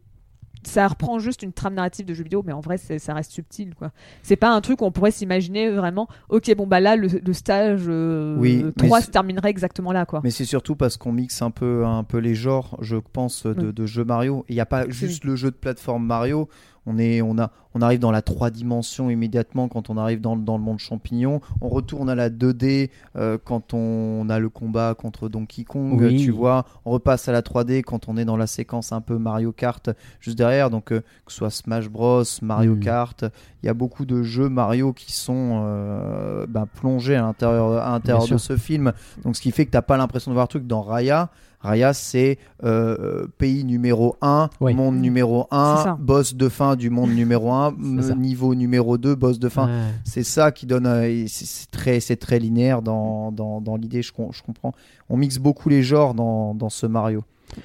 [0.62, 3.74] ça reprend juste une trame narrative de jeu vidéo, mais en vrai, ça reste subtil.
[3.76, 3.92] quoi.
[4.24, 7.32] C'est pas un truc où on pourrait s'imaginer vraiment, ok, bon, bah là, le, le
[7.32, 10.06] stage euh, Oui, mais 3 c'est- se terminerait exactement là.
[10.06, 10.20] quoi.
[10.24, 13.66] Mais c'est surtout parce qu'on mixe un peu, un peu les genres, je pense, de,
[13.66, 13.72] Oui.
[13.72, 14.44] de jeux Mario.
[14.48, 16.48] Il n'y a pas juste le jeu de plateforme Mario.
[16.86, 20.36] On, est, on, a, on arrive dans la 3 dimensions immédiatement quand on arrive dans,
[20.36, 21.40] dans le monde champignon.
[21.60, 26.16] On retourne à la 2D euh, quand on a le combat contre Donkey Kong, Oui.
[26.24, 26.64] tu vois.
[26.84, 29.90] On repasse à la 3D quand on est dans la séquence un peu Mario Kart
[30.20, 30.70] juste derrière.
[30.70, 32.80] Donc, euh, que ce soit Smash Bros, Mario Mm.
[32.80, 33.24] Kart,
[33.62, 38.36] il y a beaucoup de jeux Mario qui sont euh, ben, plongés à l'intérieur de
[38.38, 38.92] ce film.
[39.24, 41.30] Donc ce qui fait que t'as pas l'impression de voir un truc dans Raya.
[41.66, 44.72] Raya c'est euh, pays numéro 1, Ouais.
[44.74, 45.96] monde numéro C'est 1, ça.
[46.00, 48.14] boss de fin du monde numéro 1, C'est ça.
[48.14, 49.66] niveau numéro 2, boss de fin.
[49.66, 49.90] Ouais.
[50.04, 50.86] C'est ça qui donne.
[50.86, 54.72] euh, c'est très, c'est très linéaire dans, dans, dans l'idée, je, com- je comprends.
[55.08, 57.22] On mixe beaucoup les genres dans, dans ce Mario.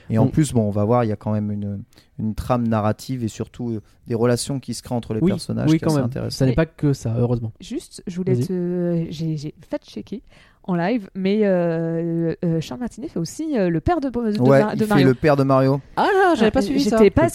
[0.09, 1.81] Et en On- plus, bon, on va voir, il y a quand même une,
[2.19, 5.69] une trame narrative et surtout euh, des relations qui se créent entre les Oui, personnages
[5.71, 6.05] oui qui quand même.
[6.05, 6.37] intéressant.
[6.37, 7.51] Ça n'est pas que ça, heureusement.
[7.59, 9.07] Juste, je voulais te.
[9.09, 9.35] J'ai
[9.67, 10.21] fait checker.
[10.63, 14.59] En live, mais euh, euh, Charles Martinet fait aussi euh, le père de, de, ouais,
[14.59, 15.07] Mar- de il fait Mario.
[15.07, 15.81] le père de Mario.
[15.97, 16.97] Ah, j'avais pas suivi ça.
[16.97, 17.29] J'étais pas ouais.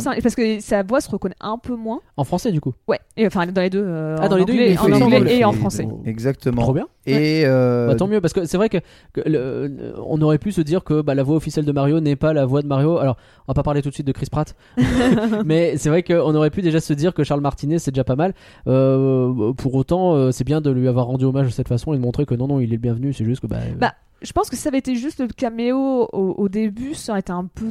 [0.00, 2.00] semble- parce que sa voix se reconnaît un peu moins.
[2.16, 2.74] En français, du coup.
[2.88, 5.02] Ouais, et, enfin dans les deux, euh, Ah, dans en les deux, anglais, en fait-
[5.04, 5.86] anglais fait- et en français.
[6.04, 6.62] Exactement.
[6.62, 6.86] Trop bien.
[7.06, 8.78] Et euh, Bah, tant mieux, parce que c'est vrai que,
[9.14, 12.16] que le- on aurait pu se dire que bah, la voix officielle de Mario n'est
[12.16, 12.98] pas la voix de Mario.
[12.98, 13.16] Alors,
[13.48, 14.54] on va pas parler tout de suite de Chris Pratt,
[15.44, 18.16] mais c'est vrai qu'on aurait pu déjà se dire que Charles Martinet c'est déjà pas
[18.16, 18.34] mal.
[18.66, 21.96] Euh, pour autant, euh, c'est bien de lui avoir rendu hommage de cette façon et
[21.96, 23.12] de montrer que non, non, il est le bienvenu.
[23.12, 26.08] C'est juste que bah, Bah, Je pense que si ça avait été juste le caméo
[26.12, 27.70] au, au début, ça aurait été un peu.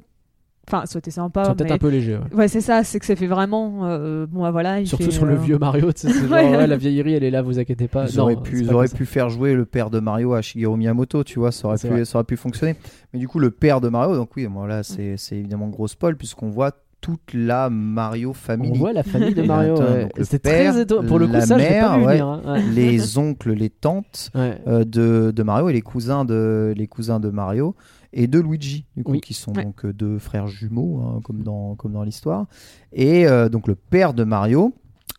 [0.72, 1.44] Enfin, été sympa.
[1.46, 2.16] c'est peut-être mais- un peu léger.
[2.18, 2.36] ouais.
[2.36, 3.86] Ouais, c'est ça, c'est que ça fait vraiment.
[3.86, 4.80] euh, bon, bah, voilà.
[4.80, 6.68] Il Surtout fait, sur le euh, vieux Mario, c'est genre, Ouais.
[6.68, 8.06] la vieillerie elle est là, vous inquiétez pas.
[8.10, 10.42] Ils Non, auraient pu, pas ils auraient pu faire jouer le père de Mario à
[10.42, 12.76] Shigeru Miyamoto, tu vois, ça aurait, pu, ça aurait pu fonctionner.
[13.14, 15.88] Mais du coup, le père de Mario, donc oui, bon, là, c'est c'est évidemment gros
[15.88, 18.78] spoil, puisqu'on voit toute la Mario On Family.
[18.78, 19.80] voit la famille de Mario.
[19.80, 20.10] Ouais.
[20.22, 21.08] C'est père, très étonnant.
[21.08, 22.12] Pour le coup, la ça, je pas mère, vu ouais.
[22.12, 22.42] venir, hein.
[22.46, 22.62] Ouais.
[22.76, 24.58] les oncles, les tantes Ouais.
[24.68, 27.74] euh, de, de Mario et les cousins de, les cousins de Mario
[28.14, 29.22] et de Luigi, du coup, Oui.
[29.22, 29.64] qui sont Ouais.
[29.64, 32.48] donc euh, deux frères jumeaux, hein, comme dans, comme dans l'histoire.
[32.94, 34.74] Et euh, donc le père de Mario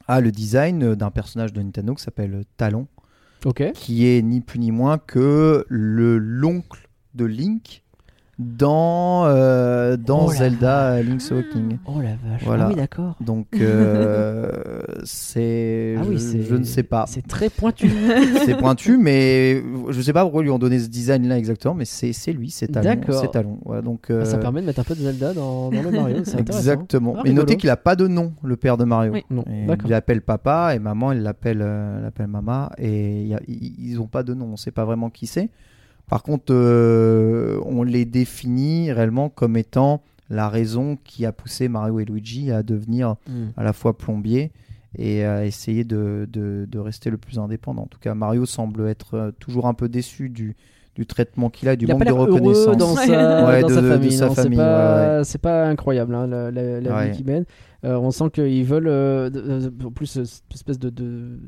[0.08, 2.86] a le design euh, d'un personnage de Nintendo qui s'appelle Talon,
[3.74, 7.82] qui est ni plus ni moins que le l'oncle de Link
[8.40, 11.76] dans, euh, dans Oh Zelda Link's Awakening.
[11.84, 12.42] Oh la vache.
[12.42, 12.64] Voilà.
[12.64, 13.14] Ah oui, d'accord.
[13.20, 17.04] Donc euh, c'est, Ah oui, je, ne sais pas.
[17.06, 17.90] C'est très pointu.
[18.46, 21.74] c'est pointu, mais je ne sais pas pourquoi ils lui ont donné ce design-là exactement,
[21.74, 22.88] mais c'est lui, c'est Talon.
[22.88, 23.20] D'accord.
[23.20, 23.58] C'est Talon.
[23.64, 25.90] Voilà, donc, Ah, Ça euh, permet de mettre un peu de Zelda dans, dans le
[25.90, 26.16] Mario.
[26.16, 27.16] Exactement.
[27.18, 29.12] Ah, mais notez qu'il n'a pas de nom, le père de Mario.
[29.12, 29.24] Oui.
[29.30, 32.70] Non, il l'appelle papa et maman, il l'appelle elle l'appelle mama.
[32.78, 35.50] Et y a- ils n'ont pas de nom, on ne sait pas vraiment qui c'est.
[36.10, 42.00] Par contre, euh, on les définit réellement comme étant la raison qui a poussé Mario
[42.00, 43.48] et Luigi à devenir Hmm.
[43.56, 44.52] à la fois plombier
[44.98, 47.82] et à essayer de, de- de rester le plus indépendant.
[47.82, 50.56] En tout cas, Mario semble être euh, toujours un peu déçu du,
[50.96, 52.76] du traitement qu'il a, du il a manque pas de reconnaissance.
[52.76, 54.12] dans sa, Ouais, dans de- sa de- de famille.
[54.12, 57.10] sa non, c'est pas, ouais, c'est pas incroyable hein, la, la- la Ouais.
[57.10, 57.44] vie qu'ils mènent.
[57.84, 59.30] Euh, on sent qu'ils veulent, euh,
[59.84, 61.38] en plus, cette espèce de, de,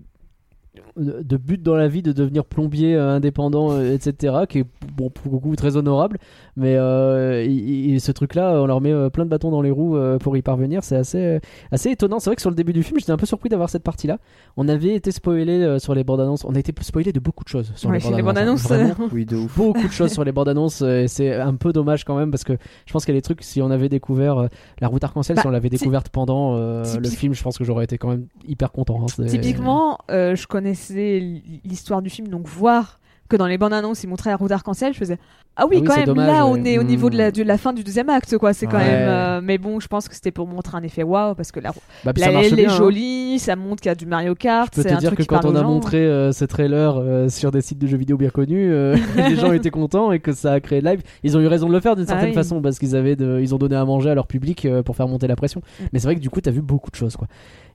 [0.97, 4.65] de but dans la vie de devenir plombier euh, indépendant, euh, etc., qui est
[4.97, 6.19] bon, pour le coup très honorable.
[6.57, 9.71] Mais euh, il- il- ce truc-là, on leur met euh, plein de bâtons dans les
[9.71, 10.83] roues euh, pour y parvenir.
[10.83, 12.21] C'est assez, assez étonnant.
[12.21, 14.19] C'est vrai que sur le début du film, j'étais un peu surpris d'avoir cette partie-là.
[14.57, 16.45] On avait été spoilé euh, sur les bandes annonces.
[16.47, 18.71] On a été spoilé de beaucoup de choses sur Ouais, les bandes annonces.
[18.71, 18.95] hein.
[19.13, 19.57] Oui, de ouf.
[19.57, 22.45] beaucoup de choses sur les bandes annonces et c'est un peu dommage quand même parce
[22.45, 22.55] que
[22.87, 24.47] je pense qu'il y a des trucs si on avait découvert euh,
[24.81, 27.65] la route arc-en-ciel Bah, si on l'avait découverte pendant euh, le film je pense que
[27.65, 29.25] j'aurais été quand même hyper content hein.
[29.27, 31.21] Typiquement, euh, je connaissais
[31.65, 34.93] l'histoire du film, donc voir que dans les bandes annonces ils montraient la route arc-en-ciel,
[34.93, 35.19] je faisais
[35.57, 36.61] ah oui, Ah oui, quand même dommage, là ouais.
[36.61, 38.77] on est au niveau de la, de la fin du deuxième acte quoi, c'est quand
[38.79, 38.85] Ouais.
[38.85, 39.09] même.
[39.09, 41.73] euh, mais bon, je pense que c'était pour montrer un effet waouh parce que la,
[42.05, 42.77] Bah, la elle bien, est hein.
[42.77, 44.73] jolie, ça montre qu'il y a du Mario Kart.
[44.75, 47.29] Je peux te un dire truc que quand on a montré euh, ces trailers euh,
[47.29, 50.33] sur des sites de jeux vidéo bien connus, euh, les gens étaient contents et que
[50.33, 51.03] ça a créé le live.
[51.23, 52.35] Ils ont eu raison de le faire d'une Ah certaine oui.
[52.35, 55.09] façon parce qu'ils avaient, de- ils ont donné à manger à leur public pour faire
[55.09, 55.61] monter la pression.
[55.81, 55.85] Mm.
[55.93, 57.29] Mais c'est vrai que du coup, t'as vu beaucoup de choses, quoi.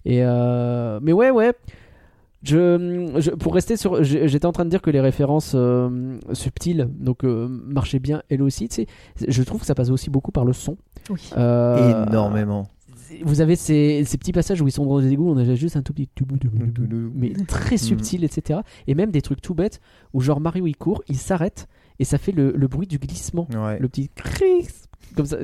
[0.06, 0.22] Et
[1.02, 1.54] mais ouais, ouais.
[2.48, 6.88] Je, je- pour rester sur, j'étais en train de dire que les références euh, subtiles,
[7.00, 8.70] donc euh, marchaient bien elles aussi.
[8.70, 8.88] Tu sais,
[9.28, 10.78] je trouve que ça passe aussi beaucoup par le son.
[11.10, 11.30] Oui.
[11.38, 12.68] Euh, Énormément.
[13.24, 15.78] Vous avez ces, ces petits passages où ils sont dans des égouts, on a juste
[15.78, 16.10] un tout petit
[17.16, 18.60] mais très subtil, etc.
[18.88, 19.80] Et même des trucs tout bêtes
[20.14, 21.68] où genre Mario il court, il s'arrête
[22.00, 23.80] et ça fait le, le bruit du glissement, Ouais.
[23.80, 25.38] le petit crisp comme ça.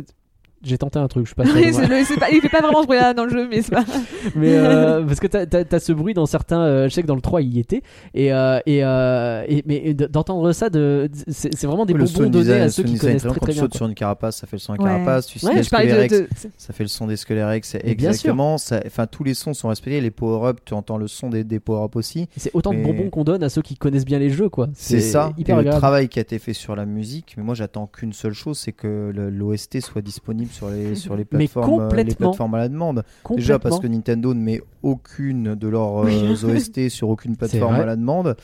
[0.64, 1.53] J'ai tenté un truc, je suis pas sûr.
[1.55, 3.84] de le- pas- il fait pas vraiment ce bruit-là dans le jeu, mais c'est pas.
[4.36, 7.16] mais euh, parce que t'as as, ce bruit dans certains euh, je sais que dans
[7.16, 7.82] le 3 il y était
[8.14, 12.43] et, euh, et, euh, et- mais d'entendre ça de c'est vraiment des le bonbons donnés
[12.45, 13.47] design, à ceux sound qui connaissent très très bien.
[13.47, 14.86] Quand tu sautes sur une carapace, ça fait le son de Ouais.
[14.89, 15.26] carapace.
[15.28, 16.24] Tu Ouais, je de.
[16.24, 17.89] De- ça fait le son des sûr.
[17.91, 18.55] Exactement.
[18.88, 19.99] Enfin, tous les sons sont respectés.
[20.01, 22.28] Les power-up, tu entends le son des, des power-up aussi.
[22.38, 24.68] c'est autant de Mais- bonbons qu'on donne à ceux qui connaissent bien les jeux quoi
[24.74, 25.32] C'est ça.
[25.38, 27.34] hyper et le travail qui a été fait sur la musique.
[27.38, 31.26] Mais moi, j'attends qu'une seule chose, c'est que l'OST soit disponible sur les sur les
[31.32, 33.04] Mais plateformes, euh, les plateformes à la demande.
[33.36, 37.86] Déjà parce que Nintendo ne met aucune de leurs euh, OST sur aucune plateforme à
[37.86, 38.36] la demande,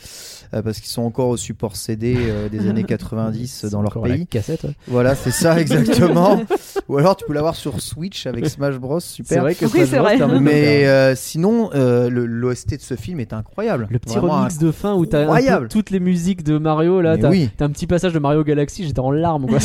[0.54, 4.08] euh, parce qu'ils sont encore au support CD euh, des années 90 dans leur à
[4.08, 4.28] la pays.
[4.28, 4.74] cassette ouais.
[4.88, 6.42] Voilà, c'est ça exactement.
[6.88, 9.00] Ou alors tu peux l'avoir sur Switch avec Smash Bros.
[9.00, 9.42] c'est Super.
[9.42, 10.40] vrai que Oui, Smash c'est Bros vrai.
[10.40, 13.88] Mais euh, sinon, euh, l'OST de ce film est incroyable.
[13.90, 15.68] Le petit Vraiment remix de fin où peu incroyable.
[15.68, 17.50] toutes les musiques de Mario là, t'as oui.
[17.60, 19.60] un petit passage de Mario Galaxy, j'étais en larmes quoi.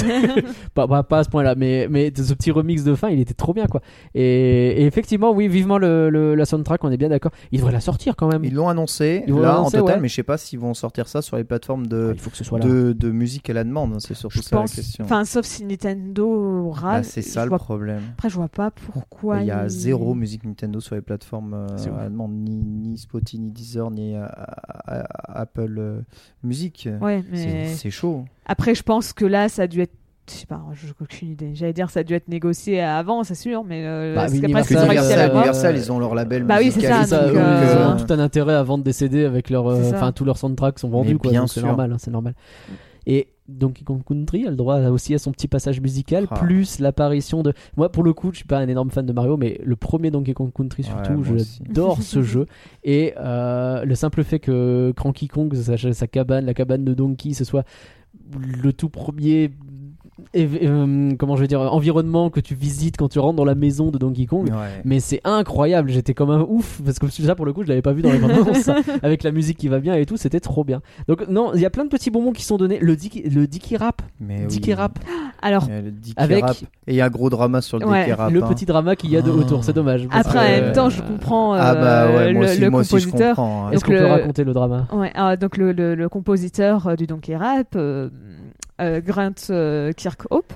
[0.74, 3.20] pas, pas, pas à ce point-là, mais, mais ce ce petit remix de fin, il
[3.20, 3.80] était trop bien quoi.
[4.14, 7.32] Et, et effectivement, oui, vivement le, le- la soundtrack, on est bien d'accord.
[7.52, 8.44] Il devrait la sortir quand même.
[8.44, 10.02] Ils l'ont annoncé Ils là l'annoncer, en total, ouais.
[10.02, 12.30] mais je sais pas s'ils vont sortir ça sur les plateformes Ah, de, il faut
[12.30, 12.66] que ce soit là.
[12.66, 14.00] de, de musique à la demande.
[14.00, 14.70] C'est surtout Je ça pense.
[14.76, 15.04] la question.
[15.04, 17.04] Enfin, sauf si Nintendo Bah, râle.
[17.04, 18.02] c'est je ça le vois- problème.
[18.14, 19.40] Après, je vois pas pourquoi.
[19.40, 22.32] Il y a ils- zéro musique Nintendo sur les plateformes euh, C'est à la demande,
[22.32, 26.00] ni, ni Spotify, ni Deezer, ni euh, à- à- Apple euh,
[26.42, 26.88] Music.
[27.00, 28.24] Ouais, C'est- mais C'est chaud.
[28.46, 29.92] après, je pense que là, ça a dû être.
[30.26, 31.50] Je sais pas, je n'ai aucune idée.
[31.54, 34.32] J'allais dire, ça a dû être négocié avant, c'est sûr, mais euh, Bah, parce
[34.68, 35.30] qu'après, Universal.
[35.32, 37.06] Universal, ils ont leur label Bah oui, c'est musical.
[37.06, 39.66] ça, donc, euh, ils ont euh, tout un intérêt à vendre des CD avec leur,
[39.66, 41.46] euh, enfin tous leurs soundtracks sont vendus Mais quoi.
[41.46, 42.34] C'est normal, hein, c'est normal.
[43.06, 46.36] Et Donkey Kong Country a le droit aussi à son petit passage musical, Ah.
[46.36, 47.52] plus l'apparition de.
[47.76, 50.10] Moi, pour le coup, je suis pas un énorme fan de Mario, mais le premier
[50.10, 52.46] Donkey Kong Country surtout, Ouais, j'adore ce jeu.
[52.82, 57.34] Et euh, le simple fait que Cranky Kong, sa, sa cabane, la cabane de Donkey,
[57.34, 57.64] ce soit
[58.62, 59.50] le tout premier.
[60.36, 63.90] Euh, comment je vais dire environnement que tu visites quand tu rentres dans la maison
[63.90, 64.80] de Donkey Kong Ouais.
[64.84, 67.82] mais c'est incroyable, j'étais comme un ouf parce que ça pour le coup je l'avais
[67.82, 68.76] pas vu dans les bandes annonces, ça.
[69.02, 70.80] avec la musique qui va bien et tout, c'était trop bien.
[71.08, 72.78] Donc non, il y a plein de petits bonbons qui sont donnés.
[72.80, 74.74] Le Dicky, le Dicky Rap, Mais Dicky oui.
[74.74, 74.98] Rap,
[75.42, 76.56] Alors, le Dicky Avec- Rap.
[76.86, 78.32] Et il y a un gros drama sur le Ouais, Dicky Rap.
[78.32, 78.46] le hein.
[78.48, 79.40] petit drama qu'il y a de Oh.
[79.40, 80.06] autour, c'est dommage.
[80.10, 82.60] après, que, en même temps, euh, je comprends euh, Ah bah ouais, moi le, aussi,
[82.60, 83.36] le moi aussi je compositeur.
[83.36, 83.66] comprends.
[83.66, 83.70] hein.
[83.72, 84.86] Est-ce qu'on peut le- raconter le drama?
[84.92, 87.76] Ouais, ah, donc le, le- le compositeur euh, du Donkey Rap,
[88.80, 90.52] euh, Grant euh, Kirkhope,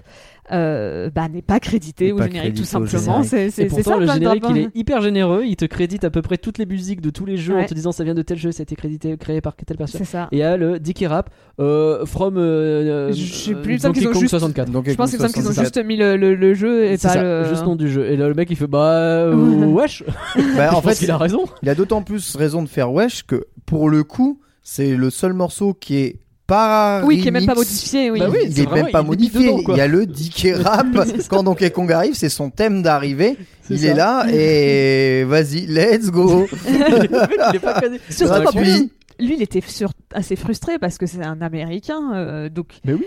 [0.51, 3.23] euh, bah, n'est pas crédité au générique tout simplement.
[3.23, 5.43] C'est pourtant, ça le générique, il est hyper généreux.
[5.45, 7.75] Il te crédite à peu près toutes les musiques de tous les jeux en te
[7.75, 9.99] disant ça vient de tel jeu, ça a été crédité, créé par telle personne.
[9.99, 10.29] C'est ça.
[10.33, 11.29] Et il y a le Dicky Rap
[11.61, 14.71] euh, from euh, Je sais plus, il Donkey qu'ils ont Kong juste- 64.
[14.71, 15.65] Donc, Je pense semble qu'ils ont 64.
[15.65, 17.45] juste mis le, le- le jeu et pas ça, le.
[17.51, 18.07] juste nom du jeu.
[18.07, 20.03] Et là, le mec il fait bah wesh.
[20.57, 21.45] Bah, en fait, qu'il a raison.
[21.63, 25.35] il a d'autant plus raison de faire Wesh que pour le coup, c'est le seul
[25.35, 27.03] morceau qui est pas.
[27.05, 27.69] Oui, qui est même pas remix.
[27.71, 28.11] modifié.
[28.11, 28.19] Oui.
[28.19, 29.47] Bah oui, il est vraiment- même pas il est modifié.
[29.53, 30.87] dedans, il y a le Dicky Rap.
[31.29, 33.37] Quand Donkey Kong arrive, c'est son thème d'arrivée.
[33.71, 33.87] Il ça.
[33.89, 36.49] est là et vas-y, let's go.
[36.69, 37.81] Il est pas.
[38.11, 38.89] Surtout Ouais, qu'en plus,
[39.21, 43.05] lui, il était sur- assez frustré parce que c'est un Américain, euh, donc Mais oui.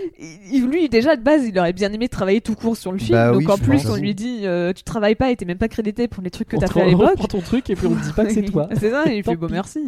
[0.52, 3.12] il- lui déjà de base, il aurait bien aimé travailler tout court sur le film.
[3.18, 5.58] Bah donc oui, en plus, on lui dit, euh, tu travailles pas et t'es même
[5.58, 7.10] pas crédité pour les trucs que On t'as fait à on l'époque.
[7.10, 8.68] reprend ton truc et puis on te dit pas que c'est toi.
[8.78, 9.80] c'est ça, et il fait bon merci.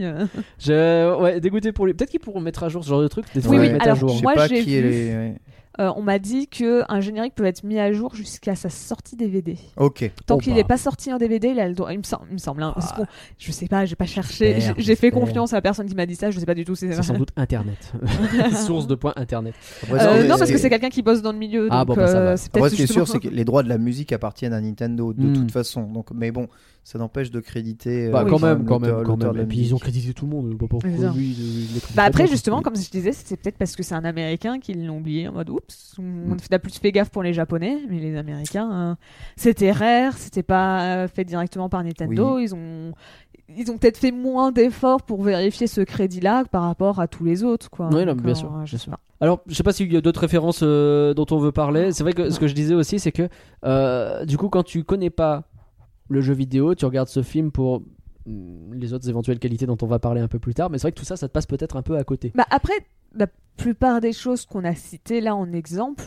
[0.58, 1.20] Je...
[1.20, 1.94] Ouais, dégoûté pour lui.
[1.94, 3.26] Peut-être qu'ils pourront mettre à jour ce genre de truc.
[3.34, 4.08] Des Oui, fois, oui, alors, à jour.
[4.10, 5.34] Je sais Moi, j'ai qui est vu- les- ouais.
[5.80, 9.16] Euh, on m'a dit que un générique peut être mis à jour jusqu'à sa sortie
[9.16, 9.56] DVD.
[9.76, 10.08] Ok.
[10.26, 10.58] Tant Oh, qu'il bah.
[10.58, 11.92] n'est pas sorti en DVD, il a le droit.
[11.92, 12.62] Il me semble, il me semble.
[12.62, 12.74] hein.
[12.76, 12.94] Ah.
[12.98, 13.06] Bon,
[13.38, 14.58] je sais pas, j'ai pas cherché.
[14.78, 16.30] J'ai- fait confiance à la personne qui m'a dit ça.
[16.30, 16.76] Je sais pas du tout.
[16.76, 17.92] si C'est sans doute Internet.
[18.66, 19.54] Source de points Internet.
[19.82, 21.68] Après, Euh, non, parce que c'est quelqu'un qui bosse dans le milieu.
[21.70, 22.42] Ah, donc, bon, bah, ça euh, va.
[22.54, 25.12] Après, ce qui est sûr, c'est que les droits de la musique appartiennent à Nintendo
[25.12, 25.32] de Hmm.
[25.34, 25.82] toute façon.
[25.84, 26.48] Donc, mais bon,
[26.84, 28.10] ça n'empêche de créditer.
[28.10, 29.36] Bah, euh, quand même, quand même, quand même.
[29.38, 30.56] Et puis ils ont crédité tout le monde.
[30.58, 34.04] Pas pourquoi lui, Bah après justement comme je disais c'est peut-être parce que c'est un
[34.04, 36.32] américain qu'ils l'ont oublié en mode oups Mm.
[36.32, 38.94] on a plus fait gaffe pour les japonais mais les américains euh,
[39.36, 42.92] c'était rare c'était pas euh, fait directement par Nintendo ils ont
[43.48, 47.24] ils ont peut-être fait moins d'efforts pour vérifier ce crédit là par rapport à tous
[47.24, 48.98] les autres quoi Oui, non, bien euh, sûr, je bien sais pas.
[49.20, 51.92] Alors, je sais pas s'il y a d'autres références euh, dont on veut parler.
[51.92, 53.28] C'est vrai que ce que je disais aussi, c'est que
[53.64, 55.44] euh, du coup, quand tu connais pas
[56.08, 57.82] le jeu vidéo, tu regardes ce film pour
[58.26, 60.70] mm, les autres éventuelles qualités dont on va parler un peu plus tard.
[60.70, 62.32] Mais c'est vrai que tout ça, ça te passe peut-être un peu à côté.
[62.34, 62.74] Bah après
[63.16, 63.26] la
[63.56, 66.02] plupart des choses qu'on a citées là en exemple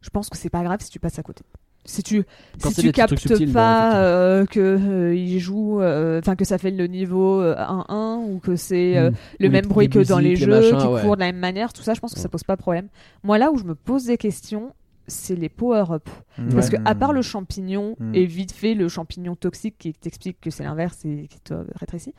[0.00, 1.42] je pense que c'est pas grave si tu passes à côté
[1.84, 2.24] si tu
[2.62, 6.56] Quand si tu captes subtils, pas euh, que euh, il joue euh, enfin que ça
[6.56, 9.14] fait le niveau euh, 1-1 ou que c'est euh, Mm.
[9.40, 11.02] le Ou même les- bruit les que dans les jeux machins, qui ouais.
[11.02, 12.30] courent de la même manière tout ça je pense que ça Ouais.
[12.30, 12.88] pose pas de problème
[13.22, 14.72] moi là où je me pose des questions
[15.10, 16.08] c'est les power-up.
[16.52, 18.14] Parce que à part le champignon Mm.
[18.14, 22.14] et vite fait le champignon toxique qui t'explique que c'est l'inverse et qui te rétrécit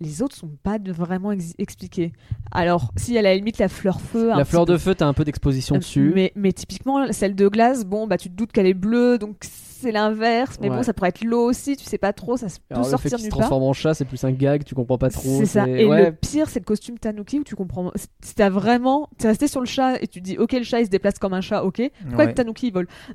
[0.00, 2.12] les autres sont pas de vraiment ex- expliqués
[2.52, 5.12] alors si à la limite la fleur feu La fleur peu- de feu, t'as un
[5.14, 6.12] peu d'exposition euh, dessus.
[6.14, 9.36] Mais, mais typiquement, celle de glace, bon, bah tu te doutes qu'elle est bleue, donc
[9.42, 10.56] c'est l'inverse.
[10.60, 10.76] Mais Ouais.
[10.76, 12.96] bon, ça pourrait être l'eau aussi, tu sais pas trop, ça se peut Alors, le
[12.98, 15.38] fait sortir qu'il se transforme en chat, c'est plus un gag, tu comprends pas trop.
[15.38, 15.68] C'est ça.
[15.68, 16.06] Et ouais.
[16.06, 17.90] le pire, c'est le costume Tanuki où tu comprends.
[18.22, 19.08] Si t'as vraiment.
[19.18, 21.34] T'es resté sur le chat et tu dis, ok, le chat il se déplace comme
[21.34, 21.82] un chat, ok.
[22.06, 22.34] Pourquoi Ouais.
[22.34, 22.86] Tanuki il vole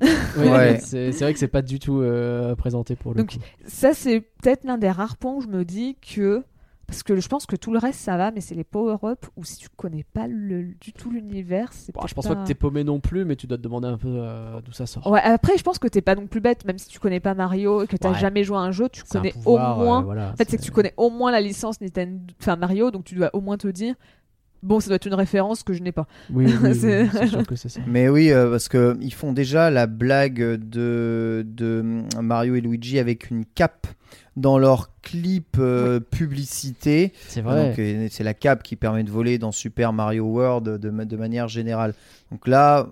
[0.80, 3.38] c'est c'est vrai que c'est pas du tout euh, présenté pour le Donc, coup.
[3.66, 6.42] Ça, c'est peut-être l'un des rares points où je me dis que.
[6.92, 9.44] Parce que je pense que tout le reste ça va, mais c'est les power-up où
[9.44, 12.46] si tu connais pas le, du tout l'univers, c'est Bon, je peut-être pense pas que
[12.46, 15.06] t'es paumé non plus, mais tu dois te demander un peu euh, d'où ça sort.
[15.10, 17.32] Ouais, après, je pense que t'es pas non plus bête, même si tu connais pas
[17.34, 18.18] Mario et que t'as Ouais.
[18.18, 20.00] jamais joué à un jeu, tu connais pouvoir, au moins.
[20.00, 22.90] euh, voilà, En fait, c'est que tu connais au moins la licence Nintendo, enfin Mario,
[22.90, 23.94] donc tu dois au moins te dire,
[24.62, 26.06] bon, ça doit être une référence que je n'ai pas.
[26.30, 27.80] Oui, oui, oui, C'est- sûr que c'est ça.
[27.86, 32.98] Mais oui, euh, parce que ils font déjà la blague de, de Mario et Luigi
[32.98, 33.86] avec une cape
[34.36, 37.12] dans leurs clips euh, publicité.
[37.28, 37.74] C'est vrai.
[37.78, 41.16] euh, c'est la cape qui permet de voler dans Super Mario World de, ma- de
[41.16, 41.94] manière générale.
[42.30, 42.88] Donc là,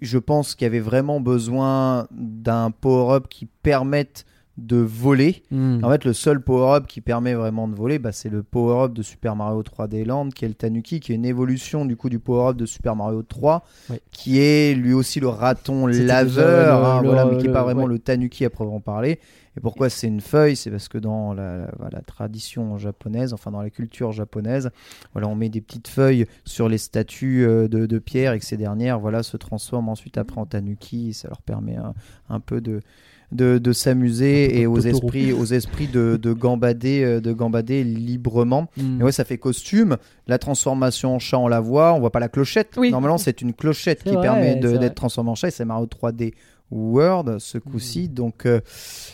[0.00, 4.24] je pense qu'il y avait vraiment besoin d'un power-up qui permette
[4.58, 5.42] de voler.
[5.50, 5.82] Hmm.
[5.82, 9.00] En fait, le seul power-up qui permet vraiment de voler, bah, c'est le power-up de
[9.02, 12.18] Super Mario 3D Land, qui est le Tanuki, qui est une évolution du coup du
[12.18, 13.96] power-up de Super Mario 3, Oui.
[14.12, 17.62] qui est lui aussi le raton laveur, le- hein, le- voilà, mais qui n'est pas
[17.62, 17.88] vraiment ouais.
[17.88, 19.18] le Tanuki à proprement parler.
[19.56, 20.56] Et pourquoi c'est une feuille?
[20.56, 21.66] C'est parce que dans la,
[22.06, 24.70] tradition japonaise, enfin dans la culture japonaise,
[25.12, 28.44] voilà, on met des petites feuilles sur les statues euh, de, de pierre et que
[28.44, 31.10] ces dernières voilà, se transforment ensuite après en tanuki.
[31.10, 31.94] Et ça leur permet un,
[32.28, 37.82] un peu de, s'amuser et aux esprits, aux esprits de, de, gambader, euh, de gambader
[37.84, 38.68] librement.
[38.76, 39.00] Hmm.
[39.00, 39.96] Et ouais, ça fait costume.
[40.26, 41.92] La transformation en chat, on la voit.
[41.92, 42.74] On voit pas la clochette.
[42.76, 42.90] Oui.
[42.90, 45.48] Normalement, c'est une clochette qui vrai, permet d'être transformé en chat.
[45.48, 46.34] Et c'est Mario 3D
[46.70, 48.08] World ce coup-ci.
[48.10, 48.14] Mm.
[48.14, 48.60] Donc, euh,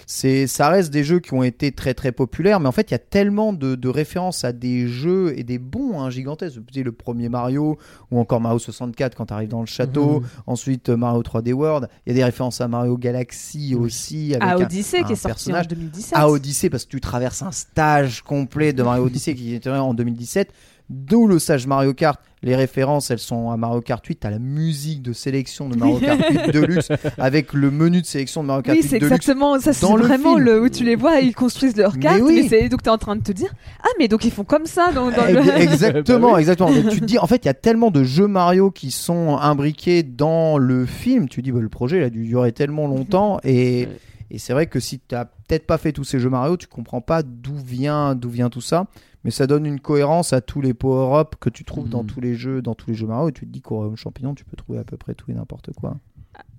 [0.07, 2.61] c'est, ça reste des jeux qui ont été très très populaires.
[2.61, 5.59] Mais en fait, il y a tellement de, de références à des jeux et des
[5.59, 6.57] bons hein, gigantesques.
[6.75, 7.79] Le premier Mario
[8.11, 10.21] ou encore Mario 64 quand tu arrives dans le château.
[10.21, 10.27] Mhm.
[10.47, 11.89] Ensuite, euh, Mario 3D World.
[12.07, 14.35] Il y a des références à Mario Galaxy aussi.
[14.35, 15.69] Avec À un- Odyssey qui un est sorti en personnage.
[15.69, 16.13] 2017.
[16.19, 19.95] à Odyssey parce que tu traverses un stage complet de Mario Odyssey qui était en
[19.95, 20.53] 2017.
[20.89, 22.21] D'où le stage Mario Kart.
[22.43, 24.17] Les références, elles sont à Mario Kart 8.
[24.21, 28.43] T'as la musique de sélection de Mario Kart 8 Deluxe avec le menu de sélection
[28.43, 29.13] de Mario Kart Oui, 8 c'est Deluxe.
[29.17, 29.73] exactement ça.
[29.73, 32.21] C'est vraiment le où tu les vois, ils construisent leur Mais carte.
[32.23, 32.43] oui.
[32.43, 34.67] Mais c'est donc t'es en train de te dire ah mais donc ils font comme
[34.67, 35.39] ça dans, dans le.
[35.61, 36.41] Exactement, Bah oui.
[36.41, 36.71] exactement.
[36.71, 39.37] Mais tu te dis, en fait, il y a tellement de jeux Mario qui sont
[39.39, 41.29] imbriqués dans le film.
[41.29, 43.41] Tu dis, bah, le projet, il a dû durer tellement longtemps.
[43.43, 43.89] Et, Ouais.
[44.31, 45.17] et c'est vrai que si tu
[45.49, 48.61] peut-être pas fait tous ces jeux Mario, tu comprends pas d'où vient, d'où vient tout
[48.61, 48.87] ça.
[49.27, 52.07] Mais ça donne une cohérence à tous les power-up que tu trouves dans Mhm.
[52.07, 53.29] tous les jeux, dans tous les jeux Mario.
[53.29, 55.35] Et tu te dis qu'au Royaume Champignon, tu peux trouver à peu près tout et
[55.35, 55.97] n'importe quoi.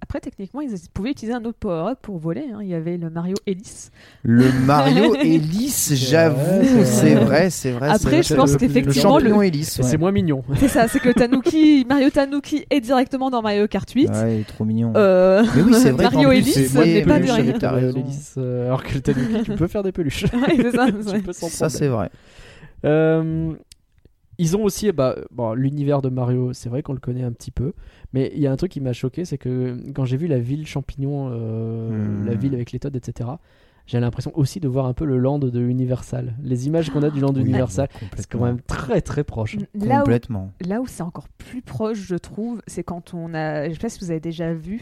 [0.02, 2.46] Après techniquement ils pouvaient utiliser un autre power-up pour voler.
[2.54, 2.60] hein.
[2.62, 3.92] Il y avait le Mario Hélice.
[4.24, 7.50] Le Mario Hélice, j'avoue, c'est vrai.
[7.52, 7.90] c'est vrai.
[7.90, 8.24] Après, vrai.
[8.24, 9.74] je pense le qu'effectivement le, Hélice.
[9.74, 9.90] C'est ouais.
[9.90, 10.44] c'est moins mignon.
[10.60, 14.10] c'est ça, c'est que Tanuki, Mario Tanuki est directement dans Mario Kart 8.
[14.10, 14.94] Ouais, il est trop mignon.
[14.96, 17.20] Euh, Mais oui, c'est vrai Mario Hélice n'est pas.
[17.20, 20.26] L'hélice, euh, alors que le Tanuki, tu peux faire des peluches.
[20.34, 20.72] Ouais,
[21.50, 22.10] ça, c'est vrai.
[22.86, 23.54] Euh,
[24.40, 27.50] ils ont aussi bah, bon, l'univers de Mario, c'est vrai qu'on le connaît un petit
[27.52, 27.74] peu,
[28.14, 30.38] mais il y a un truc qui m'a choqué, c'est que quand j'ai vu la
[30.40, 32.26] ville champignon, euh, Hmm.
[32.26, 33.30] la ville avec les Toads, etc.,
[33.88, 36.36] j'ai l'impression aussi de voir un peu le land de Universal.
[36.44, 39.56] Les images qu'on a du land Oui, d'Universal, c'est quand même très très proche.
[39.74, 40.52] Là où, Complètement.
[40.60, 43.70] là où c'est encore plus proche, je trouve, c'est quand on a.
[43.70, 44.82] Je sais pas si vous avez déjà vu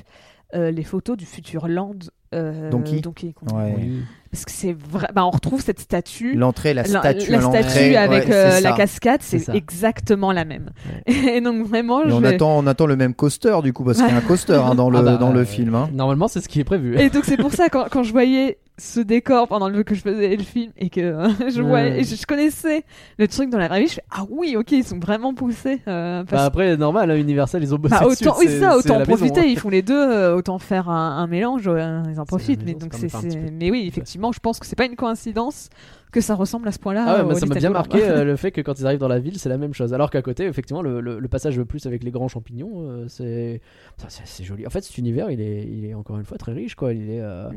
[0.55, 1.93] euh, les photos du futur land
[2.35, 3.51] euh, Donkey Kong.
[3.53, 3.75] Ouais.
[3.77, 4.03] Oui.
[4.31, 5.07] Parce que c'est vrai.
[5.15, 6.35] Bah, on retrouve cette statue.
[6.35, 10.71] L'entrée, la statue la avec ouais, euh, la cascade, C'est exactement la même.
[11.07, 13.85] Et donc vraiment, Et je on, vais- attend, on attend le même coaster du coup,
[13.85, 15.73] parce qu'il y a un coaster hein, dans, le, Ah bah, dans le euh, film.
[15.75, 15.89] hein.
[15.93, 16.99] Normalement, c'est ce qui est prévu.
[16.99, 20.01] Et donc c'est pour ça quand, quand je voyais ce décor pendant le que je
[20.01, 21.67] faisais le film et que euh, je Ouais.
[21.69, 22.83] voyais, et je, je connaissais
[23.17, 25.79] le truc dans la vraie vie, je fais ah oui ok ils sont vraiment poussés.
[25.87, 28.59] euh, parce Bah après, normal, hein, Universal, ils ont bossé Bah, dessus, autant, oui, c'est-
[28.59, 29.39] ça, autant en la maison, profiter.
[29.39, 29.45] hein.
[29.47, 31.63] Ils font les deux, euh, autant faire un, un mélange.
[31.67, 34.85] euh, ils en maison, Mais donc c'est, mais oui, effectivement, je pense que c'est pas
[34.85, 35.69] une coïncidence
[36.11, 37.05] que ça ressemble à ce point-là.
[37.07, 38.99] Ah ouais, euh, moi, ça m'a bien marqué euh, le fait que quand ils arrivent
[38.99, 39.93] dans la ville, c'est la même chose.
[39.93, 43.07] Alors qu'à côté, effectivement, le, le- le passage le plus avec les grands champignons, euh,
[43.07, 43.61] c'est
[44.07, 44.65] c'est joli.
[44.65, 46.93] En fait, cet univers, il est, il est encore une fois très riche, quoi.
[46.93, 47.49] Il est euh,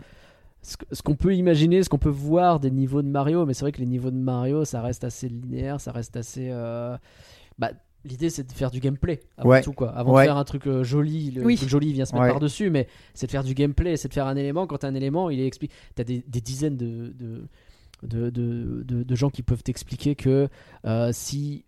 [0.62, 3.72] ce qu'on peut imaginer, ce qu'on peut voir des niveaux de Mario, mais c'est vrai
[3.72, 6.48] que les niveaux de Mario, ça reste assez linéaire, ça reste assez.
[6.50, 6.96] euh,
[7.58, 7.70] Bah,
[8.04, 9.62] l'idée, c'est de faire du gameplay avant Ouais.
[9.62, 9.90] tout, quoi.
[9.90, 10.22] Avant Ouais.
[10.22, 11.56] de faire un truc euh, joli, le Oui.
[11.56, 12.30] truc joli vient se mettre Ouais.
[12.30, 14.66] par dessus, mais c'est de faire du gameplay, c'est de faire un élément.
[14.66, 15.74] Quand t'as un élément, il est expliqué.
[15.94, 17.48] T'as des, des dizaines de, de,
[18.04, 20.48] de, de, de- de gens qui peuvent t'expliquer que
[20.86, 21.64] euh, si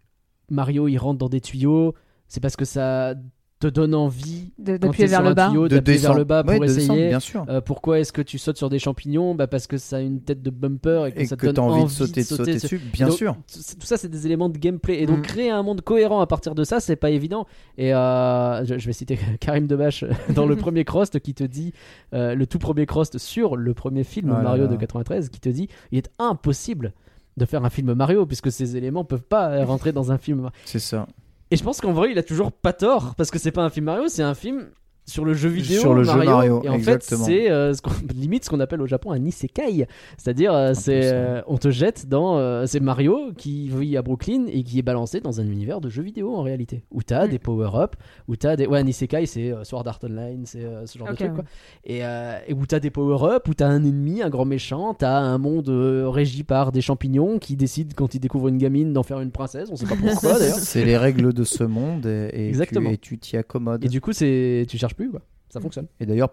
[0.50, 1.94] Mario il rentre dans des tuyaux,
[2.28, 3.14] c'est parce que ça
[3.60, 5.48] te donne envie De- t'es vers sur le bas.
[5.48, 7.08] tuyau, De d'appuyer vers le bas pour Ouais, de descendre, essayer.
[7.10, 7.44] bien sûr.
[7.48, 9.34] Euh, pourquoi est-ce que tu sautes sur des champignons?
[9.34, 11.46] Bah Parce que ça a une tête de bumper et que Et ça te que
[11.46, 13.36] donne tu as envie de sauter, de dessus, bien donc, sûr.
[13.52, 15.00] Tout ça, c'est des éléments de gameplay.
[15.02, 15.22] Et donc, Mm.
[15.22, 17.46] créer un monde cohérent à partir de ça, c'est pas évident.
[17.78, 20.04] Et euh, je, je vais citer Karim Debache
[20.34, 21.72] dans le premier Crost qui te dit,
[22.14, 25.48] euh, le tout premier Crost sur le premier film là Mario de 93, qui te
[25.50, 26.94] dit il est impossible
[27.36, 30.50] de faire un film Mario puisque ces éléments peuvent pas rentrer dans un film.
[30.64, 31.06] C'est ça.
[31.50, 33.70] Et je pense qu'en vrai, il a toujours pas tort parce que c'est pas un
[33.70, 34.70] film Mario, c'est un film
[35.10, 37.24] sur le jeu vidéo Sur le jeu Mario, et en exactement.
[37.24, 37.80] fait c'est euh, ce
[38.14, 39.86] limite ce qu'on appelle au Japon un isekai
[40.16, 44.46] c'est-à-dire euh, c'est euh, on te jette dans euh, c'est Mario qui vit à Brooklyn
[44.52, 47.30] et qui est balancé dans un univers de jeux vidéo en réalité où t'as Mm.
[47.30, 47.96] des power-up
[48.28, 51.08] où t'as des ouais un isekai c'est euh, Sword Art Online c'est euh, ce genre
[51.10, 51.44] de truc quoi
[51.84, 55.18] et, euh, et où t'as des power-up où t'as un ennemi un grand méchant t'as
[55.18, 59.02] un monde euh, régi par des champignons qui décident quand ils découvrent une gamine d'en
[59.02, 62.30] faire une princesse on sait pas pourquoi d'ailleurs C'est les règles de ce monde et,
[62.32, 62.90] et Exactement.
[63.00, 63.84] tu- t'y accommodes.
[63.84, 65.62] et du coup c'est tu cherches plus quoi ça Mm.
[65.62, 66.30] fonctionne Et d'ailleurs,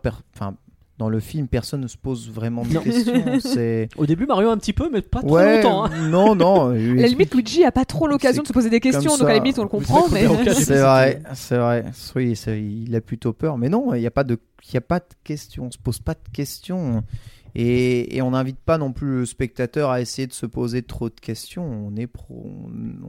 [1.00, 2.82] dans le film, personne ne se pose vraiment de Non.
[2.82, 3.14] questions.
[4.02, 5.86] Au début, Mario un petit peu, mais pas trop ouais, longtemps.
[5.86, 6.10] hein.
[6.10, 6.70] non, non.
[6.72, 9.34] À la limite, Luigi a pas trop l'occasion de se poser des questions, donc à
[9.34, 10.08] la limite, on le comprend.
[10.10, 10.26] Mais...
[10.54, 11.86] C'est vrai, c'est vrai.
[12.16, 12.32] Oui,
[12.88, 13.58] il a plutôt peur.
[13.60, 14.40] Mais non, il n'y a pas de,
[14.70, 15.66] il y a pas de questions.
[15.68, 17.04] On se pose pas de questions.
[17.56, 21.10] Et, et on n'invite pas non plus le spectateur à essayer de se poser trop
[21.10, 21.64] de questions.
[21.66, 22.52] On est, pro-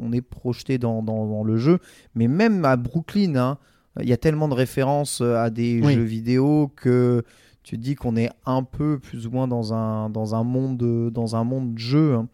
[0.01, 1.79] on est projeté dans, dans- dans le jeu.
[2.15, 3.59] Mais même à Brooklyn, hein,
[4.01, 5.95] il y a tellement de références à des Oui.
[5.95, 7.23] jeux vidéo que
[7.63, 11.11] tu te dis qu'on est un peu plus ou moins dans un, dans un monde,
[11.13, 12.15] dans un monde jeu.
[12.15, 12.29] hein.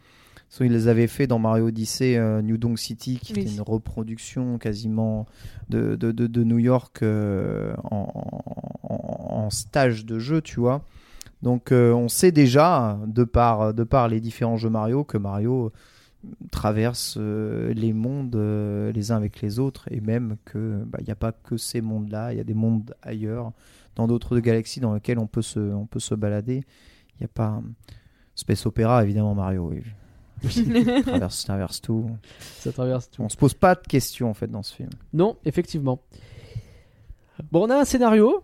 [0.50, 3.40] So, ils les avaient fait dans Mario Odyssey euh, New Donk City, qui Oui.
[3.40, 5.26] était une reproduction quasiment
[5.68, 8.06] de, de, de- de New York euh, en,
[8.84, 10.82] en- en stage de jeu, tu vois.
[11.42, 15.72] Donc euh, on sait déjà, de par, de par les différents jeux Mario, que Mario
[16.50, 21.04] traverse euh, les mondes euh, les uns avec les autres, et même que bah, il
[21.04, 23.52] n'y a pas que ces mondes-là, il y a des mondes ailleurs,
[23.96, 26.64] dans d'autres galaxies dans lesquelles on peut se, on peut se balader.
[27.14, 27.62] Il n'y a pas...
[28.36, 29.82] Space Opera, évidemment, Mario, oui.
[31.02, 32.10] Traverse, traverse tout.
[32.58, 33.22] Ça traverse tout.
[33.22, 34.90] On se pose pas de questions en fait dans ce film.
[35.12, 36.00] Non, effectivement.
[37.50, 38.42] Bon, on a un scénario.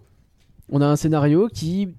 [0.71, 1.95] On a un scénario qui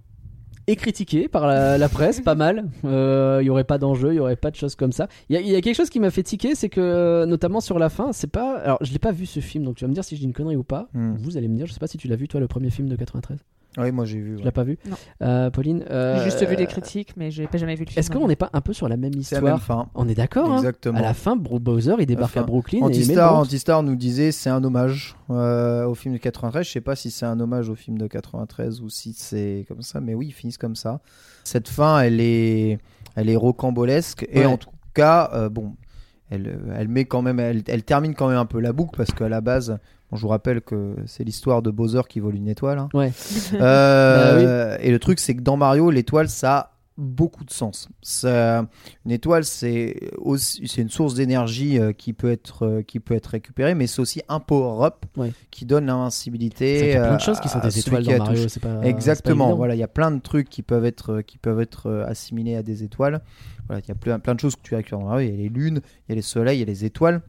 [0.67, 2.65] est critiqué par la, la presse, pas mal.
[2.85, 5.07] Euh, Il y aurait pas d'enjeu, il y aurait pas de choses comme ça.
[5.29, 7.59] Il y, a- il y a quelque chose qui m'a fait tiquer, c'est que notamment
[7.61, 8.57] sur la fin, c'est pas.
[8.59, 10.25] Alors, je l'ai pas vu ce film, donc tu vas me dire si je dis
[10.27, 10.87] une connerie ou pas.
[10.93, 11.15] Hmm.
[11.19, 12.87] Vous allez me dire, je sais pas si tu l'as vu toi le premier film
[12.89, 13.39] de 93.
[13.77, 14.35] Oui, moi j'ai vu.
[14.37, 14.95] Tu l'as pas vu Non.
[15.21, 15.85] Euh, Pauline.
[15.89, 17.99] euh, J'ai juste vu les critiques, mais j'ai pas jamais vu le film.
[17.99, 19.89] Est-ce qu'on n'est pas un peu sur la même C'est la même histoire fin.
[19.95, 20.51] On est d'accord.
[20.51, 20.97] hein Exactement.
[20.97, 22.43] à la fin, Bro- Bowser il débarque à.
[22.43, 23.43] Brooklyn et Antistar, Bronx.
[23.47, 26.65] Antistar nous disait c'est un hommage euh, au film de 93.
[26.65, 29.81] Je sais pas si c'est un hommage au film de 93 ou si c'est comme
[29.81, 30.99] ça, mais oui, ils finissent comme ça.
[31.45, 32.77] Cette fin, elle est,
[33.15, 35.73] elle est rocambolesque et en tout cas, euh, bon,
[36.31, 38.97] elle, euh, elle met quand même, elle, elle termine quand même un peu la boucle
[38.97, 39.77] parce qu'à la base,
[40.09, 42.79] bon, je vous rappelle que c'est l'histoire de Bowser qui vole une étoile.
[42.79, 42.89] hein.
[42.93, 43.11] Ouais.
[43.53, 47.87] Euh, Et le truc, c'est que dans Mario, l'étoile, ça beaucoup de sens.
[48.01, 48.67] Ça-
[49.05, 49.95] une étoile, c'est
[50.77, 54.21] une source d'énergie euh, qui peut être euh, qui peut être récupérée, mais c'est aussi
[54.27, 55.31] un power-up Ouais.
[55.51, 56.79] qui donne l'invincibilité.
[56.79, 58.45] fait plein euh, de choses qui sont à des étoiles dans a Mario.
[58.61, 59.55] pas- pas Exactement.
[59.55, 62.05] Voilà, il y a plein de trucs qui peuvent être euh, qui peuvent être euh,
[62.05, 63.21] assimilés à des étoiles.
[63.67, 65.27] Voilà, il y a plein plein de choses que tu récupères dans Mario.
[65.29, 67.21] Il y a les lunes, il y a les soleils, il y a les étoiles.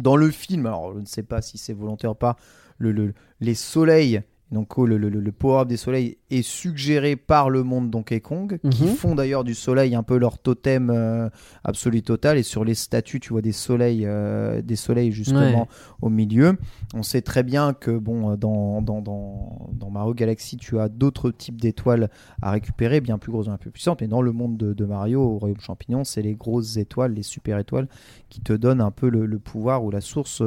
[0.00, 2.36] Dans le film, alors je ne sais pas si c'est volontaire ou pas,
[2.78, 4.20] le, le- les soleils,
[4.50, 8.58] donc oh, le, le, le power-up des soleils est suggéré par le monde Donkey Kong,
[8.70, 8.88] qui Mhm.
[8.88, 11.28] font d'ailleurs du soleil un peu leur totem euh,
[11.64, 12.38] absolu total.
[12.38, 15.66] Et sur les statues, tu vois des soleils, euh, des soleils justement Ouais.
[16.02, 16.56] au milieu.
[16.94, 21.30] On sait très bien que bon, dans, dans, dans, dans Mario Galaxy, tu as d'autres
[21.30, 22.08] types d'étoiles
[22.40, 24.00] à récupérer, bien plus grosses, bien plus puissantes.
[24.00, 27.22] Mais dans le monde de, de Mario, au Royaume Champignon, c'est les grosses étoiles, les
[27.22, 27.88] super étoiles,
[28.30, 30.42] qui te donnent un peu le, le pouvoir ou la source,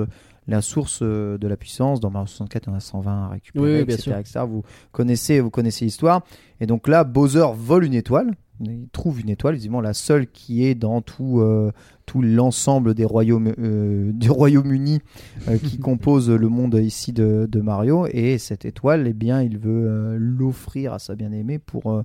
[0.52, 2.00] la source euh, de la puissance.
[2.00, 4.18] Dans Mario 64, il y en a 120 à récupérer, Oui, oui, bien etc., sûr.
[4.18, 4.40] etc.
[4.48, 6.22] Vous connaissez, vous connaissez l'histoire.
[6.60, 8.36] Et donc là, Bowser vole une étoile.
[8.64, 11.72] Il trouve une étoile, évidemment la seule qui est dans tout, euh,
[12.06, 15.00] tout l'ensemble des royaumes euh, du Royaume-Uni
[15.48, 18.06] euh, qui compose le monde ici de, de Mario.
[18.12, 22.04] Et cette étoile, eh bien, il veut l'offrir à sa bien-aimée pour,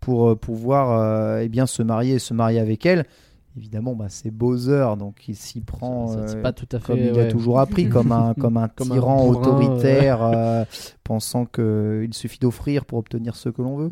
[0.00, 3.04] pour pouvoir eh bien, se marier et se marier avec elle.
[3.58, 6.86] Évidemment, bah, c'est Bowser, donc il s'y prend Ça, euh, pas tout à fait.
[6.86, 10.64] comme il a toujours appris, comme un, comme un Comme un tyran bourrin, autoritaire, euh,
[11.02, 13.90] pensant qu'il suffit d'offrir pour obtenir ce que l'on veut.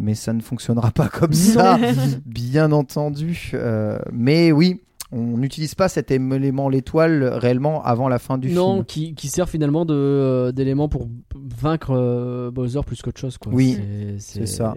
[0.00, 1.78] Mais ça ne fonctionnera pas comme ça,
[2.26, 3.52] bien entendu.
[3.54, 4.80] Euh, mais oui,
[5.12, 8.84] on n'utilise pas cet élément, l'étoile, réellement avant la fin du non, film.
[8.84, 13.38] qui, qui sert finalement de, euh, d'élément pour vaincre euh, Bowser plus qu'autre chose.
[13.38, 13.52] Quoi.
[13.54, 13.78] Oui,
[14.18, 14.74] c'est ça.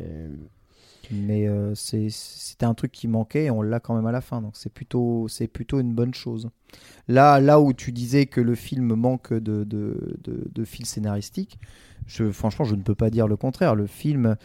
[1.11, 4.41] Mais euh, c'était un truc qui manquait et on l'a quand même à la fin.
[4.41, 6.49] Donc c'est plutôt, c'est plutôt une bonne chose.
[7.07, 11.59] Là, là où tu disais que le film manque de, de, de, de fil scénaristique,
[12.07, 13.75] je, franchement, je ne peux pas dire le contraire.
[13.75, 14.35] Le film,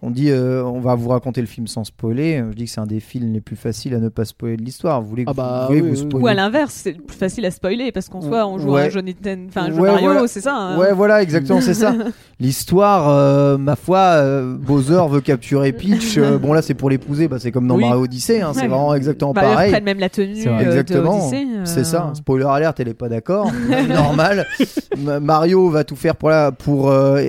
[0.00, 2.42] on dit, euh, on va vous raconter le film sans spoiler.
[2.50, 4.62] Je dis que c'est un des films les plus faciles à ne pas spoiler de
[4.62, 5.02] l'histoire.
[5.02, 7.16] Vous voulez, que Ah bah vous, voulez oui, vous spoiler Ou à l'inverse, c'est plus
[7.16, 8.86] facile à spoiler parce qu'en soi, on joue à Ouais.
[8.86, 10.28] un jeu Nintendo, enfin Ouais, Mario, voilà.
[10.28, 10.54] c'est ça.
[10.56, 10.78] hein.
[10.78, 11.94] Ouais, voilà, exactement, c'est ça.
[12.40, 16.16] L'histoire, euh, ma foi, euh, Bowser veut capturer Peach.
[16.18, 17.28] euh, bon, là, c'est pour l'épouser.
[17.28, 17.84] Bah, c'est comme dans Oui.
[17.84, 18.40] Mario Odyssey.
[18.40, 19.66] hein, c'est vraiment exactement Bah, ils pareil.
[19.68, 20.64] reprennent même la tenue C'est vrai.
[20.64, 21.30] euh, Exactement.
[21.32, 22.10] euh, C'est ça.
[22.14, 23.50] Spoiler alert, elle est pas d'accord.
[23.88, 24.46] Normal.
[24.98, 27.20] Ma- Mario va tout faire pour, la, pour euh,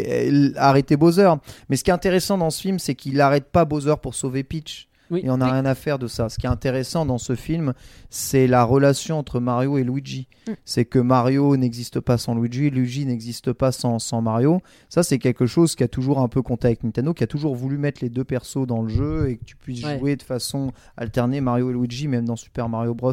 [0.55, 1.29] arrêter Bowser.
[1.69, 4.43] Mais ce qui est intéressant dans ce film, c'est qu'il arrête pas Bowser pour sauver
[4.43, 4.87] Peach.
[5.11, 5.19] Oui.
[5.23, 5.51] Et on n'a Oui.
[5.51, 6.29] rien à faire de ça.
[6.29, 7.73] Ce qui est intéressant dans ce film,
[8.09, 10.27] c'est la relation entre Mario et Luigi.
[10.47, 10.51] Mm.
[10.65, 14.61] C'est que Mario n'existe pas sans Luigi, Luigi n'existe pas sans, sans Mario.
[14.89, 17.53] Ça, c'est quelque chose qui a toujours un peu compté avec Nintendo, qui a toujours
[17.53, 19.99] voulu mettre les deux persos dans le jeu et que tu puisses Ouais.
[19.99, 23.11] jouer de façon alternée Mario et Luigi, même dans Super Mario Bros.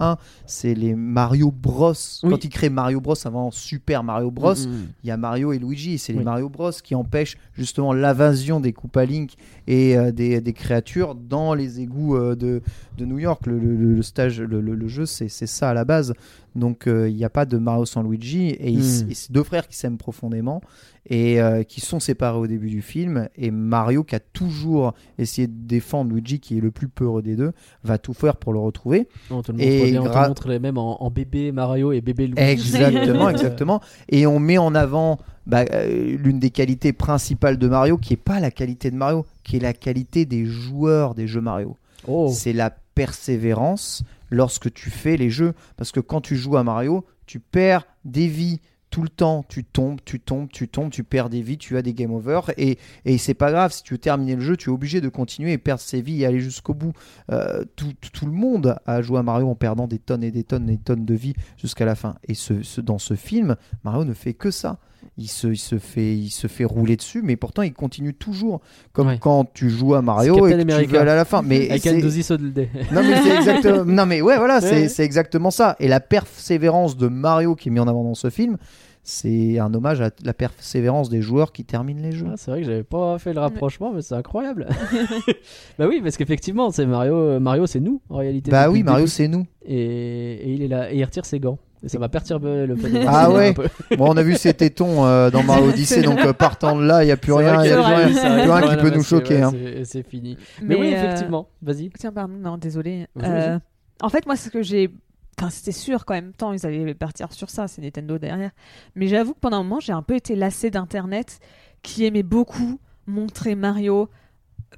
[0.00, 1.92] 1, c'est les Mario Bros.
[2.22, 2.30] Oui.
[2.30, 4.86] Quand ils créent Mario Bros avant Super Mario Bros, Mm, mm.
[5.04, 6.24] il y a Mario et Luigi, c'est les Oui.
[6.24, 9.34] Mario Bros qui empêchent justement l'invasion des Koopa Link
[9.66, 12.62] et euh, des, des créatures dans les égouts euh, de,
[13.00, 13.46] de New York.
[13.46, 16.14] Le, le- le- le stage, le, jeu, c'est ça à la base.
[16.56, 18.82] Donc euh, il n'y a pas de Mario sans Luigi et, Mm.
[19.12, 20.60] c'est deux frères qui s'aiment profondément
[21.08, 23.28] et euh, qui sont séparés au début du film.
[23.36, 27.36] Et Mario, qui a toujours essayé de défendre Luigi, qui est le plus peureux des
[27.36, 27.52] deux,
[27.84, 29.06] va tout faire pour le retrouver.
[29.30, 32.00] On te le Et bien, on te montre les mêmes en, en bébé Mario et
[32.00, 32.40] bébé Luigi.
[32.42, 33.80] Exactement, exactement.
[34.08, 38.16] Et on met en avant bah, euh, l'une des qualités principales de Mario, qui est
[38.16, 41.76] pas la qualité de Mario, qui est la qualité des joueurs des jeux Mario.
[42.08, 42.30] Oh.
[42.34, 45.54] C'est la persévérance lorsque tu fais les jeux.
[45.76, 48.60] Parce que quand tu joues à Mario, tu perds des vies
[48.90, 49.44] tout le temps.
[49.48, 52.40] Tu tombes, tu tombes, tu tombes, tu perds des vies, tu as des game over.
[52.56, 55.08] Et, et c'est pas grave, si tu veux terminer le jeu, tu es obligé de
[55.08, 56.92] continuer et perdre ses vies et aller jusqu'au bout.
[57.30, 60.44] Euh, tout, tout- le monde a joué à Mario en perdant des tonnes et des
[60.44, 62.16] tonnes et des tonnes de vies jusqu'à la fin.
[62.26, 64.78] Et ce- dans ce film, Mario ne fait que ça.
[65.18, 68.60] Il se, il, se fait, il se fait rouler dessus, mais pourtant il continue toujours.
[68.92, 69.18] Comme Ouais.
[69.20, 71.42] quand tu joues à Mario et tu veux aller à la fin.
[71.42, 73.84] Mais c'est- non mais c'est exactement.
[73.86, 74.88] Non mais ouais voilà, c'est Ouais.
[74.88, 75.76] c'est exactement ça.
[75.80, 78.56] Et la persévérance de Mario qui est mis en avant dans ce film,
[79.02, 82.26] c'est un hommage à la persévérance des joueurs qui terminent les jeux.
[82.30, 84.68] Ah, c'est vrai que j'avais pas fait le rapprochement, mais c'est incroyable.
[85.78, 87.40] bah oui, parce qu'effectivement, c'est Mario.
[87.40, 88.50] Mario, c'est nous en réalité.
[88.50, 89.46] Bah oui, Mario c'est nous.
[89.64, 91.58] Et, et il est là et il retire ses gants.
[91.86, 93.54] Ça m'a perturbé le fait de Ah ouais.
[93.96, 97.02] Bon, on a vu ses tétons euh, dans Mario Odyssey, donc euh, partant de là,
[97.04, 98.90] il y a plus rien, il y a plus rien, plus ouais, rien qui peut
[98.90, 99.36] nous choquer.
[99.36, 99.82] ouais, hein.
[99.84, 100.36] c'est- fini.
[100.62, 101.48] Mais, oui, euh, effectivement.
[101.62, 101.90] Vas-y.
[101.98, 103.06] Tiens, pardon, non, désolé.
[103.22, 103.58] Euh,
[104.02, 104.90] en fait, moi, ce que j'ai.
[105.38, 108.50] Enfin, c'était sûr qu'en même temps, ils allaient partir sur ça, c'est Nintendo derrière.
[108.94, 111.38] Mais j'avoue que pendant un moment, j'ai un peu été lassée d'Internet
[111.82, 114.10] qui aimait beaucoup montrer Mario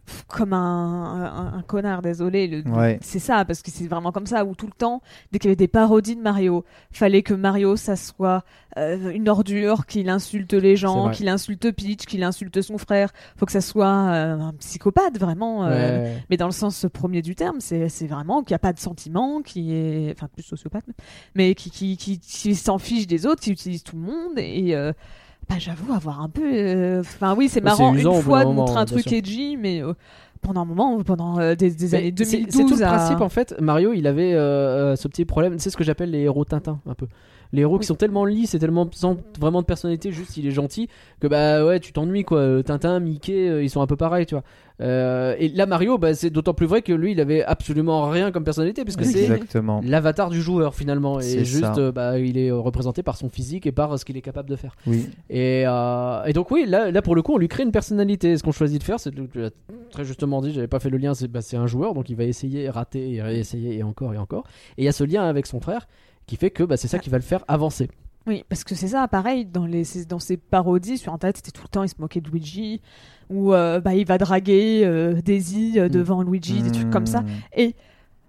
[0.07, 0.59] pff, comme un,
[1.24, 2.46] un- un connard, désolé.
[2.48, 2.98] le- Ouais.
[3.03, 5.50] C'est ça, parce que c'est vraiment comme ça, où tout le temps, dès qu'il y
[5.50, 8.44] avait des parodies de Mario, fallait que Mario, ça soit
[8.78, 13.11] euh, une ordure, qu'il insulte les gens, qu'il insulte Peach, qu'il insulte son frère.
[13.36, 15.64] Faut que ça soit euh, un psychopathe, vraiment.
[15.66, 15.70] euh,
[16.03, 16.22] Ouais.
[16.30, 18.78] mais dans le sens premier du terme, c'est c'est vraiment qu'il n'y a pas de
[18.78, 20.84] sentiment, qui est, enfin plus sociopathe,
[21.34, 24.38] mais qui, qui, qui, qui s'en fiche des autres, qui utilise tout le monde.
[24.38, 24.74] Et
[25.53, 26.42] bah, j'avoue avoir un peu.
[26.44, 29.57] euh, Enfin oui, c'est c'est marrant usant une fois de montrer un bien truc edgy,
[29.57, 29.92] mais euh,
[30.40, 33.28] pendant un moment, pendant euh, des, années c'est- 2012 C'est tout le à- principe en
[33.28, 33.55] fait.
[33.61, 35.59] Mario, il avait euh, ce petit problème.
[35.59, 37.07] C'est ce que j'appelle les héros Tintin un peu.
[37.55, 40.53] Les héros qui sont tellement lisses et tellement sans vraiment de personnalité, juste il est
[40.53, 40.88] gentil
[41.20, 42.62] que bah ouais tu t'ennuies quoi.
[42.62, 44.42] Tintin, Mickey, ils sont un peu pareils tu vois.
[44.82, 48.32] Euh, et là Mario, bah, c'est d'autant plus vrai que lui il avait absolument rien
[48.32, 49.80] comme personnalité puisque c'est Exactement.
[49.84, 53.28] l'avatar du joueur finalement et C'est juste euh, bah, il est euh, représenté par son
[53.28, 54.74] physique et par euh, ce qu'il est capable de faire.
[54.86, 55.08] Oui.
[55.30, 58.36] Et, euh, et donc oui, là, là pour le coup, on lui crée une personnalité.
[58.36, 59.12] Ce qu'on choisit de faire, c'est
[59.90, 62.16] très justement dit, j'avais pas fait le lien, c'est bah, c'est un joueur, donc il
[62.16, 64.44] va essayer, rater, et réessayer, et encore et encore.
[64.78, 65.86] Et il y a ce lien avec son frère
[66.26, 67.88] qui fait que bah, c'est ça qui va le faire avancer.
[68.26, 71.64] Oui, parce que c'est ça, pareil, dans, les, dans ses parodies sur Internet, c'était tout
[71.64, 72.80] le temps, il se moquait de Luigi,
[73.32, 77.20] ou euh, bah, il va draguer euh, Daisy euh, devant Luigi, des trucs comme ça.
[77.20, 77.28] Mmh.
[77.56, 77.74] Et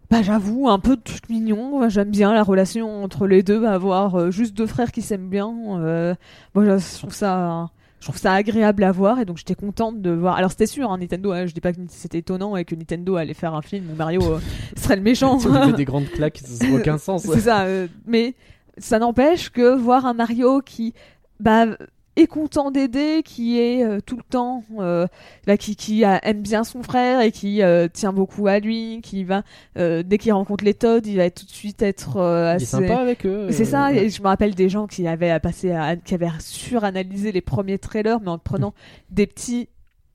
[0.09, 4.31] bah, j'avoue, un peu de truc mignon, j'aime bien la relation entre les deux, avoir
[4.31, 5.51] juste deux frères qui s'aiment bien.
[5.51, 7.69] moi, je trouve ça...
[7.99, 10.35] Je trouve ça agréable à voir et donc j'étais contente de voir.
[10.35, 13.15] Alors c'était sûr, hein, Nintendo, hein, je dis pas que c'était étonnant et que Nintendo
[13.15, 14.19] allait faire un film où Mario
[14.75, 15.37] serait le méchant.
[15.71, 17.23] Des grandes claques, ça n'a aucun sens.
[17.23, 17.65] C'est ça.
[18.05, 18.35] mais
[18.77, 20.93] ça n'empêche que voir un Mario qui
[21.39, 21.77] bah,
[22.15, 25.07] est content d'aider, qui est euh, tout le temps, euh,
[25.47, 29.01] bah, qui, qui a- aime bien son frère et qui euh, tient beaucoup à lui,
[29.03, 29.43] qui va
[29.77, 32.63] euh, dès qu'il rencontre les Todd, il va tout de suite être euh, Il assez.
[32.63, 33.47] est sympa avec eux.
[33.51, 34.05] C'est ça, ouais.
[34.05, 37.79] et je me rappelle des gens qui avaient passé à, qui avaient suranalysé les premiers
[37.79, 38.73] trailers, mais en prenant
[39.09, 39.69] des petits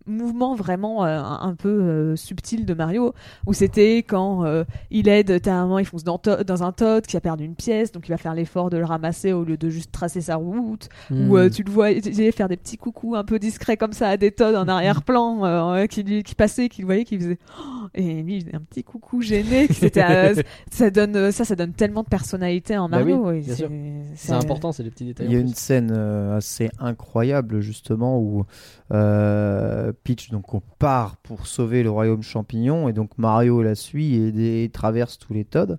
[0.08, 3.12] mouvements vraiment euh, un, peu euh, subtils de Mario,
[3.46, 6.72] où c'était quand euh, il aide, t'as un moment, il fonce dans, To- dans un
[6.72, 9.44] Todd qui a perdu une pièce, donc il va faire l'effort de le ramasser au
[9.44, 11.30] lieu de juste tracer sa route, Hmm.
[11.30, 13.92] ou euh, tu le vois il allait faire des petits coucous un peu discrets comme
[13.92, 17.16] ça à des Todd en arrière-plan, euh, qui, lui- qui passait, qui le voyait, qui
[17.18, 19.66] faisait Oh et lui il faisait un petit coucou gêné,
[20.70, 23.42] ça donne ça, ça donne tellement de personnalité en Bah oui, Mario.
[23.44, 23.70] c'est- sûr.
[24.14, 25.26] C'est important, c'est les petits détails.
[25.26, 28.44] Il y a une scène assez incroyable justement où
[28.92, 34.14] euh, Peach donc on part pour sauver le royaume champignon et donc Mario la suit
[34.14, 35.78] et, et traverse tous les Todd.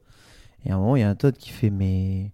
[0.65, 2.31] Et à un moment il y a un Todd qui fait mais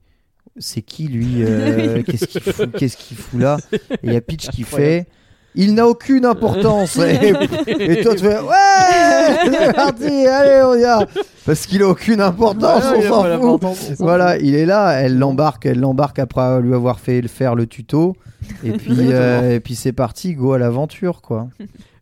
[0.57, 3.57] c'est qui lui euh, qu'est-ce qu'il fout qu'est-ce qu'il fout là?
[3.71, 5.07] Et il y a Peach qui fait
[5.55, 7.33] il n'a aucune importance et,
[7.67, 11.05] et toi tu fais ouais c'est parti allez on y va
[11.45, 15.65] parce qu'il a aucune importance Ouais, on s'en fout voilà, il est là, elle l'embarque,
[15.65, 18.15] elle l'embarque après lui avoir fait faire le tuto,
[18.63, 21.47] et puis euh, et puis c'est parti, go à l'aventure quoi.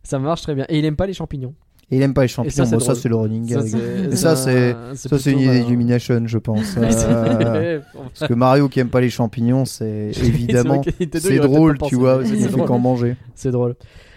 [0.02, 0.64] Ça marche très bien.
[0.68, 1.54] Et il aime pas les champignons.
[1.90, 2.54] Et il aime pas les champignons.
[2.54, 2.96] ça, c'est Bon, ça, drôle.
[3.02, 4.12] c'est le running Ça, gag.
[4.14, 6.76] ça, c'est un- ça, c'est une idée d'Illumination, je pense.
[6.78, 7.80] Euh,
[8.18, 10.82] Parce que Mario qui aime pas les champignons, c'est évidemment
[11.14, 12.20] c'est drôle, tu vois.
[12.24, 13.16] c'est fait qu'en manger.
[13.34, 13.74] C'est drôle.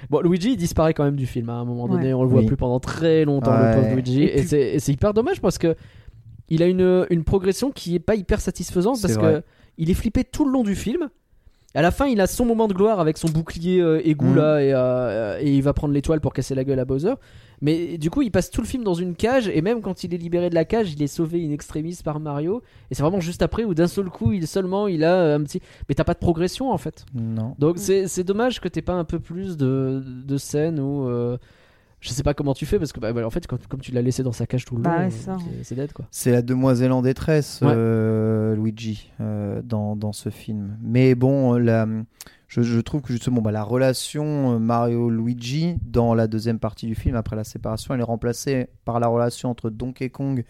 [0.10, 1.50] Bon, Luigi il disparaît quand même du film.
[1.50, 1.58] hein.
[1.58, 2.14] À un moment donné, Ouais.
[2.14, 2.46] on le voit Oui.
[2.46, 4.24] plus pendant très longtemps, le pauvre Luigi.
[4.24, 5.76] Et puis- c'est et c'est hyper dommage parce que
[6.50, 9.34] il a une, une progression qui est pas hyper satisfaisante parce vrai.
[9.34, 9.44] que
[9.78, 11.10] il est flippé tout le long du film.
[11.78, 14.36] À la fin, il a son moment de gloire avec son bouclier euh, égout Mm.
[14.36, 17.14] là et, euh, et il va prendre l'étoile pour casser la gueule à Bowser.
[17.62, 20.12] Mais du coup, il passe tout le film dans une cage et même quand il
[20.12, 22.64] est libéré de la cage, il est sauvé in extremis par Mario.
[22.90, 25.44] Et c'est vraiment juste après où d'un seul coup, il seulement il a euh, un
[25.44, 25.62] petit.
[25.88, 27.06] Mais t'as pas de progression en fait.
[27.14, 27.54] Non.
[27.60, 31.38] Donc c'est c'est dommage que t'aies pas un peu plus de, de scènes où euh,
[32.08, 33.92] je sais pas comment tu fais parce que bah, bah, en fait quand- comme tu
[33.92, 36.06] l'as laissé dans sa cage tout le long, Bah ouais, euh, c'est dead quoi.
[36.12, 37.72] C'est la demoiselle en détresse, Ouais.
[37.74, 40.78] euh, Luigi, euh, dans, dans ce film.
[40.82, 41.86] Mais bon, la,
[42.48, 46.96] je, je trouve que justement, bah, la relation euh, Mario-Luigi dans la deuxième partie du
[46.96, 50.44] film, après la séparation, elle est remplacée par la relation entre Donkey Kong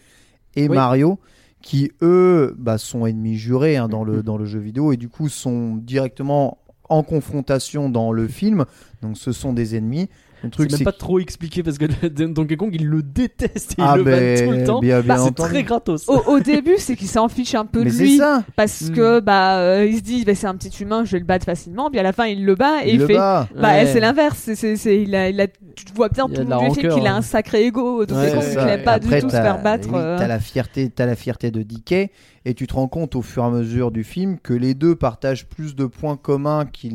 [0.56, 0.76] et Oui.
[0.76, 1.18] Mario,
[1.60, 4.22] qui eux bah, sont ennemis jurés hein, dans, le, Mhm.
[4.22, 8.64] dans le jeu vidéo et du coup sont directement en confrontation dans le film.
[9.02, 10.08] Donc ce sont des ennemis.
[10.42, 11.84] Le C'est truc, même c'est pas trop expliqué parce que
[12.26, 14.80] Donkey Kong il le déteste et Ah, il le ben, vanne tout le temps.
[14.80, 16.08] bien- bien c'est très gratos.
[16.08, 18.16] Au, au début, c'est qu'il s'en fiche un peu Mais de lui.
[18.18, 18.44] ça.
[18.56, 18.92] Parce Mm.
[18.94, 21.44] que bah euh, il se dit bah, c'est un petit humain, je vais le battre
[21.44, 21.90] facilement.
[21.90, 23.48] Puis à la fin il le bat et il, le fait bat.
[23.56, 23.86] bah Ouais.
[23.86, 24.38] c'est l'inverse.
[24.40, 26.62] C'est, c'est, c'est- il a, il a, tu vois bien tout a le de long
[26.62, 27.18] la du film rancœur, qu'il a hein.
[27.18, 28.06] un sacré ego.
[28.06, 28.64] Donc Ouais, c'est qu'il ça.
[28.64, 29.88] n'aime pas Après, du tout se t'as- faire battre.
[29.94, 30.18] euh.
[30.18, 32.10] T'as la fierté, t'as la fierté de Dickey,
[32.48, 34.96] et tu te rends compte au fur et à mesure du film que les deux
[34.96, 36.94] partagent plus de points communs qu'il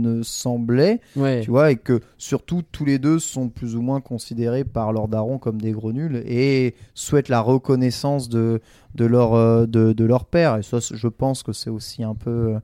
[0.00, 1.42] ne semblait, Ouais.
[1.42, 5.08] tu vois, et que surtout tous les deux sont plus ou moins considérés par leur
[5.08, 8.60] daron comme des gros nuls et souhaitent la reconnaissance de
[8.94, 10.56] de leur euh, de, de leur père.
[10.56, 12.54] Et ça, je pense que c'est aussi un peu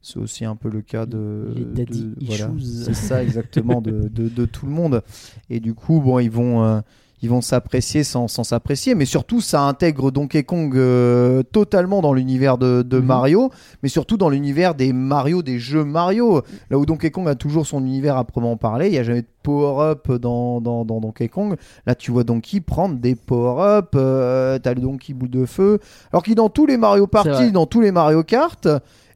[0.00, 2.50] c'est aussi un peu le cas de, Les daddy de- voilà.
[2.56, 2.84] issues.
[2.84, 5.02] c'est ça exactement de, de, de tout le monde
[5.48, 6.80] et du coup bon ils vont euh,
[7.22, 12.12] ils vont s'apprécier sans sans s'apprécier mais surtout ça intègre Donkey Kong euh, totalement dans
[12.12, 13.06] l'univers de, de Mhm.
[13.06, 13.50] Mario
[13.82, 17.66] mais surtout dans l'univers des Mario des jeux Mario là où Donkey Kong a toujours
[17.66, 21.28] son univers à proprement parler il y a jamais de power-up dans, dans, dans Donkey
[21.28, 21.56] Kong
[21.86, 25.78] là tu vois Donkey prendre des power-up euh, t'as le Donkey boule de feu
[26.12, 27.06] alors qu'il dans tous les Mario.
[27.06, 28.66] Party dans tous les Mario Kart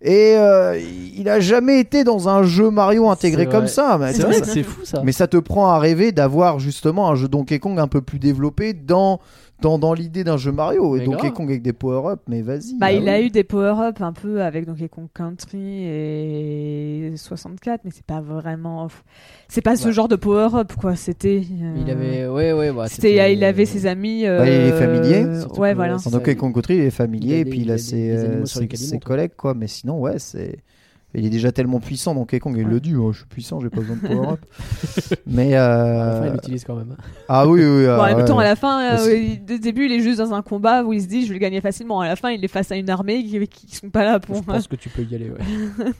[0.02, 0.78] et euh,
[1.16, 4.40] il a jamais été dans un jeu Mario intégré comme ça mais C'est ça- vrai
[4.40, 5.00] que c'est fou ça.
[5.04, 8.18] mais ça te prend à rêver d'avoir justement un jeu Donkey Kong un peu plus
[8.18, 9.20] développé dans,
[9.62, 10.96] dans, dans l'idée d'un jeu Mario.
[10.96, 11.32] Et Mais Donkey grave.
[11.32, 12.78] Kong avec des power-up, mais vas-y.
[12.78, 17.80] Bah, ah il a eu des power-up un peu avec Donkey Kong Country et 64,
[17.84, 18.88] mais c'est pas vraiment.
[19.48, 19.92] C'est pas ce Ouais.
[19.92, 20.96] genre de power-up, quoi.
[20.96, 21.42] C'était.
[21.62, 24.24] euh, Il avait ouais ouais bah, C'était, il avait ses amis.
[24.24, 25.96] Bah, il est euh, familier, surtout Ouais, voilà.
[25.96, 27.96] Dans Donkey Kong Country, il est familier, Il et puis il il a des- ses,
[27.96, 29.54] des euh, ses- ses collègues, quoi.
[29.54, 30.58] Mais sinon, ouais, c'est.
[31.14, 32.70] Il est déjà tellement puissant, Donkey Kong, il Ouais.
[32.70, 34.40] le dit, oh, je suis puissant, j'ai pas besoin de power-up.
[35.26, 35.54] mais.
[35.54, 36.96] À euh, la fin, il l'utilise quand même.
[37.28, 37.86] Ah oui, oui, oui.
[37.86, 38.24] Bon, ah, en même ouais.
[38.24, 41.00] temps, à la fin, euh, au début, il est juste dans un combat où il
[41.00, 42.00] se dit je vais le gagner facilement.
[42.00, 44.36] À la fin, il est face à une armée qui, qui sont pas là pour.
[44.36, 45.38] Je pense que tu peux y aller, ouais.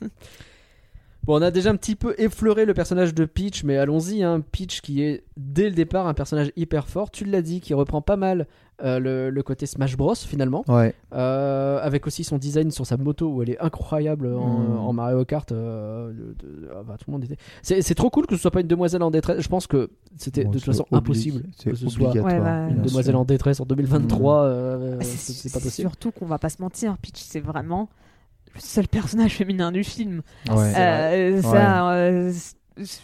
[1.26, 4.22] bon, on a déjà un petit peu effleuré le personnage de Peach, mais allons-y.
[4.22, 4.42] Hein.
[4.52, 8.00] Peach qui est dès le départ un personnage hyper fort, tu l'as dit, qui reprend
[8.00, 8.46] pas mal
[8.84, 10.94] euh, le, le côté Smash Bros finalement, Ouais.
[11.14, 14.78] Euh, avec aussi son design sur sa moto où elle est incroyable en, Mm.
[14.78, 15.50] en Mario Kart.
[15.50, 17.36] euh, de- de- ah bah, tout le monde était.
[17.62, 19.40] C'est c'est trop cool que ce soit pas une demoiselle en détresse.
[19.40, 22.10] Je pense que c'était Bon, de toute façon impossible C'est que ce soit.
[22.12, 23.20] Ouais, bah, une demoiselle sûr.
[23.20, 24.42] en détresse en 2023.
[24.42, 25.88] euh, Ah, c'est pas possible.
[25.88, 27.88] surtout qu'on va pas se mentir, Peach, c'est vraiment
[28.56, 30.22] le seul personnage féminin du film.
[30.50, 30.72] Ouais.
[30.76, 32.32] Euh, ça, euh,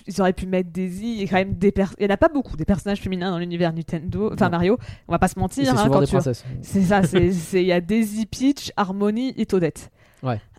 [0.06, 1.14] ils auraient pu mettre Daisy.
[1.14, 3.00] Il y a quand même des per- Il y en a pas beaucoup des personnages
[3.00, 4.48] féminins dans l'univers Nintendo, enfin.
[4.50, 4.76] Mario.
[5.08, 5.64] On va pas se mentir.
[5.64, 6.44] C'est hein, souvent quand des tu- princesses.
[6.62, 7.02] C'est ça.
[7.04, 7.30] c'est-
[7.62, 9.90] Il y a Daisy, Peach, Harmony et Toadette.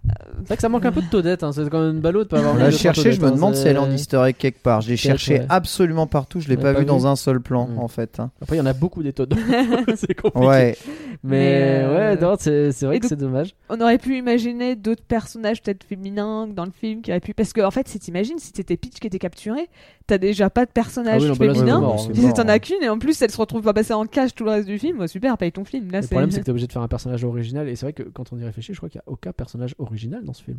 [0.06, 1.54] C'est vrai que ça manque un peu de Toadette, hein.
[1.54, 3.58] c'est quand même ballot de pas avoir On l'a cherché, je me Toadettes, demande hein,
[3.58, 4.82] si elle est en easter egg quelque part.
[4.82, 5.46] Je l'ai cherché ouais.
[5.48, 7.80] absolument partout, je l'ai pas vu dans un seul plan Mm.
[7.80, 8.20] en fait.
[8.20, 8.32] hein.
[8.42, 9.30] Après, il y en a beaucoup des Toads.
[9.96, 10.46] c'est compliqué.
[10.48, 10.78] Ouais,
[11.24, 13.56] Mais, euh, ouais, c'est c'est vrai et que c'est dommage.
[13.70, 17.34] On aurait pu imaginer d'autres personnages peut-être féminins dans le film qui auraient pu.
[17.34, 19.70] Parce que en fait, si t'imagines, si c'était Peach qui était capturée,
[20.08, 21.84] t'as déjà pas de personnage Ah oui, non, bah féminin.
[21.84, 21.98] hein.
[22.14, 24.44] Si t'en as qu'une et en plus elle se retrouve pas passer en cage tout
[24.44, 25.92] le reste du film, ouais, super, paye ton film.
[25.92, 27.68] Là, Le problème, c'est que t'es obligé de faire un personnage original.
[27.70, 29.76] Et c'est vrai que quand on y réfléchit, je crois qu'il n'y a aucun personnage
[29.80, 30.58] original dans ce film.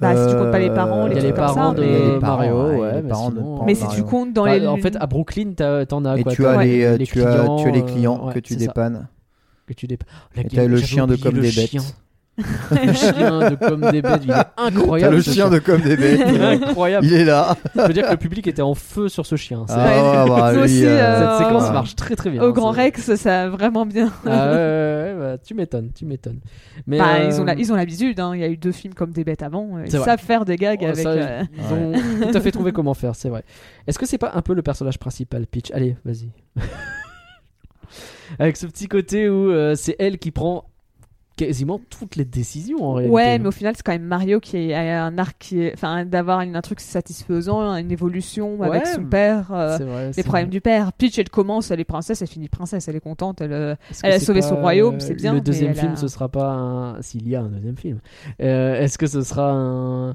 [0.00, 1.80] Bah, si tu comptes pas les parents, Il y a les comme ça, parents de
[1.80, 3.88] mais- les parents, Mario, ouais, ouais, les mais parents de- sinon- parents Mais de si
[3.88, 4.66] tu comptes dans Enfin, les.
[4.68, 7.04] En fait, à Brooklyn, t'as- t'en as Et quoi tu t'as as les, euh, les
[7.04, 9.08] tu as, clients, tu as les euh, clients ouais, que tu dépannes.
[9.66, 10.06] Que tu dépannes.
[10.36, 11.82] La Et t'as le chien de comme des chien.
[11.82, 11.94] bêtes.
[12.38, 15.16] Le chien de comme des bêtes, il est incroyable.
[15.16, 16.62] le chien de comme des Il est bêtes.
[16.62, 17.06] incroyable.
[17.06, 17.56] Il est là.
[17.74, 19.66] Je veux dire que le public était en feu sur ce chien.
[19.68, 22.42] Ah, ouais, bah, lui, aussi, euh, euh, Cette séquence euh, marche très très bien.
[22.42, 24.12] Au hein, Grand Rex, ça a vraiment bien.
[24.24, 26.40] Ah ouais, ouais, ouais, bah, tu m'étonnes, tu m'étonnes.
[26.86, 28.32] Mais Bah, euh, ils ont la- ils ont l'habitude, hein.
[28.34, 30.06] il y a eu deux films comme des bêtes avant, ils C'est vrai.
[30.06, 30.98] savent faire des gags oh, avec.
[30.98, 31.92] ça, euh, ils ont
[32.30, 33.42] tout à fait trouvé comment faire, c'est vrai.
[33.86, 35.70] Est-ce que c'est pas un peu le personnage principal, Peach?
[35.72, 36.30] Allez, vas-y.
[38.38, 40.64] Avec ce petit côté où euh, c'est elle qui prend
[41.46, 43.14] quasiment toutes les décisions en réalité.
[43.14, 45.72] Ouais, mais au final, c'est quand même Mario qui a un arc qui est.
[45.74, 49.52] Enfin, d'avoir un truc satisfaisant, une évolution avec Ouais, son père.
[49.52, 50.50] euh, vrai, les problèmes vrai.
[50.50, 50.92] du père.
[50.92, 54.12] Peach, elle commence, elle est princesse, elle finit princesse, elle est contente, elle, euh, elle
[54.12, 57.00] a sauvé son royaume, euh, c'est bien, Le deuxième film, a- ce sera pas un.
[57.02, 58.00] S'il y a un deuxième film.
[58.42, 60.10] Euh, Est-ce que ce sera un.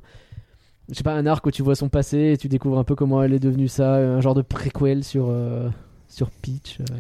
[0.90, 2.94] Je sais pas, un arc où tu vois son passé et tu découvres un peu
[2.95, 5.70] comment elle est devenue ça, un genre de préquel sur, euh,
[6.10, 6.80] sur Peach.
[6.82, 6.95] euh.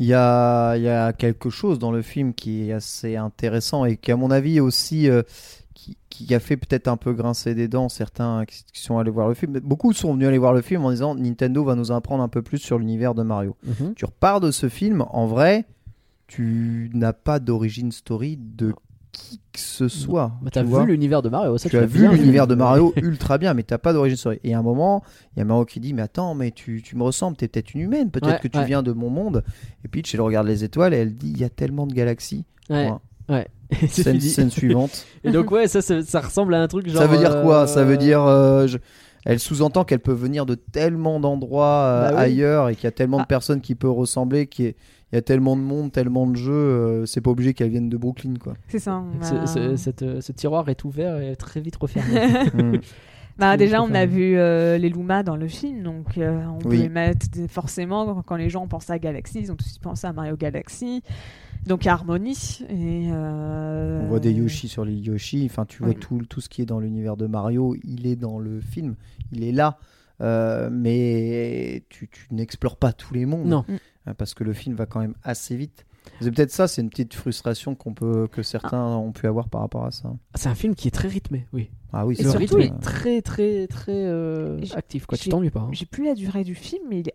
[0.00, 3.84] Il y a, il y a quelque chose dans le film qui est assez intéressant
[3.84, 5.22] et qui, à mon avis, aussi, euh,
[5.74, 9.10] qui, qui a fait peut-être un peu grincer des dents certains qui, qui sont allés
[9.10, 9.60] voir le film.
[9.60, 12.40] Beaucoup sont venus aller voir le film en disant Nintendo va nous apprendre un peu
[12.40, 13.56] plus sur l'univers de Mario.
[13.62, 13.92] Mhm.
[13.94, 15.66] Tu repars de ce film, en vrai,
[16.26, 18.72] tu n'as pas d'origine story de
[19.20, 20.32] qui que ce soit.
[20.42, 23.36] Bah, tu t'as vu l'univers de Mario, ça tu as vu l'univers de Mario ultra
[23.38, 24.38] bien, mais t'as pas d'origine story.
[24.44, 25.02] Et à un moment,
[25.34, 27.74] il y a Mario qui dit Mais attends, mais tu, tu me ressembles, t'es peut-être
[27.74, 28.64] une humaine, peut-être Ouais, que tu ouais.
[28.64, 29.44] viens de mon monde.
[29.84, 32.44] Et Peach, elle regarde les étoiles et elle dit Il y a tellement de galaxies.
[32.70, 33.00] Ouais, Point.
[33.28, 33.48] ouais.
[33.88, 35.04] Scène, scène suivante.
[35.24, 37.00] Et donc, ouais, ça, ça, ça ressemble à un truc genre.
[37.02, 37.62] ça veut dire quoi?
[37.62, 38.22] euh, Ça veut dire.
[38.24, 38.78] euh, je-
[39.24, 42.22] Elle sous-entend qu'elle peut venir de tellement d'endroits euh, Bah oui.
[42.22, 43.22] ailleurs et qu'il y a tellement Ah.
[43.22, 44.72] de personnes qui peuvent ressembler, qu'il y a-
[45.12, 47.88] il y a tellement de monde, tellement de jeux, euh, c'est pas obligé qu'elles viennent
[47.88, 48.54] de Brooklyn quoi.
[48.68, 49.02] c'est ça.
[49.20, 52.20] on Ce, a- ce- cette, euh, ce tiroir est ouvert et très vite refermé.
[52.54, 52.80] Mm.
[53.38, 56.82] Bah, déjà, on a vu euh, les Luma dans le film, donc euh, on Oui.
[56.82, 60.36] peut mettre forcément quand- les gens pensent à Galaxy, ils ont suite pensé à Mario
[60.36, 61.02] Galaxy,
[61.64, 62.58] donc à Harmony.
[62.68, 65.96] Et, euh, On voit des Yoshi sur les Yoshi, enfin tu vois Oui.
[65.98, 68.94] tout, tout ce qui est dans l'univers de Mario, il est dans le film,
[69.32, 69.78] il est là,
[70.22, 73.64] Euh, mais tu, tu n'explores pas tous les mondes, non.
[74.06, 75.84] Hein, parce que le film va quand même assez vite.
[76.20, 79.60] C'est peut-être ça, c'est une petite frustration qu'on peut, que certains ont pu avoir par
[79.60, 80.10] rapport à ça.
[80.34, 81.70] C'est un film qui est très rythmé, oui.
[81.92, 82.38] Ah oui, Et c'est Le vrai.
[82.46, 85.06] surtout, rythme il- est très, très, très euh, actif.
[85.06, 85.18] Quoi.
[85.18, 85.60] Tu t'ennuies pas.
[85.60, 85.68] hein.
[85.72, 87.14] J'ai plus la durée du film, mais il est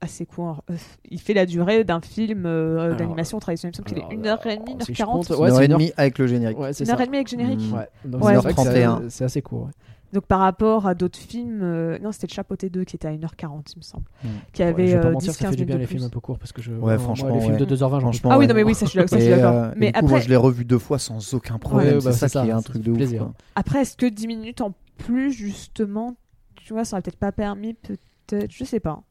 [0.00, 0.62] assez court.
[0.70, 0.76] Euh,
[1.10, 3.74] il fait la durée d'un film euh, d'animation traditionnel.
[3.78, 5.06] Il me semble qu'il est 1h30, alors, si je 1h40.
[5.06, 6.58] compte, Une ouais, heure c'est et une heure- demie avec le générique.
[6.58, 6.94] Ouais, c'est Une ça.
[6.94, 7.60] heure et demie avec générique.
[7.60, 7.72] Mm.
[7.74, 9.00] Ouais, donc Ouais, c'est vrai que 1h31.
[9.04, 9.70] c'est- c'est assez court.
[10.12, 10.18] Ouais.
[10.18, 13.12] Donc par rapport à d'autres films, euh, non, c'était le Chapeauté 2 qui était à
[13.12, 14.04] 1h40, il me semble.
[14.22, 14.28] Mm.
[14.52, 15.90] Qui Ouais, avait je vais pas euh, mentir, 10-15 ça fait du bien les minutes
[15.90, 16.72] films un peu courts parce que je.
[16.72, 17.70] Ouais, moi, franchement, les films de ouais.
[17.72, 18.46] 2h20, j'en peux Franchement, Ah oui, ouais.
[18.48, 18.98] non, mais oui, ça, je suis
[19.28, 19.52] d'accord.
[19.54, 21.94] euh, mais du coup, après, moi je l'ai revu deux fois sans aucun problème.
[21.94, 22.96] Ouais, c'est bah, ça qui est un ça truc de ouf.
[22.96, 23.22] plaisir.
[23.22, 23.32] quoi.
[23.54, 26.16] après, est-ce que 10 minutes en plus, justement,
[26.56, 29.02] tu vois, ça aurait peut-être pas permis, peut-être, je sais pas.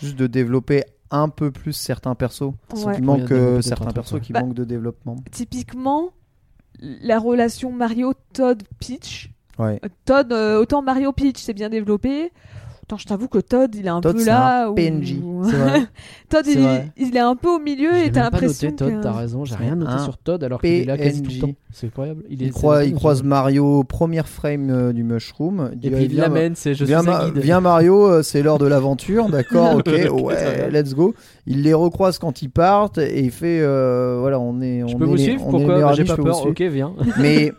[0.00, 2.42] Juste de développer un peu plus certains persos.
[2.74, 3.00] Ouais.
[3.00, 4.20] Euh, d'autres certains trucs, persos ouais.
[4.20, 5.16] qui Bah, manquent de développement.
[5.32, 6.10] Typiquement,
[6.80, 9.30] la relation Mario-Todd-Peach.
[9.58, 9.80] Ouais.
[10.04, 12.30] Todd, euh, autant Mario Peach c'est bien développé.
[12.84, 14.64] Autant je t'avoue que Todd il est un Todd, peu c'est là.
[14.64, 15.16] un où- PNJ.
[15.44, 15.80] C'est vrai.
[16.30, 16.90] Todd C'est il, vrai.
[16.96, 19.02] il est un peu au milieu J'ai et t'as même pas l'impression noté Todd, que.
[19.02, 21.38] t'as raison, j'ai rien noté un sur Todd alors qu'il est là quasi tout le
[21.38, 21.50] temps.
[21.70, 22.22] C'est incroyable.
[22.30, 23.26] Il, est, Il, croise, il.
[23.28, 25.72] Mario, première frame euh, du Mushroom.
[25.82, 27.38] Et puis il viens, l'amène, c'est je viens, un Ma- guide.
[27.38, 29.86] viens Mario, euh, c'est l'heure de l'aventure, d'accord, ok,
[30.22, 31.14] ouais, let's go.
[31.46, 34.96] Il les recroise quand ils partent et il fait, euh, voilà, on est, on Je
[34.96, 35.78] peux est vous suivre est Pourquoi?
[35.80, 36.46] Bah, J'ai pas peur.
[36.46, 36.94] Ok, viens.
[37.18, 37.52] Mais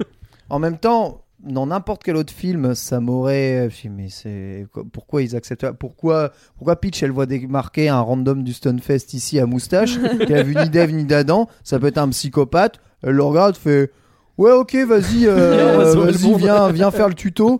[0.49, 3.69] en même temps, dans n'importe quel autre film, ça m'aurait.
[3.89, 9.13] Mais c'est pourquoi ils acceptent Pourquoi pourquoi Peach elle voit démarquer un random du Stunfest
[9.13, 9.97] ici à moustache
[10.27, 12.79] qui a vu ni d'Eve ni d'Adam Ça peut être un psychopathe.
[13.01, 13.91] Elle le regarde, fait
[14.37, 16.11] ouais ok vas-y, euh,
[16.73, 17.59] viens faire le tuto.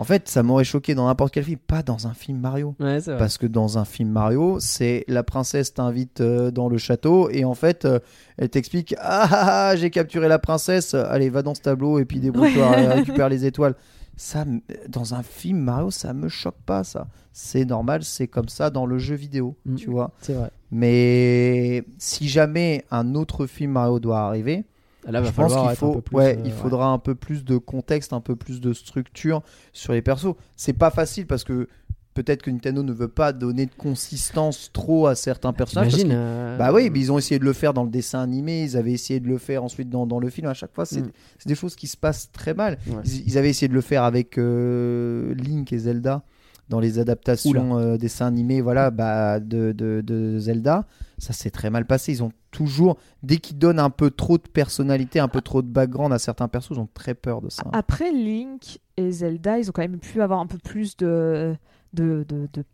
[0.00, 2.74] En fait, ça m'aurait choqué dans n'importe quel film, pas dans un film Mario.
[2.80, 3.18] Ouais, c'est vrai.
[3.18, 7.44] Parce que dans un film Mario, c'est la princesse t'invite euh, dans le château et
[7.44, 7.98] en fait, euh,
[8.38, 12.06] elle t'explique ah, ah, ah, j'ai capturé la princesse, allez va dans ce tableau et
[12.06, 12.86] puis débrouille-toi, Ouais.
[12.86, 13.74] euh, récupère les étoiles.
[14.16, 14.44] Ça,
[14.88, 17.06] dans un film Mario, ça me choque pas ça.
[17.32, 19.74] C'est normal, c'est comme ça dans le jeu vidéo, Mm.
[19.76, 20.12] tu vois.
[20.22, 20.50] C'est vrai.
[20.70, 24.64] Mais si jamais un autre film Mario doit arriver,
[25.08, 26.58] Là, va je pense qu'il faut, peu plus, ouais, euh, il ouais.
[26.58, 30.34] faudra un peu plus de contexte, un peu plus de structure sur les persos.
[30.56, 31.68] C'est pas facile parce que
[32.12, 35.92] peut-être que Nintendo ne veut pas donner de consistance trop à certains personnages.
[35.92, 38.20] parce qu'ils- euh, Bah oui, mais ils ont essayé de le faire dans le dessin
[38.20, 40.48] animé, ils avaient essayé de le faire ensuite dans, dans le film.
[40.48, 41.10] À chaque fois, c'est Mm.
[41.46, 42.78] des choses qui se passent très mal.
[42.88, 42.96] Ouais.
[43.04, 46.22] Ils, ils avaient essayé de le faire avec euh, Link et Zelda
[46.70, 50.86] dans les adaptations euh, dessins animés voilà, bah, de, de- de Zelda.
[51.18, 52.12] Ça s'est très mal passé.
[52.12, 55.66] Ils ont toujours, dès qu'ils donnent un peu trop de personnalité, un peu trop de
[55.68, 57.64] background à certains persos, ils ont très peur de ça.
[57.72, 61.54] Après Link et Zelda, ils ont quand même pu avoir un peu plus de,
[61.92, 62.64] de, de, de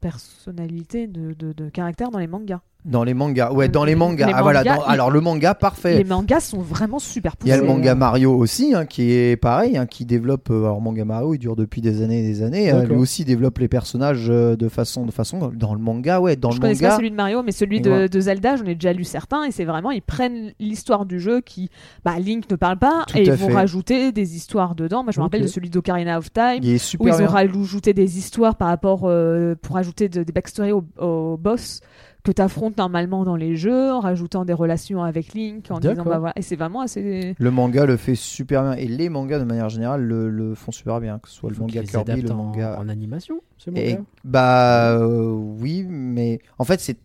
[0.00, 2.60] personnalité, de, de, de caractère dans les mangas.
[2.86, 4.26] Dans les mangas, ouais, dans les mangas.
[4.26, 5.98] les Ah, voilà, dans- ils- alors le manga, parfait.
[5.98, 7.72] Les mangas sont vraiment super Il y a le poussés.
[7.74, 10.48] manga Mario aussi, hein, qui est pareil, hein, qui développe.
[10.50, 12.70] euh, alors manga Mario, il dure depuis des années et des années.
[12.72, 12.94] euh, D'accord.
[12.96, 15.50] lui aussi développe les personnages euh, de façon, de façon.
[15.54, 16.88] Dans le manga, ouais, dans je le manga.
[16.88, 19.64] pas celui de Mario, mais celui de, Zelda, j'en ai déjà lu certains, et c'est
[19.66, 21.68] vraiment, ils prennent l'histoire du jeu qui,
[22.04, 25.02] bah, Link ne parle pas, Tout et ils vont rajouter des histoires dedans.
[25.02, 27.18] Moi, je me rappelle de celui d'Ocarina of Time, Il est où super ils ont
[27.18, 27.26] bien.
[27.28, 31.80] rajouté des histoires par rapport, euh, pour ajouter de- des backstories au, au boss
[32.22, 36.04] que tu affrontes normalement dans les jeux, en rajoutant des relations avec Link, en disant,
[36.04, 37.34] bah voilà, et c'est vraiment assez.
[37.38, 40.72] Le manga le fait super bien et les mangas de manière générale le, le font
[40.72, 42.78] super bien, que ce soit le manga Kirby, le en- manga.
[42.78, 43.40] en, animation.
[43.58, 46.96] ce Et manga bah euh, oui, mais en fait c'est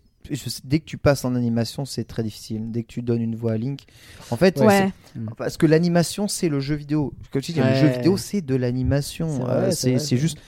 [0.63, 2.71] dès que tu passes en animation, c'est très difficile.
[2.71, 3.81] Dès que tu donnes une voix à Link,
[4.31, 4.91] en fait, Ouais.
[5.13, 7.13] c'est- parce que l'animation c'est le jeu vidéo.
[7.31, 9.29] Comme je dis, le jeu vidéo c'est de l'animation.
[9.71, 10.39] C'est Euh, juste.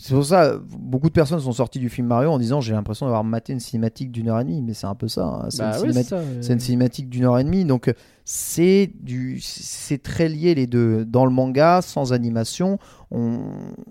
[0.00, 3.06] C'est pour ça, beaucoup de personnes sont sorties du film Mario en disant j'ai l'impression
[3.06, 5.24] d'avoir maté une cinématique d'une heure et demie, mais c'est un peu ça.
[5.24, 5.46] hein.
[5.50, 7.92] C'est Bah une ouais, cinématique- c'est une cinématique d'une heure et demie, donc
[8.24, 11.04] c'est du, c'est très lié les deux.
[11.04, 12.78] Dans le manga, sans animation,
[13.10, 13.40] on,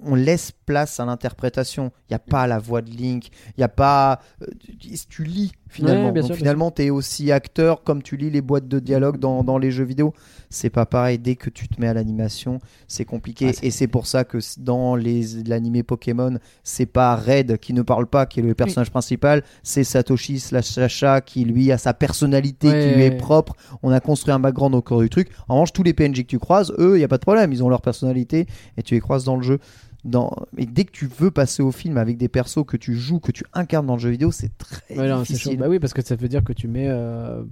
[0.04, 1.92] on laisse place à l'interprétation.
[2.10, 4.46] Il n'y a pas la voix de Link, il n'y a pas, euh,
[4.80, 6.07] tu, tu lis finalement.
[6.07, 8.68] Ouais, bien donc sûr, bien finalement, tu es aussi acteur comme tu lis les boîtes
[8.68, 10.14] de dialogue dans, dans les jeux vidéo.
[10.49, 11.18] C'est pas pareil.
[11.18, 13.52] Dès que tu te mets à l'animation, c'est compliqué.
[13.53, 18.06] Ah, et c'est pour ça que dans l'animé Pokémon, c'est pas Red qui ne parle
[18.06, 22.68] pas, qui est le personnage principal, c'est Satoshi slash Sacha qui lui a sa personnalité
[22.68, 23.56] Ouais, qui lui est propre.
[23.81, 25.30] On a construit un background au cours du truc.
[25.48, 27.52] En revanche, tous les PNJ que tu croises, eux, il y a pas de problème,
[27.53, 28.45] ils ont leur personnalité
[28.77, 29.60] et tu les croises dans le jeu.
[30.03, 30.32] Dans...
[30.53, 33.32] Mais dès que tu veux passer au film avec des persos que tu joues, que
[33.32, 35.57] tu incarnes dans le jeu vidéo, c'est très Ouais, non, difficile.
[35.60, 36.88] Bah oui, parce que ça veut dire que tu mets.
[36.90, 37.44] euh,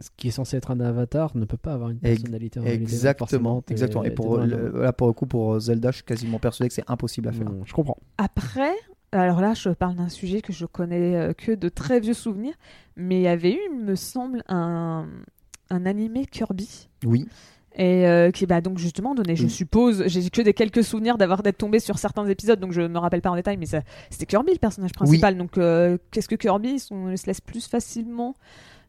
[0.00, 2.60] Ce qui est censé être un avatar ne peut pas avoir une personnalité.
[2.66, 4.04] Exactement, exactement.
[4.04, 6.84] Et pour le- là, pour le coup, pour Zelda, je suis quasiment persuadé que c'est
[6.88, 7.48] impossible à faire.
[7.50, 7.96] Hmm, Je comprends.
[8.18, 8.72] Après,
[9.12, 12.54] alors là, je parle d'un sujet que je connais euh, que de très vieux souvenirs,
[12.96, 15.06] mais il y avait eu, il me semble, un,
[15.70, 16.88] un animé Kirby.
[17.04, 17.26] Oui.
[17.78, 19.50] Et euh, qui bah donc justement donné, je Oui.
[19.50, 22.98] suppose, j'ai que des quelques souvenirs d'avoir d'être tombé sur certains épisodes, donc je me
[22.98, 25.36] rappelle pas en détail, mais c'était Kirby le personnage principal.
[25.36, 26.80] Donc euh, qu'est-ce que Kirby, ils
[27.18, 28.34] se laisse plus facilement,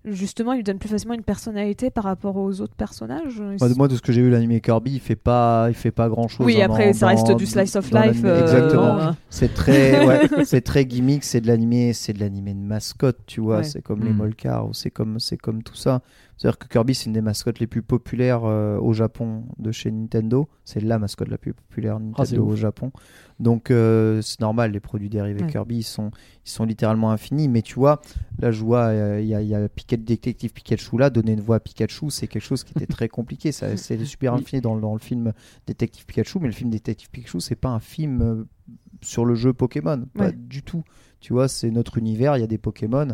[0.06, 3.42] justement, il lui donne plus facilement une personnalité par rapport aux autres personnages.
[3.42, 5.74] Moi, de- sont- moi, de ce que j'ai vu, l'animé Kirby, il fait pas, il
[5.76, 6.46] fait pas grand chose.
[6.46, 8.22] oui, après ça reste du slice of life.
[8.24, 9.00] euh, Exactement.
[9.00, 13.18] euh, C'est très, ouais, c'est très gimmick, c'est de l'animé, c'est de l'animé de mascotte,
[13.26, 13.58] tu vois.
[13.58, 13.64] Ouais.
[13.66, 14.18] C'est comme les Mm.
[14.18, 16.02] Molcars, ou c'est comme, c'est comme tout ça.
[16.38, 19.90] C'est-à-dire que Kirby, c'est une des mascottes les plus populaires euh, au Japon de chez
[19.92, 20.48] Nintendo.
[20.66, 22.92] C'est la mascotte la plus populaire Ah, Nintendo au Japon.
[23.40, 25.50] Donc euh, c'est normal, les produits dérivés Ouais.
[25.52, 26.12] Kirby, ils sont,
[26.46, 27.48] ils sont littéralement infinis.
[27.50, 28.02] Mais tu vois,
[28.40, 31.34] là, je vois, euh, il y a, il y a Pika- Détective Pikachu là, donner
[31.34, 33.52] une voix à Pikachu, c'est quelque chose qui était très compliqué.
[33.78, 35.34] C'est super infini dans, le- dans le film
[35.66, 38.46] Détective Pikachu, mais le film Détective Pikachu, c'est pas un film
[39.02, 40.84] sur le jeu Pokémon, pas du tout.
[41.20, 43.08] Tu vois, c'est notre univers, il y a des Pokémon.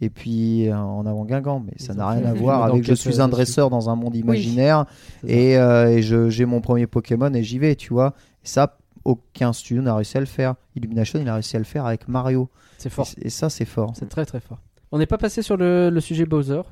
[0.00, 3.20] Et puis euh, en avant Guingamp, mais ça n'a rien à voir avec je suis
[3.20, 4.86] un dresseur dans un monde imaginaire
[5.22, 5.28] ça.
[5.28, 8.14] et, euh, et je- j'ai mon premier Pokémon et j'y vais, tu vois.
[8.42, 10.54] Et ça, aucun studio n'a réussi à le faire.
[10.74, 12.48] Illumination, il a réussi à le faire avec Mario.
[12.78, 13.06] C'est fort.
[13.20, 13.92] Et, et ça, c'est fort.
[13.94, 14.58] C'est très très fort.
[14.92, 16.62] On n'est pas passé sur le, le sujet Bowser.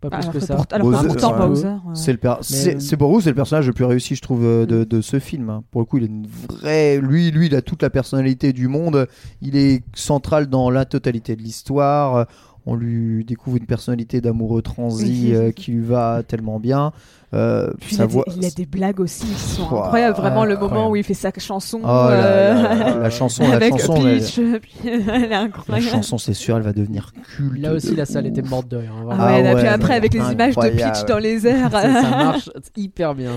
[0.00, 0.54] Pas plus alors que que ça.
[0.54, 1.48] pour- alors Bowser, pourtant.
[1.48, 1.68] Bowser.
[1.94, 4.44] C'est le per- c'est c'est pour vous, c'est le personnage le plus réussi, je trouve,
[4.44, 5.50] euh, de, de ce film.
[5.50, 5.64] hein.
[5.72, 7.00] Pour le coup, il est une vraie.
[7.00, 9.08] Lui, lui, il a toute la personnalité du monde.
[9.42, 12.26] Il est central dans la totalité de l'histoire.
[12.70, 16.92] On lui découvre une personnalité d'amoureux transi euh, qui lui va tellement bien.
[17.34, 20.16] Euh, Puis il, a des, il a des blagues aussi qui sont incroyables.
[20.16, 20.74] Vraiment, le incroyable.
[20.78, 21.80] moment où il fait sa chanson.
[21.82, 24.34] Oh euh, la chanson, la avec chanson, elle- Peach.
[24.62, 25.88] puis elle est La incroyable.
[25.90, 27.58] chanson, c'est sûr, elle va devenir culte.
[27.60, 28.92] Là aussi, la salle était morte de rire.
[28.98, 30.68] hein, Ah ouais, Ah là, ouais, après, avec les images de.
[30.68, 31.70] Peach dans les airs.
[31.70, 33.32] ça, ça marche hyper bien.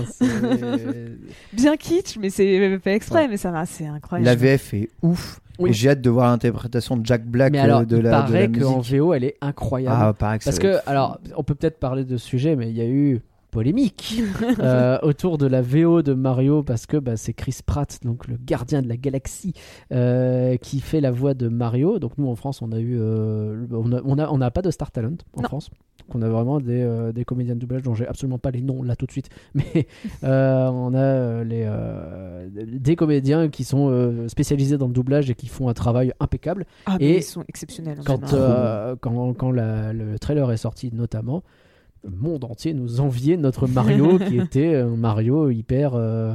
[1.52, 4.26] Bien kitsch, mais c'est fait exprès, mais ça va, c'est incroyable.
[4.26, 5.40] La VF est ouf.
[5.58, 5.70] Oui.
[5.70, 8.10] Et j'ai hâte de voir l'interprétation de Jack Black Mais euh, alors, de il la,
[8.10, 8.96] de la paraît qu'en musique.
[8.98, 9.96] VO, elle est incroyable.
[10.00, 12.76] Ah, que Parce que, être- alors, on peut peut-être parler de ce sujet, mais il
[12.76, 13.20] y a eu
[13.52, 14.20] polémique
[14.60, 18.36] euh, autour de la VO de Mario parce que bah, c'est Chris Pratt, donc le
[18.44, 19.52] gardien de la galaxie,
[19.92, 22.00] euh, qui fait la voix de Mario.
[22.00, 24.62] Donc nous en France, on a eu, euh, on a, on a, on n'a pas
[24.62, 25.48] de Star Talent en Non.
[25.48, 25.70] France.
[26.00, 28.82] Donc on a vraiment des, des comédiens de doublage dont j'ai absolument pas les noms
[28.82, 29.86] là tout de suite, mais
[30.22, 31.68] on a les,
[32.50, 36.64] des comédiens qui sont spécialisés dans le doublage et qui font un travail impeccable.
[36.86, 37.98] Ah, mais Et ils sont exceptionnels.
[38.04, 38.34] Quand,
[39.00, 41.42] quand, quand la- le trailer est sorti, notamment,
[42.04, 46.34] le monde entier nous enviait notre Mario qui était un Mario hyper, euh,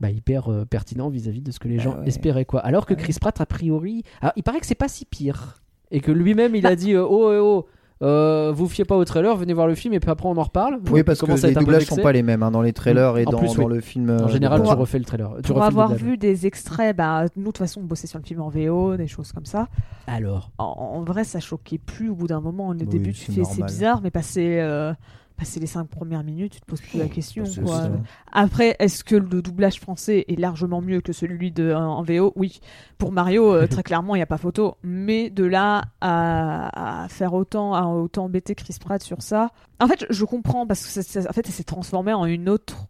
[0.00, 2.08] bah, hyper euh, pertinent vis-à-vis de ce que les Bah gens ouais.
[2.08, 2.44] espéraient.
[2.44, 2.60] Quoi.
[2.60, 2.94] Alors que.
[2.94, 5.62] Chris Pratt, a priori, alors, il paraît que c'est pas si pire.
[5.90, 6.70] Et que lui-même, il Bah.
[6.70, 7.66] a dit euh, Oh, eh, oh,
[8.02, 10.42] euh, vous fiez pas au trailer, venez voir le film et puis après on en
[10.42, 10.80] reparle.
[10.90, 13.30] Oui, parce que les doublages sont pas les mêmes hein, dans les trailers et En
[13.30, 13.74] dans, plus, dans oui.
[13.74, 14.08] le film.
[14.08, 15.30] En euh, général, tu refais le trailer.
[15.44, 18.24] Tu Pour avoir vu des extraits, bah, nous de toute façon on bossait sur le
[18.24, 19.68] film en VO, des choses comme ça.
[20.06, 20.50] Alors?
[20.56, 22.70] En, en vrai, ça choquait plus au bout d'un moment.
[22.70, 24.94] Oui, début, tu c'est fais c'est bizarre, mais passer, euh,
[25.40, 27.44] passer les cinq premières minutes, tu te poses plus la question.
[27.64, 27.82] Quoi.
[27.84, 27.90] c'est-
[28.30, 32.60] Après, est-ce que le doublage français est largement mieux que celui de en VO Oui.
[32.98, 34.76] Pour Mario, euh, très clairement, il n'y a pas photo.
[34.82, 39.50] Mais de là à, à faire autant, à autant embêter Chris Pratt sur ça.
[39.80, 42.48] En fait, je comprends parce que ça, ça- en fait, ça s'est transformé en une
[42.48, 42.86] autre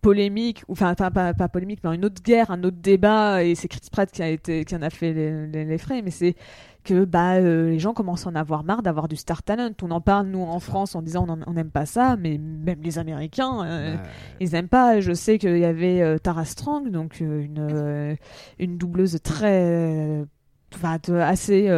[0.00, 3.54] polémique, enfin pas, pas, pas polémique, mais en une autre guerre, un autre débat, et
[3.54, 6.10] c'est Chris Pratt qui a été, qui en a fait les, les- les frais, mais
[6.10, 6.36] c'est
[6.84, 9.72] que bah euh, les gens commencent à en avoir marre d'avoir du star talent.
[9.82, 12.98] On en parle nous en France en disant on n'aime pas ça, mais même les
[12.98, 13.96] Américains, euh,
[14.40, 15.00] ils aiment pas.
[15.00, 18.16] Je sais qu'il y avait euh, Tara Strong, donc une
[18.58, 20.24] une doubleuse très,
[21.20, 21.70] assez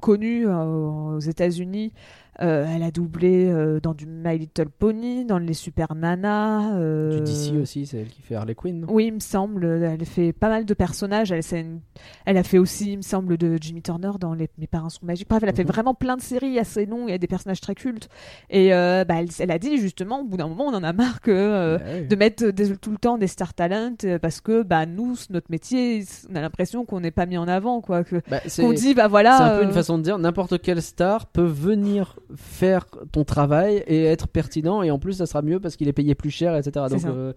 [0.00, 1.92] connue aux États-Unis.
[2.40, 6.74] Euh, elle a doublé euh, dans du My Little Pony, dans les Super Nana.
[6.76, 8.84] euh, Du DC aussi, c'est elle qui fait Harley Quinn.
[8.88, 9.64] oui, il me semble.
[9.64, 11.32] Elle fait pas mal de personnages.
[11.32, 11.80] Elle, c'est une-
[12.26, 14.48] elle a fait aussi, il me semble, de Jimmy Turner dans les...
[14.58, 15.28] Mes parents sont magiques.
[15.28, 15.70] Bref, elle a fait Mhm.
[15.70, 18.08] vraiment plein de séries assez longues et des personnages très cultes.
[18.50, 20.92] Et euh, bah, elle, elle a dit justement, au bout d'un moment, on en a
[20.92, 24.86] marre que, de mettre des- tout le temps des star talent euh, parce que bah,
[24.86, 27.80] nous, notre métier, on a l'impression qu'on n'est pas mis en avant.
[27.80, 29.36] Quoi, que, Bah, qu'on dit, bah voilà.
[29.38, 33.82] C'est un peu une façon de dire n'importe quelle star peut venir faire ton travail
[33.86, 36.54] et être pertinent et en plus ça sera mieux parce qu'il est payé plus cher
[36.56, 36.86] etc.
[36.90, 37.32] Donc euh,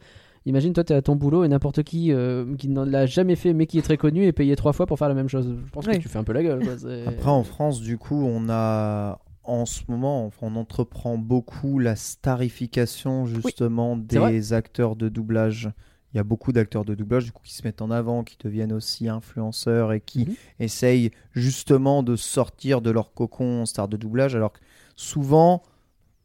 [0.45, 3.35] imagine toi tu es à ton boulot et n'importe qui euh, qui ne l'a jamais
[3.35, 5.53] fait mais qui est très connu est payé trois fois pour faire la même chose.
[5.65, 5.97] Je pense Oui.
[5.97, 6.63] que tu fais un peu la gueule.
[6.63, 6.73] quoi.
[7.07, 13.25] Après, en France, du coup, on a en ce moment, on entreprend beaucoup la starification
[13.25, 15.71] justement des acteurs de doublage.
[16.13, 18.37] Il y a beaucoup d'acteurs de doublage du coup, qui se mettent en avant, qui
[18.43, 20.33] deviennent aussi influenceurs et qui Mhm.
[20.59, 24.35] essayent justement de sortir de leur cocon star de doublage.
[24.35, 24.59] Alors que
[25.01, 25.63] souvent,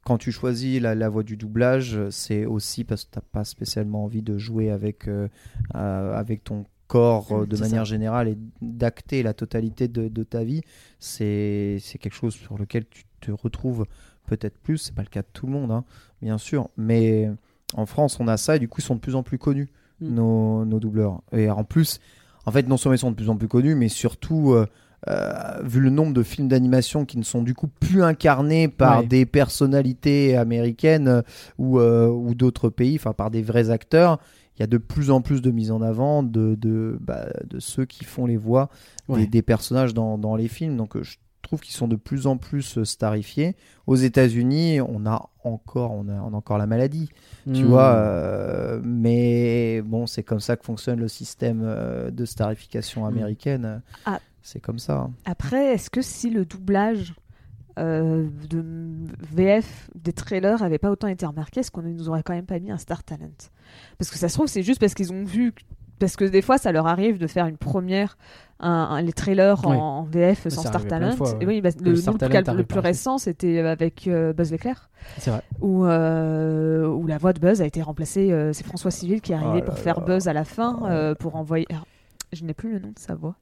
[0.05, 3.45] quand tu choisis la, la voix du doublage, c'est aussi parce que tu n'as pas
[3.45, 5.29] spécialement envie de jouer avec, euh,
[5.75, 10.45] euh, avec ton corps euh, de manière générale et d'acter la totalité de, de ta
[10.45, 10.63] vie.
[11.01, 13.87] C'est quelque chose sur lequel tu te retrouves
[14.27, 14.79] peut-être plus.
[14.79, 15.85] C'est pas le cas de tout le monde, hein,
[16.23, 16.69] bien sûr.
[16.77, 17.31] Mais
[17.75, 19.69] en France, on a ça et du coup, ils sont de plus en plus connus,
[20.01, 20.15] Mm.
[20.15, 21.23] nos, nos doubleurs.
[21.33, 22.01] Et en plus,
[22.45, 24.67] en fait, non seulement ils sont de plus en plus connus, mais surtout, euh,
[25.09, 29.01] euh, vu le nombre de films d'animation qui ne sont du coup plus incarnés par
[29.01, 29.07] Ouais.
[29.07, 31.23] des personnalités américaines euh,
[31.59, 34.19] ou, euh, ou d'autres pays, enfin par des vrais acteurs,
[34.57, 37.59] il y a de plus en plus de mise en avant de, de, bah, de
[37.61, 38.71] ceux qui font les voix
[39.09, 39.27] des, Ouais.
[39.27, 40.77] des personnages dans, dans les films.
[40.77, 43.55] Donc je trouve qu'ils sont de plus en plus starifiés.
[43.87, 47.09] Aux États-Unis, on a encore, on a, on a encore la maladie,
[47.55, 47.69] tu Hmm.
[47.69, 47.83] vois.
[47.93, 51.63] euh, mais bon, c'est comme ça que fonctionne le système
[52.11, 53.09] de starification Mm.
[53.09, 53.83] américaine.
[54.07, 54.19] Ah.
[54.47, 55.11] C'est comme ça.
[55.25, 57.15] Après, est-ce que si le doublage
[57.81, 58.65] euh, de
[59.35, 62.47] VF des trailers avait pas autant été remarqué, est-ce qu'on ne nous aurait quand même
[62.47, 63.27] pas mis un Star Talent?
[63.99, 65.53] Parce que ça se trouve, c'est juste parce qu'ils ont vu.
[65.99, 68.17] Parce que des fois, ça leur arrive de faire une première,
[68.61, 71.11] un, un- les trailers en, VF sans Star Talent.
[71.11, 71.39] de fois, ouais.
[71.41, 75.43] Et oui, bah, le, Star plus récent, c'était avec euh, Buzz l'éclair, C'est vrai.
[75.61, 78.31] où, euh, où la voix de Buzz a été remplacée.
[78.31, 80.03] euh, c'est François Civil qui est arrivé Oh pour faire.
[80.03, 81.67] Buzz à la fin, pour envoyer.
[82.33, 83.37] Je n'ai plus le nom de sa voix.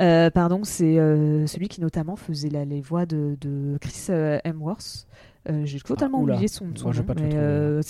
[0.00, 4.38] Euh, pardon, c'est euh, celui qui notamment faisait la- les voix de, de Chris euh,
[4.44, 5.06] Hemsworth.
[5.48, 6.72] Euh, J'ai totalement Ah, oublié son, nom,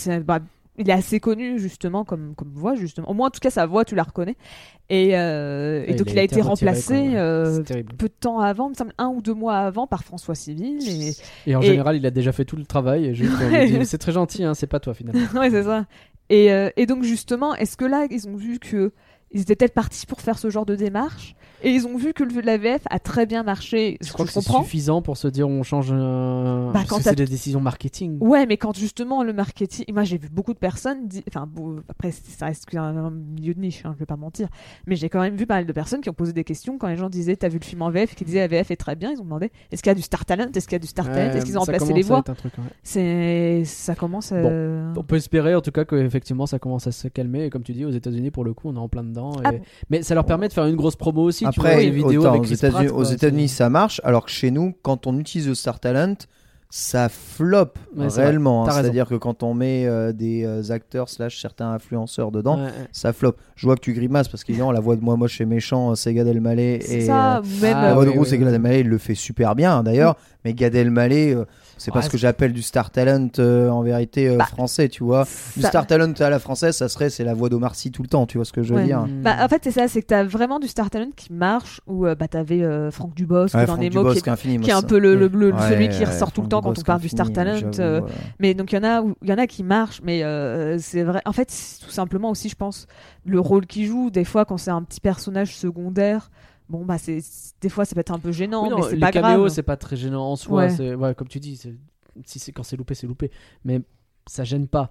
[0.07, 0.39] mais bah,
[0.79, 3.11] il est assez connu justement comme, comme voix justement.
[3.11, 4.37] Au moins en tout cas sa voix tu la reconnais.
[4.89, 7.11] Et, donc il a, été, remplacé
[7.99, 10.79] peu de temps avant, il me semble un ou deux mois avant par François Civil.
[10.89, 11.13] Et...
[11.47, 13.15] Et en Et- général, il a déjà fait tout le travail.
[13.85, 15.21] C'est très gentil, hein, c'est pas toi finalement.
[15.41, 15.85] ouais, c'est ça.
[16.31, 18.93] Et donc justement, est-ce que là, ils ont vu que
[19.33, 21.35] ils étaient peut-être partis pour faire ce genre de démarche
[21.65, 23.97] et ils ont vu que le la VF a très bien marché.
[24.01, 25.93] Je ce crois que je c'est suffisant pour se dire on change.
[25.93, 28.19] un- Bah, quand c'est des décisions marketing.
[28.21, 31.49] Ouais, mais quand justement le marketing, moi j'ai vu beaucoup de personnes, enfin
[31.89, 34.49] après ça reste qu'un un milieu de niche, hein, je vais pas mentir,
[34.87, 36.89] mais j'ai quand même vu pas mal de personnes qui ont posé des questions quand
[36.89, 38.97] les gens disaient t'as vu le film en VF, qui disaient la VF est très
[38.97, 40.79] bien, ils ont demandé est-ce qu'il y a du star talent, est-ce qu'il y a
[40.81, 42.35] du star talent, Ouais, est-ce qu'ils ont remplacé les voix, ouais.
[42.83, 44.33] c'est ça commence.
[44.33, 44.37] À...
[44.97, 47.45] On peut espérer en tout cas qu'effectivement ça commence à se calmer.
[47.47, 49.22] Et comme tu dis, aux États-Unis pour le coup, on est en plein dedans.
[49.35, 49.51] Et- Ah.
[49.91, 51.45] Mais ça leur permet de faire une grosse promo aussi.
[51.53, 54.25] tu vois, Après, des vidéos autant avec aux États-Unis, aux États-Unis, c'est- ça marche, alors
[54.27, 56.15] que chez nous, quand on utilise le Star Talent,
[56.75, 58.67] ça floppe Ouais, c'est réellement.
[58.67, 58.71] hein.
[58.71, 63.13] C'est-à-dire que quand on met euh, des euh, acteurs slash certains influenceurs dedans, Ouais, ça
[63.13, 63.37] floppe.
[63.57, 66.15] Je vois que tu grimaces parce qu'évidemment la voix de moi moche et méchant, c'est
[66.15, 67.77] Gad Elmaleh C'est et ça, euh, même.
[67.77, 68.49] Ah, la voix de oui, oui, et Gad.
[68.55, 70.17] Elmaleh, il le fait super bien d'ailleurs.
[70.47, 71.45] Mais Gad Elmaleh, euh,
[71.83, 74.89] c'est pas Ouais, ce que j'appelle du star talent euh, en vérité euh, Bah, français,
[74.89, 75.25] tu vois.
[75.57, 78.09] Du star talent à la française, ça serait c'est la voix d'Omar Sy tout le
[78.09, 78.87] temps, tu vois ce que je veux Ouais.
[78.87, 79.05] dire.
[79.23, 82.07] Bah, en fait, c'est ça, c'est que t'as vraiment du Star Talent qui marche, où
[82.07, 84.99] euh, bah, t'avais euh, Franck Dubosc Ouais, dans Franck Nemo, qui est, qui un peu
[84.99, 87.33] le, le- le- Ouais, celui qui ressort tout le temps quand on parle du Star
[87.33, 87.59] Talent.
[88.39, 90.23] Mais donc il y en a, il y en a qui marchent, mais
[90.79, 91.21] c'est vrai.
[91.27, 91.49] En fait,
[91.85, 92.87] tout simplement aussi, je pense,
[93.25, 94.11] le rôle qu'il joue.
[94.11, 96.31] Des fois, quand c'est un petit personnage secondaire,
[96.69, 97.21] bon bah c'est
[97.61, 99.49] des fois ça peut être un peu gênant, Oui, non, mais c'est pas grave.
[99.49, 100.63] c'est pas très gênant en soi.
[100.63, 100.71] Ouais.
[100.71, 101.57] c'est- ouais, comme tu dis,
[102.27, 103.31] si c'est quand c'est loupé, c'est loupé.
[103.65, 103.81] Mais
[104.27, 104.91] ça gêne pas.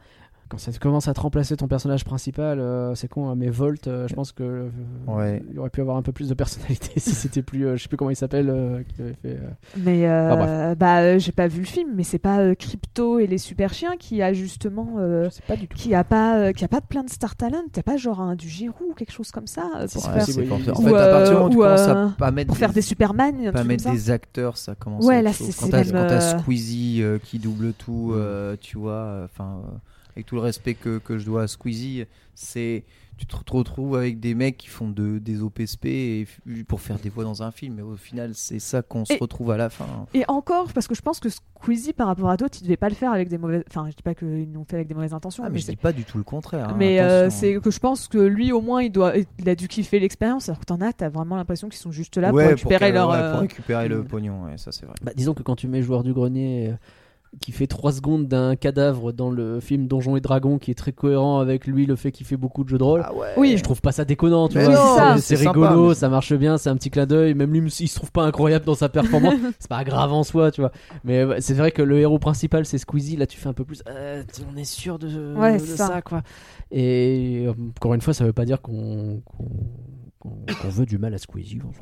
[0.51, 3.87] Quand ça commence à te remplacer ton personnage principal, euh, c'est con, hein, mais Volt,
[3.87, 4.69] euh, je pense que euh,
[5.07, 5.41] Ouais.
[5.49, 7.87] il aurait pu avoir un peu plus de personnalité si c'était plus, euh, je sais
[7.87, 9.37] plus comment il s'appelle, euh, qui avait fait.
[9.37, 10.29] euh, Mais euh,
[10.71, 13.37] Ah, bah euh, j'ai pas vu le film, mais c'est pas euh, Crypto et les
[13.37, 14.95] super chiens qui a justement.
[14.99, 15.77] euh, je sais pas du tout.
[15.77, 18.35] qui a pas euh, qui a pas plein de star talent t'as pas genre un
[18.35, 20.95] du Giroud ou quelque chose comme ça euh, pour, c'est Ouais, faire, En Ou, fait,
[20.95, 23.51] à partir du moment où tu commences ou, à pas mettre pour faire des Superman
[23.53, 23.97] pas mettre comme ça.
[23.97, 26.39] des acteurs, ça commence Ouais, à être là, c'est- Quand c'est t'as même, quand t'as
[26.41, 29.77] Squeezie euh, qui double tout, euh, tu vois, euh, enfin, euh,
[30.15, 32.05] avec tout le respect que, que je dois à Squeezie,
[32.35, 32.83] c'est
[33.17, 36.27] tu te retrouves avec des mecs qui font de, des OPSP et
[36.67, 39.17] pour faire des voix dans un film, et au final, c'est ça qu'on se Et-
[39.21, 39.85] retrouve à la fin.
[40.15, 42.89] Et encore, parce que je pense que Squeezie, par rapport à d'autres, il devait pas
[42.89, 43.63] le faire avec des mauvaises.
[43.69, 45.67] Enfin, je dis pas qu'ils l'ont fait avec des mauvaises intentions, Ah, mais mais je
[45.67, 46.69] dis pas du tout le contraire.
[46.69, 49.53] hein, Mais euh, c'est que je pense que lui, au moins, il doit, il a
[49.53, 50.49] dû kiffer l'expérience.
[50.49, 53.09] Alors que t'en as, t'as vraiment l'impression qu'ils sont juste là Ouais, pour récupérer leur.
[53.11, 54.95] ouais, euh, pour récupérer le pognon, ouais, ça c'est vrai.
[55.03, 56.75] Bah, disons que quand tu mets joueur du grenier euh,
[57.39, 60.91] qui fait 3 secondes d'un cadavre dans le film Donjons et Dragons qui est très
[60.91, 63.01] cohérent avec lui le fait qu'il fait beaucoup de jeux de rôle.
[63.05, 63.29] Ah ouais.
[63.37, 65.17] Oui, Je trouve pas ça déconnant, tu Mais vois.
[65.17, 67.33] C'est- rigolo, mais- ça marche bien, c'est un petit clin d'œil.
[67.33, 70.51] Même lui, s'il se trouve pas incroyable dans sa performance, c'est pas grave en soi,
[70.51, 70.71] tu vois.
[71.05, 73.15] Mais ouais, c'est vrai que le héros principal, c'est Squeezie.
[73.15, 73.81] Là, tu fais un peu plus.
[73.87, 75.87] euh, on est sûr de, Ouais, de ça.
[75.87, 76.01] ça.
[76.01, 76.23] quoi.
[76.69, 79.49] Et euh, encore une fois, ça veut pas dire qu'on qu'on-
[80.21, 81.59] qu'on- veut du mal à Squeezie.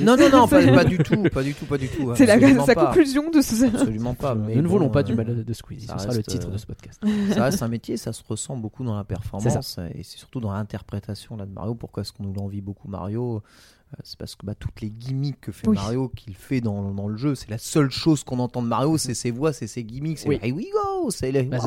[0.00, 2.12] Non, non, non, pas, pas du tout, pas du tout, pas du tout.
[2.16, 2.26] c'est
[2.66, 3.64] sa conclusion de ce.
[3.64, 4.34] Absolument pas.
[4.34, 5.86] mais Nous ne bon, voulons pas euh, du mal de Squeezie.
[5.86, 7.00] ça Ce sera le titre euh, de ce podcast.
[7.32, 10.52] ça reste un métier, ça se ressent beaucoup dans la performance et c'est surtout dans
[10.52, 11.74] l'interprétation là de Mario.
[11.74, 13.36] Pourquoi est-ce qu'on nous l'envie beaucoup Mario?
[13.36, 15.76] Euh, C'est parce que bah, toutes les gimmicks que fait Oui.
[15.76, 18.98] Mario, qu'il fait dans, dans le jeu, c'est la seule chose qu'on entend de Mario,
[18.98, 20.38] c'est ses voix, c'est ses gimmicks, c'est Oui.
[20.42, 21.58] le we go, c'est les Bah,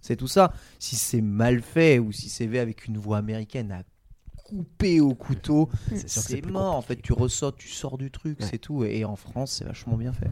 [0.00, 0.52] c'est tout ça.
[0.78, 3.82] Si c'est mal fait ou si c'est fait avec une voix américaine à
[4.48, 5.68] couper au couteau,
[6.06, 6.74] C'est mort.
[6.76, 8.46] En fait, tu ressors, tu sors du truc, Ouais.
[8.50, 8.84] c'est tout.
[8.84, 10.30] Et en France, c'est vachement bien fait.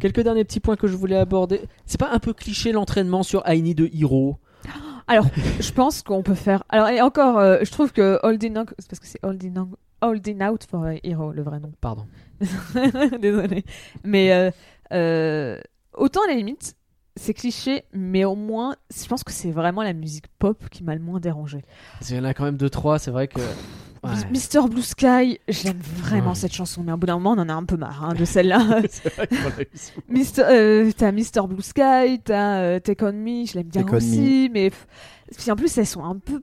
[0.00, 1.60] Quelques derniers petits points que je voulais aborder.
[1.86, 4.38] C'est pas un peu cliché l'entraînement sur I Need a Hero?
[5.06, 5.26] Alors,
[5.60, 6.64] je pense qu'on peut faire.
[6.70, 9.78] Alors, et encore, euh, je trouve que Holding Out, c'est parce que c'est Holding, Out-
[10.00, 11.72] Holding Out for a Hero, le vrai nom.
[11.80, 12.06] Pardon.
[13.20, 13.64] Désolé.
[14.02, 14.50] Mais euh,
[14.92, 15.60] euh,
[15.94, 16.74] autant à la limite,
[17.16, 20.94] c'est cliché, mais au moins, je pense que c'est vraiment la musique pop qui m'a
[20.94, 21.62] le moins dérangé.
[22.04, 22.98] Qu'il y en a quand même deux trois.
[22.98, 23.38] C'est vrai que.
[24.02, 24.10] Ouais.
[24.30, 24.68] Mr.
[24.68, 26.34] Blue Sky, j'aime vraiment Ouais.
[26.34, 28.24] cette chanson, mais au bout d'un moment, on en a un peu marre hein, de
[28.26, 28.82] celle-là.
[30.08, 31.46] Mister, euh, t'as Mr.
[31.48, 34.70] Blue Sky, t'as euh, Take On Me, je l'aime bien Take aussi, mais
[35.36, 36.42] puis en plus elles sont un peu.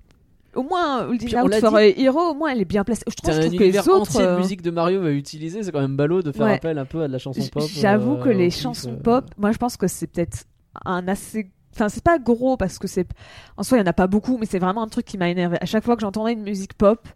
[0.53, 1.76] Au moins, Puis on Out for dit.
[1.77, 3.03] a Hero, au moins elle est bien placée.
[3.07, 4.02] Je trouve, je trouve que les autres.
[4.02, 5.64] entier de euh, musique de Mario va utiliser.
[5.64, 6.56] C'est quand même ballot de faire Ouais.
[6.56, 7.64] appel un peu à de la chanson pop.
[7.73, 9.02] J'avoue euh, que les chansons euh.
[9.02, 10.43] pop, moi je pense que c'est peut-être
[10.85, 11.52] un assez.
[11.73, 13.07] Enfin, c'est pas gros parce que c'est.
[13.56, 15.30] En soi, il y en a pas beaucoup, mais c'est vraiment un truc qui m'a
[15.30, 15.57] énervé.
[15.61, 17.07] À chaque fois que j'entendais une musique pop,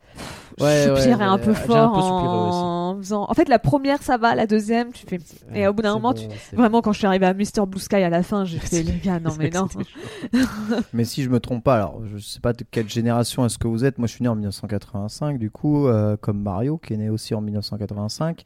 [0.61, 3.25] Ouais, je ouais, soupirais un ouais, peu un fort peu en faisant.
[3.29, 5.19] En fait, la première ça va, la deuxième, tu fais.
[5.53, 7.65] Et au bout d'un moment, bon, tu- c'est- Vraiment, quand je suis arrivée à Mr.
[7.67, 9.67] Blue Sky à la fin, j'ai fait les gars, non mais non.
[10.93, 13.67] Mais si je me trompe pas, alors je sais pas de quelle génération est-ce que
[13.67, 13.97] vous êtes.
[13.97, 17.35] Moi, je suis né en 1985, du coup, euh, comme Mario, qui est né aussi
[17.35, 18.43] en 1985.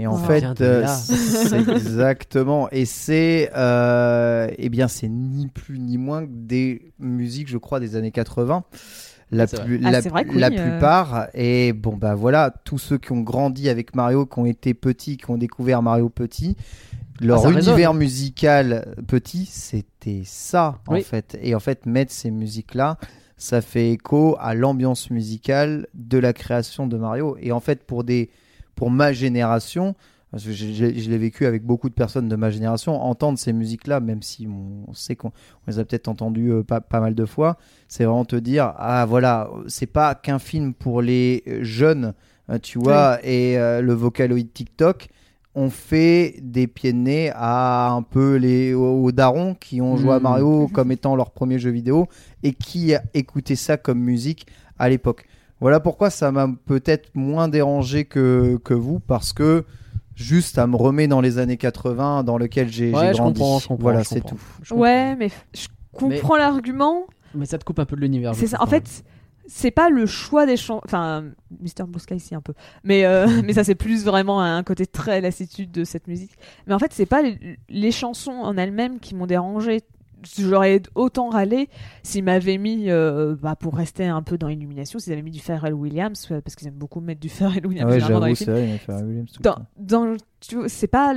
[0.00, 0.16] Et en Oh.
[0.16, 2.68] fait, euh, c'est exactement.
[2.70, 7.80] Et c'est, euh, eh bien, c'est ni plus ni moins que des musiques, je crois,
[7.80, 8.64] des années 80.
[9.30, 9.64] La, C'est vrai.
[9.66, 10.70] plus, Ah, la, vrai la oui, euh.
[10.70, 11.28] plupart.
[11.34, 15.18] Et bon, bah voilà, tous ceux qui ont grandi avec Mario, qui ont été petits,
[15.18, 16.56] qui ont découvert Mario petit,
[17.20, 17.74] leur Ah, résonne.
[17.74, 21.02] univers musical petit, c'était ça, en Oui.
[21.02, 21.38] fait.
[21.42, 22.96] Et en fait, mettre ces musiques-là,
[23.36, 27.36] ça fait écho à l'ambiance musicale de la création de Mario.
[27.40, 28.30] Et en fait, pour, des,
[28.80, 29.94] pour ma génération,
[30.30, 34.00] parce que je l'ai vécu avec beaucoup de personnes de ma génération, entendre ces musiques-là,
[34.00, 37.26] même si on, sait qu'on on les a peut-être entendues euh, pas, pas mal de
[37.26, 37.58] fois,
[37.88, 42.14] c'est vraiment te dire ah voilà, c'est pas qu'un film pour les euh, jeunes,
[42.48, 45.08] euh, tu vois, et euh, le vocaloid TikTok.
[45.54, 49.98] On fait des pieds de nez à un peu les aux, aux darons qui ont
[49.98, 50.22] joué à Mm.
[50.22, 52.06] Mario comme étant leur premier jeu vidéo
[52.42, 54.46] et qui écouté ça comme musique
[54.78, 55.26] à l'époque.
[55.60, 59.64] Voilà pourquoi ça m'a peut-être moins dérangé que, que vous parce que
[60.14, 63.40] juste ça me remet dans les années 80 dans lequel j'ai Ouais, j'ai je grandi.
[63.40, 64.40] comprends, je comprends, voilà, c'est tout.
[64.62, 64.74] Je.
[64.74, 67.06] Ouais, mais je comprends l'argument.
[67.34, 68.34] Mais ça te coupe un peu de l'univers.
[68.34, 68.62] C'est ça.
[68.62, 69.04] En fait,
[69.46, 70.80] c'est pas le choix des chansons.
[70.84, 71.24] Enfin,
[71.60, 71.84] Mr.
[71.86, 72.54] Blue Sky, si un peu.
[72.82, 76.32] Mais, euh, mais ça, c'est plus vraiment un côté très lassitude de cette musique.
[76.66, 79.82] Mais en fait, c'est pas les, les chansons en elles-mêmes qui m'ont dérangé.
[80.38, 81.68] J'aurais autant râlé
[82.02, 85.40] s'ils m'avaient mis, euh, bah, pour rester un peu dans l'illumination, s'ils avaient mis du
[85.40, 88.34] Pharrell Williams, euh, parce qu'ils aiment beaucoup mettre du Pharrell Ah Williams ouais, dans les
[88.34, 88.56] c'est films.
[88.56, 89.66] vrai, il m'a fait un Williams tout le Dans, temps.
[89.78, 91.14] dans, tu vois, c'est pas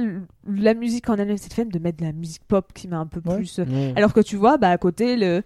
[0.47, 2.97] la musique en elle-même, c'est le fait de mettre de la musique pop qui m'a
[2.99, 3.35] un peu Ouais.
[3.37, 3.59] plus.
[3.59, 3.93] euh, Ouais.
[3.95, 5.41] alors que tu vois, bah, à côté, le,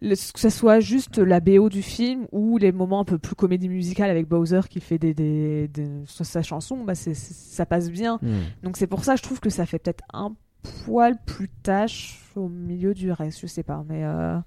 [0.00, 3.34] le- que ce soit juste la BO du film ou les moments un peu plus
[3.34, 5.68] comédie musicale avec Bowser qui fait des, des,
[6.06, 8.18] sa chanson, bah, c'est, ça passe bien.
[8.22, 8.42] Hmm.
[8.62, 10.34] Donc c'est pour ça, je trouve que ça fait peut-être un
[10.84, 13.84] poil plus tâche au milieu du reste, je sais pas.
[13.88, 14.38] Mais euh,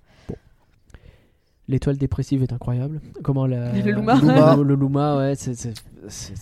[1.67, 3.01] L'étoile dépressive est incroyable.
[3.23, 3.71] Comment la.
[3.73, 4.15] Le Luma.
[4.21, 4.55] Luma.
[4.55, 5.33] Le, Luma, ouais,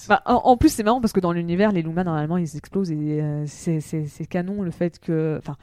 [0.09, 2.91] bah, en, en plus, c'est marrant parce que dans l'univers, les Lumas, normalement, ils explosent
[2.91, 5.37] et euh, c'est canon le fait que.
[5.39, 5.55] Enfin,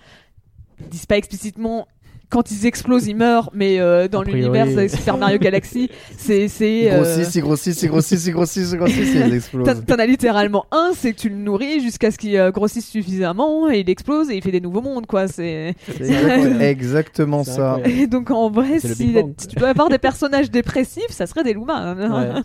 [0.80, 1.86] ils disent pas explicitement.
[2.30, 6.46] Quand ils explosent, ils meurent, mais euh, dans l'univers Super Mario Galaxy, c'est.
[6.48, 9.34] c'est Ils euh, grossissent, ils grossissent, ils grossissent, ils grossissent, ils grossissent, et ils T'en
[9.34, 9.84] explosent.
[9.84, 13.68] t'en as littéralement un, c'est que tu le nourris jusqu'à ce qu'il euh, grossisse suffisamment
[13.70, 15.26] et il explose et il fait des nouveaux mondes, quoi.
[15.26, 17.78] C'est C'est exact- exactement ça.
[17.84, 19.14] et donc en vrai, si,
[19.48, 21.74] tu dois avoir des personnages dépressifs, ça serait des Lumas.
[21.78, 22.34] hein.
[22.36, 22.40] Ouais.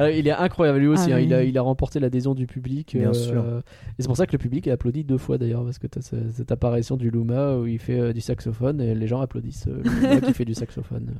[0.00, 1.48] Euh, il est incroyable lui aussi, Ah, hein, il, a, oui.
[1.50, 2.96] il a remporté l'adhésion du public.
[2.98, 3.44] Bien euh, sûr.
[3.98, 5.98] Et c'est pour ça que le public a applaudi deux fois d'ailleurs, parce que tu
[5.98, 9.66] as cette apparition du Luma où il fait euh, du saxophone et les gens applaudissent
[9.68, 11.14] euh, le Luma qui fait du saxophone.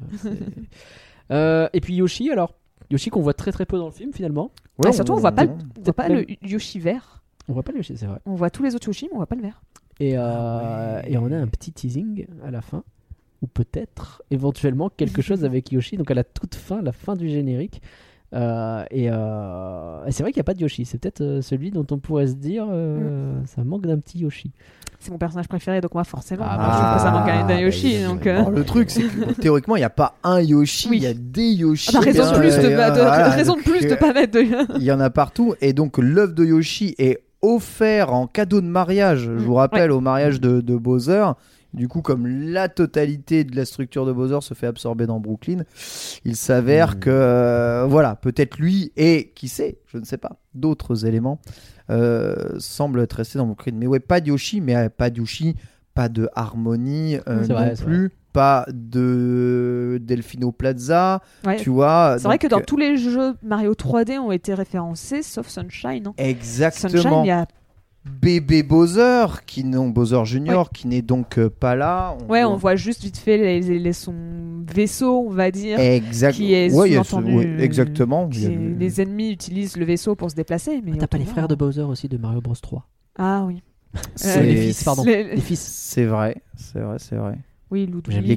[1.30, 2.54] Euh, et puis Yoshi, alors
[2.90, 4.50] Yoshi qu'on voit très très peu dans le film finalement.
[4.84, 7.22] Ah, surtout, on voit pas le- on- On voit pas le Yoshi vert.
[7.48, 8.18] On voit pas le Yoshi, c'est vrai.
[8.26, 9.62] On voit tous les autres Yoshi, mais on voit pas le vert.
[10.00, 12.82] Et, euh, Ah et on a un petit teasing à la fin,
[13.42, 17.28] ou peut-être éventuellement quelque chose avec Yoshi, donc à la toute fin, la fin du
[17.28, 17.82] générique.
[18.32, 21.42] Euh, et euh, et c'est vrai qu'il n'y a pas de Yoshi, c'est peut-être euh,
[21.42, 24.52] celui dont on pourrait se dire euh, ça manque d'un petit Yoshi.
[25.00, 27.60] C'est mon personnage préféré, donc moi forcément, Ah, je que ça manque d'un- d'un bah,
[27.60, 28.04] Yoshi.
[28.04, 30.98] donc, euh, le truc, c'est que théoriquement, il n'y a pas un Yoshi, il Oui.
[31.00, 31.90] y a des Yoshi.
[31.94, 34.76] ah bah, raison de plus de, de- voilà, raison de plus de pas mettre de.
[34.76, 35.54] Il y en a partout.
[35.62, 39.20] Et donc, l'œuvre de Yoshi est offert en cadeau de mariage.
[39.24, 41.24] Je vous Mm, rappelle, au mariage de, de Bowser.
[41.72, 45.62] Du coup, comme la totalité de la structure de Bowser se fait absorber dans Brooklyn,
[46.24, 46.98] il s'avère Mm.
[47.00, 51.40] que, euh, voilà, peut-être lui et, qui sait, je ne sais pas, d'autres éléments
[51.90, 53.74] euh, semblent être restés dans Brooklyn.
[53.76, 55.54] Mais ouais, pas de Yoshi, mais euh, pas de Yoshi,
[55.94, 61.56] pas de Harmony euh, C'est non vrai, plus, pas de Delfino Plaza, Ouais.
[61.56, 62.16] tu vois.
[62.18, 66.06] C'est vrai que dans tous les jeux Mario 3D ont été référencés, sauf Sunshine.
[66.08, 66.14] hein.
[66.16, 67.24] Sunshine, Exactement.
[67.24, 67.46] il y a.
[68.04, 72.16] Bébé Bowser, qui non Bowser Junior, qui n'est donc euh, pas là.
[72.28, 74.14] Ouais, on voit juste vite fait les, les- son
[74.66, 75.78] vaisseau, on va dire.
[75.78, 76.32] Exact.
[76.34, 78.28] qui est Ouais, a ce- exactement.
[78.28, 80.80] qui a Les ennemis utilisent le vaisseau pour se déplacer.
[80.84, 82.86] Mais T'as pas les frères de Bowser aussi de Mario Bros 3
[83.18, 83.62] Ah oui.
[84.14, 85.04] C'est- Les fils, pardon.
[85.04, 85.60] Les- Les fils.
[85.60, 87.36] C'est vrai, c'est vrai, c'est vrai.
[87.70, 88.22] Oui, Ludwig.
[88.26, 88.36] les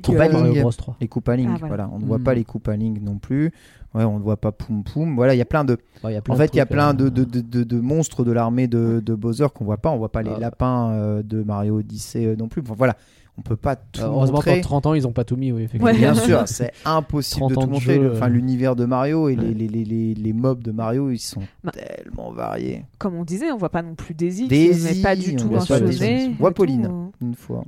[0.57, 0.61] euh.
[0.61, 0.97] Bros 3.
[1.01, 1.67] Les Link, Ah, voilà.
[1.67, 1.89] voilà.
[1.93, 2.23] On ne voit Hmm.
[2.23, 3.51] pas les Koopa Link non plus.
[3.95, 5.15] Ouais, on ne voit pas Poum Poum.
[5.15, 5.73] Voilà, il y a plein de.
[6.03, 7.41] Ouais, il y a plein En fait, il y a plein euh, de, de, de,
[7.41, 9.91] de- de monstres de l'armée de, de Bowser qu'on voit pas.
[9.91, 10.39] On voit pas les Ah.
[10.39, 12.61] lapins euh, de Mario Odyssey euh, non plus.
[12.63, 12.95] Enfin, voilà,
[13.37, 14.55] on peut pas tout euh, heureusement montrer.
[14.61, 15.85] qu'en 30 ans ils ont pas tout mis, oui, effectivement.
[15.91, 15.97] Ouais.
[15.97, 17.95] Bien sûr, c'est impossible de 30 ans tout montrer.
[17.95, 21.19] jeu, Enfin, l'univers de Mario et les, les, les, les, les mobs de Mario, ils
[21.19, 21.71] sont Bah.
[21.71, 22.85] tellement variés.
[22.97, 26.35] Comme on disait, on voit pas non plus Daisy, Daisy, qui pas du tout On
[26.39, 26.89] voit Pauline.
[27.21, 27.63] Une fois.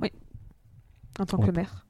[1.20, 1.46] En tant Ouais.
[1.46, 1.86] que mère.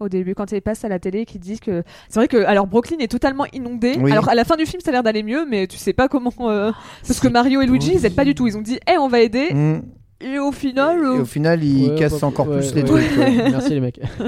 [0.00, 2.66] Au début, quand il passe à la télé, qui dit que c'est vrai que alors
[2.66, 3.96] Brooklyn est totalement inondé.
[4.00, 4.10] Oui.
[4.10, 6.08] Alors à la fin du film, ça a l'air d'aller mieux, mais tu sais pas
[6.08, 6.32] comment.
[6.40, 6.72] euh,
[7.06, 8.46] Parce que Mario et Luigi, ils aident pas du tout.
[8.48, 9.54] Ils ont dit, eh, on va aider.
[9.54, 9.82] Mm.
[10.20, 12.82] Et au final, Et euh, au final, il Ouais, casse bah, encore ouais, plus les
[12.82, 13.16] ouais, trucs.
[13.50, 14.00] Merci les mecs.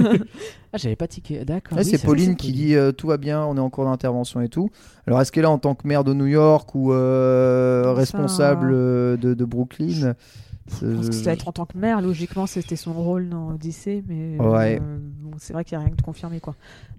[0.72, 1.44] ah, j'avais pas tiqué.
[1.44, 1.78] D'accord.
[1.78, 4.48] Oui, c'est Pauline qui dit euh, tout va bien, on est en cours d'intervention et
[4.48, 4.68] tout.
[5.06, 7.94] Alors est-ce qu'elle est là en tant que maire de New York ou euh, Ça-
[7.94, 9.88] responsable euh, de, de Brooklyn?
[9.88, 10.08] Je
[10.66, 12.00] pense que ça doit être en tant que mère.
[12.00, 14.78] Logiquement, c'était son rôle dans Odyssey, mais Ouais.
[14.80, 16.54] euh, bon, c'est vrai qu'il y a rien de confirmé quoi.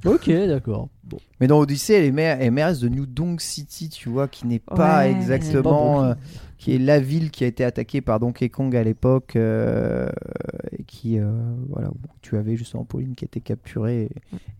[0.05, 0.89] Ok, d'accord.
[1.03, 1.17] Bon.
[1.39, 4.27] Mais dans Odyssey, elle est, maire, elle est mairesse de New Donk City, tu vois,
[4.27, 5.11] qui n'est pas Ouais.
[5.11, 6.15] exactement, Pas euh,
[6.57, 10.09] qui est la ville qui a été attaquée par Donkey Kong à l'époque, euh,
[10.71, 11.29] et qui, euh,
[11.69, 14.03] voilà, où tu avais justement Pauline qui était capturée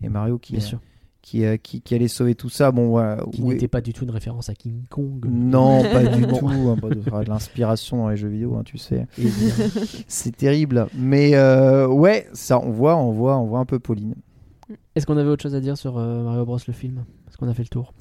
[0.02, 0.80] et, et Mario qui, Bien euh, sûr.
[1.22, 2.70] Qui, euh, qui, qui allait sauver tout ça.
[2.72, 3.22] Bon, voilà.
[3.32, 3.54] Qui oui.
[3.54, 5.24] n'était pas du tout une référence à King Kong.
[5.28, 6.48] Non, pas du tout.
[6.48, 9.06] hein, pas de, l'inspiration dans les jeux vidéo, hein, tu sais.
[9.18, 9.70] Évidemment.
[10.06, 10.86] C'est terrible.
[10.94, 14.14] Mais euh, ouais, ça, on voit, on voit, on voit un peu Pauline.
[14.94, 17.04] Est-ce qu'on avait autre chose à dire sur euh, Mario Bros le film?
[17.28, 17.94] Est-ce qu'on a fait le tour?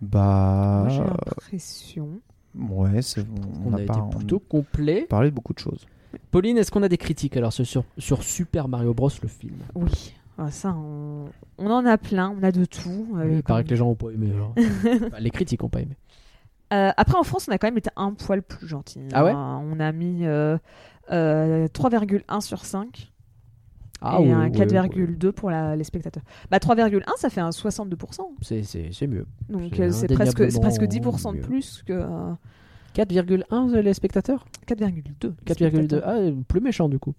[0.00, 2.20] Bah, j'ai l'impression.
[2.56, 5.06] ouais, c'est, on, On, on a, a, été pas, on plutôt complet.
[5.08, 5.86] parlé de beaucoup de choses.
[6.30, 9.56] Pauline, est-ce qu'on a des critiques alors sur, sur Super Mario Bros le film?
[9.74, 10.14] Oui.
[10.42, 11.26] Ah, ça, on...
[11.58, 13.14] on en a plein, on a de tout.
[13.18, 14.32] euh, Il paraît que les gens ont pas aimé.
[14.34, 14.54] alors.
[15.06, 15.96] Enfin, les critiques ont pas aimé.
[16.72, 19.00] Euh, après, en France, on a quand même été un poil plus gentil.
[19.12, 19.60] Ah ouais hein.
[19.70, 20.56] On a mis euh,
[21.12, 23.12] euh, 3,1 sur 5
[24.00, 25.32] Ah et ouais, un ouais, 4,2 ouais.
[25.32, 26.22] pour la- les spectateurs.
[26.50, 28.20] Bah 3,1, ça fait un 62%.
[28.40, 29.26] C'est- C'est c'est mieux.
[29.50, 32.32] Donc C'est euh, presque, c'est presque indéniablement 10% de plus que euh,
[32.94, 34.46] 4,1 les spectateurs?
[34.66, 35.32] 4,2.
[35.44, 36.00] 4,2.
[36.04, 36.18] Ah,
[36.48, 37.14] plus méchant du coup.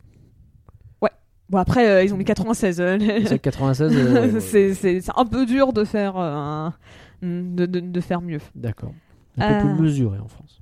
[1.51, 2.79] Bon, après, euh, ils ont mis 96.
[2.81, 2.97] euh,
[3.27, 3.93] C'est 96.
[3.95, 4.39] euh,
[4.73, 6.73] c'est un peu dur de faire, euh, un-
[7.21, 8.39] de, de- de faire mieux.
[8.55, 8.93] D'accord.
[9.37, 10.61] Un peu plus mesuré en France.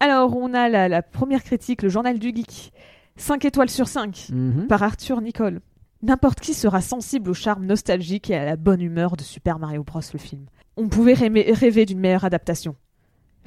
[0.00, 2.72] Alors, on a la, la première critique, le journal du geek.
[3.16, 4.66] 5 étoiles sur 5 Mhm.
[4.66, 5.60] par Arthur Nicole.
[6.02, 9.82] N'importe qui sera sensible au charme nostalgique et à la bonne humeur de Super Mario
[9.84, 10.00] Bros.
[10.12, 10.44] le film.
[10.76, 12.76] On pouvait rêver, rêver d'une meilleure adaptation.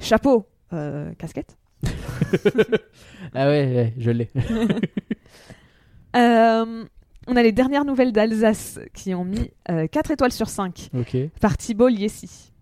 [0.00, 0.46] Chapeau,
[1.18, 1.56] casquette.
[3.34, 4.28] Ah ouais, ouais, je l'ai.
[6.16, 6.84] Euh,
[7.26, 11.16] on a les dernières nouvelles d'Alsace qui ont mis 4 étoiles sur 5 ok.
[11.40, 12.52] par Thibault Liessi.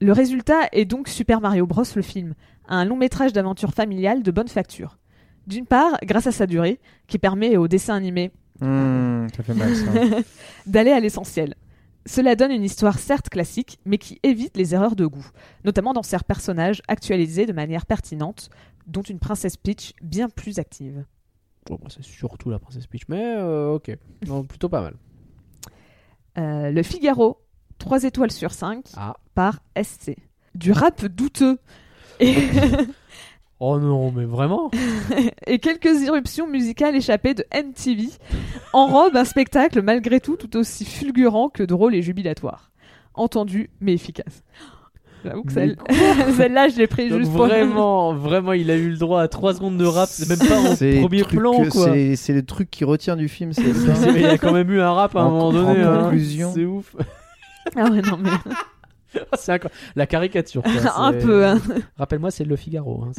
[0.00, 1.84] Le résultat est donc Super Mario Bros.
[1.96, 2.34] le film,
[2.68, 4.98] un long métrage d'aventure familiale de bonne facture.
[5.46, 8.30] D'une part, grâce à sa durée, qui permet au dessin animé
[8.60, 9.28] Hmm,
[10.66, 11.54] d'aller à l'essentiel.
[12.06, 15.28] Cela donne une histoire certes classique, mais qui évite les erreurs de goût,
[15.64, 18.50] notamment dans ses personnages actualisés de manière pertinente,
[18.86, 21.04] dont une princesse Peach bien plus active.
[21.68, 23.96] Bon, c'est surtout la princesse Peach, mais euh, ok.
[24.26, 24.94] Non, plutôt pas mal.
[26.38, 27.40] Euh, le Figaro,
[27.78, 29.14] 3 étoiles sur 5 Ah.
[29.34, 30.16] par SC.
[30.54, 31.58] Du rap douteux
[32.20, 32.34] et,
[33.60, 34.70] Oh non, mais vraiment
[35.46, 38.08] et quelques irruptions musicales échappées de MTV
[38.72, 42.70] enrobent un spectacle malgré tout tout aussi fulgurant que drôle et jubilatoire.
[43.14, 44.44] Entendu, mais efficace.
[45.24, 45.76] J'avoue que celle-
[46.36, 47.46] celle-là, je l'ai pris Donc juste pour...
[47.46, 50.58] vraiment, vraiment, il a eu le droit à 3 secondes de rap, c'est même pas
[50.58, 51.92] en premier truc plan que- quoi.
[51.92, 54.10] c'est- C'est le truc qui retient du film, c'est ça.
[54.14, 55.82] Il y a quand même eu un rap à un En- moment en donné.
[55.82, 56.00] hein.
[56.04, 56.52] conclusion.
[56.54, 56.94] C'est ouf.
[57.76, 58.30] Ah ouais, non, mais
[59.38, 59.60] C'est
[59.96, 60.62] la caricature.
[60.62, 60.72] quoi.
[60.96, 61.46] un peu.
[61.46, 61.58] hein.
[61.98, 63.04] Rappelle-moi, c'est Le Figaro.
[63.06, 63.12] hein.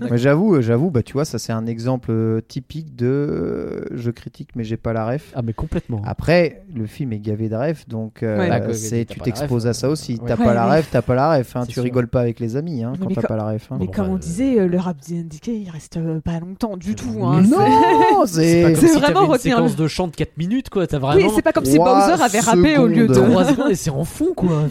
[0.10, 3.84] Mais j'avoue, euh, j'avoue, bah tu vois, ça c'est un exemple euh, typique de euh,
[3.94, 5.32] je critique mais j'ai pas la ref.
[5.34, 6.00] Ah mais complètement.
[6.04, 8.72] Après, le film est gavé de ref, donc euh, Ouais.
[8.74, 10.14] C'est tu t'exposes à ça aussi.
[10.14, 10.18] ouais.
[10.26, 11.56] T'as Ouais, pas la ref, t'as pas la ref.
[11.56, 11.64] Hein.
[11.66, 11.82] Tu sûr.
[11.82, 13.68] rigoles pas avec les amis hein, quand t'as pas la ref.
[13.70, 13.76] hein.
[13.80, 16.94] Mais Bon, comme bah, on euh, disait, le rap indiqué, il reste pas longtemps du
[16.94, 17.24] tout.
[17.24, 17.42] hein.
[17.42, 18.62] non, C'est
[18.98, 20.86] vraiment une séquence de chant de 4 minutes quoi.
[20.86, 23.14] T'as C'est- vraiment Oui, c'est pas comme si Bowser avait rappé au lieu de.
[23.14, 23.30] secondes.
[23.30, 24.64] 3 secondes et c'est en fond quoi.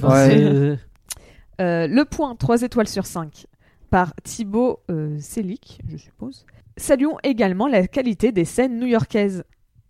[0.58, 3.48] Euh, le point, 3 étoiles sur 5,
[3.90, 6.46] par Thibaut euh, Selic, je suppose.
[6.76, 9.44] Saluons également la qualité des scènes new-yorkaises,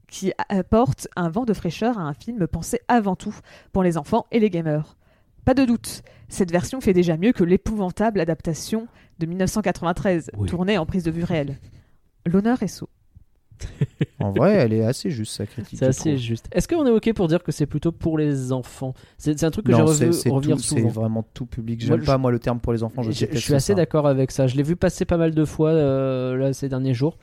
[0.07, 3.35] qui apportent un vent de fraîcheur à un film pensé avant tout
[3.73, 4.95] pour les enfants et les gamers.
[5.43, 8.87] Pas de doute, cette version fait déjà mieux que l'épouvantable adaptation
[9.19, 10.47] de 1993, Oui.
[10.47, 11.57] tournée en prise de vue réelle.
[12.25, 12.89] L'honneur est saut.
[14.19, 15.77] En vrai, elle est assez juste sa critique.
[15.77, 16.17] C'est assez trouve.
[16.17, 16.47] juste.
[16.51, 18.93] Est-ce qu'on est ok pour dire que c'est plutôt pour les enfants?
[19.17, 21.81] C'est un truc que j'ai revu c'est vraiment tout public.
[21.81, 23.03] J'aime pas moi le terme pour les enfants.
[23.03, 24.47] Je, Je, je déteste suis assez d'accord avec ça.
[24.47, 27.17] Je l'ai vu passer pas mal de fois euh, là ces derniers jours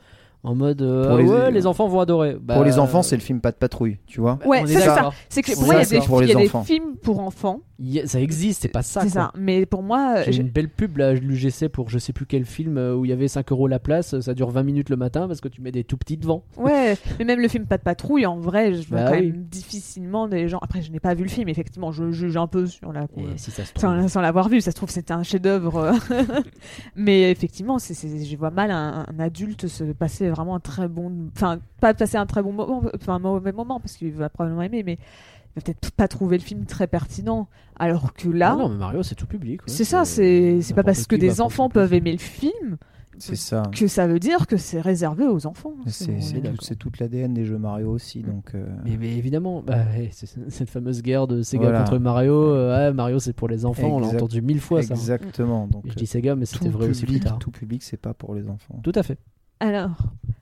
[0.45, 2.37] en mode euh, Pour ah les- ouais les enfants vont adorer.
[2.39, 4.39] Bah, Pour les enfants, c'est le film Pas de patrouille, tu vois.
[4.45, 4.95] Ouais, on est c'est ça.
[4.95, 5.13] d'accord.
[5.29, 6.05] C'est que pour moi, il y a des.
[6.05, 6.63] Pour il y a les des enfants.
[6.63, 7.59] films pour enfants.
[7.77, 9.01] Il y a- Ça existe, c'est pas ça.
[9.01, 9.21] C'est quoi.
[9.23, 9.31] ça.
[9.37, 12.45] Mais pour moi, J'ai je- une belle pub là, l'UGC pour je sais plus quel
[12.45, 14.95] film euh, où il y avait 5 euros la place, ça dure 20 minutes le
[14.95, 16.43] matin parce que tu mets des tout petits devant.
[16.57, 19.31] Ouais, mais même le film Pas de patrouille, en vrai, je vois Bah quand oui.
[19.31, 20.59] même difficilement des gens.
[20.61, 23.03] Après, je n'ai pas vu le film, effectivement, je juge un peu sur la.
[23.17, 23.81] Et si ça se trouve.
[23.81, 25.91] Sans, sans l'avoir vu, ça se trouve c'était un chef-d'œuvre.
[26.95, 30.87] mais effectivement, c'est, c'est- je vois mal un, un adulte se passer vraiment un très
[30.87, 31.29] bon.
[31.35, 34.61] Enfin, pas passer un très bon moment, enfin un mauvais moment, parce qu'il va probablement
[34.61, 37.47] aimer, mais il va peut-être pas trouver le film très pertinent.
[37.77, 39.61] Alors que là, Ah non, mais Mario c'est tout public.
[39.61, 39.67] ouais.
[39.67, 42.77] c'est ça, c'est, c'est pas parce que des enfants peuvent aimer le film
[43.17, 43.63] C'est ça.
[43.73, 45.73] que ça veut dire que c'est réservé aux enfants.
[45.87, 46.17] C'est
[46.57, 48.53] tout- toute l'ADN des jeux Mario aussi, donc.
[48.55, 51.79] euh, Mais, mais évidemment, bah, cette fameuse guerre de Sega Voilà.
[51.79, 52.33] contre Mario.
[52.33, 54.93] euh, ouais, Mario c'est pour les enfants, on l'a entendu mille fois ça.
[54.93, 55.67] Exactement.
[55.67, 57.39] Donc, Je dis Sega, mais c'était vrai aussi plus public, tard.
[57.39, 58.79] tout public, c'est pas pour les enfants.
[58.83, 59.17] Tout à fait.
[59.59, 59.91] Alors,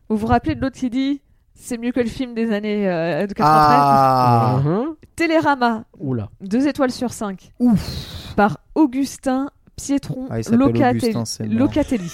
[0.09, 1.21] vous vous rappelez de l'autre qui dit
[1.55, 4.95] c'est mieux que le film des années euh, de 93 Ah Mhm.
[5.15, 6.29] Télérama, Oula.
[6.41, 7.51] 2 étoiles sur 5.
[7.59, 11.15] Ouf Par Augustin Pietron Ah, Locatelli.
[11.15, 12.07] Augustin.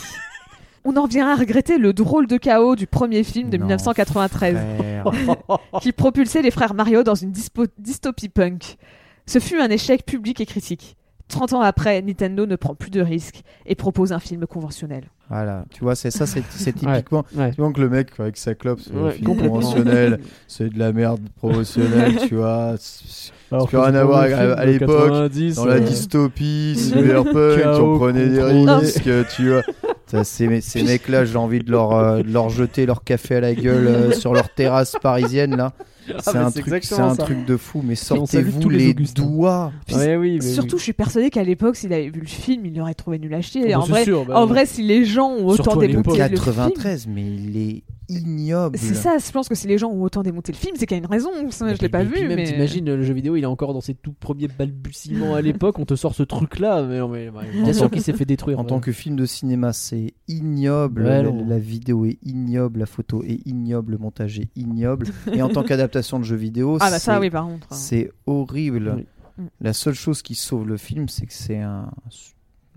[0.86, 4.56] On en revient à regretter le drôle de chaos du premier film de Non, 1993
[4.78, 5.06] frère.
[5.82, 8.78] qui propulsait les frères Mario dans une dispo- dystopie punk.
[9.26, 10.96] Ce fut un échec public et critique.
[11.28, 15.06] 30 ans après, Nintendo ne prend plus de risques et propose un film conventionnel.
[15.30, 16.72] Voilà, tu vois, c'est ça, c'est Ouais.
[16.74, 17.24] typiquement.
[17.36, 17.52] Ouais.
[17.52, 19.60] Tu vois que le mec avec sa clope, c'est Ouais, un film complètement.
[19.60, 22.74] conventionnel, c'est de la merde promotionnelle, tu vois.
[22.80, 27.98] C'est- Alors plus rien à voir à- l'époque, 90, Dans la euh, dystopie, cyberpunk, on
[27.98, 29.62] prenait des risques, tu vois.
[30.08, 33.42] Ça, ces, ces mecs-là, j'ai envie de leur, euh, de leur jeter leur café à
[33.42, 35.74] la gueule euh, sur leur terrasse parisienne, là.
[36.20, 39.72] C'est mais un, truc, un de fou, mais sortez-vous les doigts.
[39.92, 40.80] Ouais, oui, mais Surtout, oui.
[40.80, 43.42] je suis persuadée qu'à l'époque, s'il avait vu le film, il l'aurait trouvé nul à
[43.42, 43.70] chier.
[43.70, 44.50] Et Oh, en bah, vrai, sûr, bah, en oui.
[44.50, 48.78] vrai, si les gens ont autant démonté le film, 93, mais il est ignoble.
[48.78, 49.18] c'est ça.
[49.18, 51.04] Je pense que si les gens ont autant démonté le film, c'est qu'il y a
[51.04, 51.30] une raison.
[51.52, 53.82] Ça, je l'ai pas vu, même, mais t'imagines, le jeu vidéo, il est encore dans
[53.82, 55.80] ses tout premiers balbutiements à l'époque.
[55.80, 58.60] On te sort ce truc-là, mais, mais- mais bien sûr qu'il s'est fait détruire.
[58.60, 58.68] En ouais.
[58.70, 61.04] tant que film de cinéma, c'est ignoble.
[61.04, 65.08] Ouais, la, vidéo est ignoble, la photo est ignoble, le montage est ignoble.
[65.32, 67.68] Et en tant qu'adaptation de jeu vidéo, ah bah ça, oui, par contre.
[67.72, 68.94] c'est horrible.
[68.98, 69.06] Oui.
[69.38, 69.48] Mm.
[69.62, 71.92] La seule chose qui sauve le film, c'est que c'est un.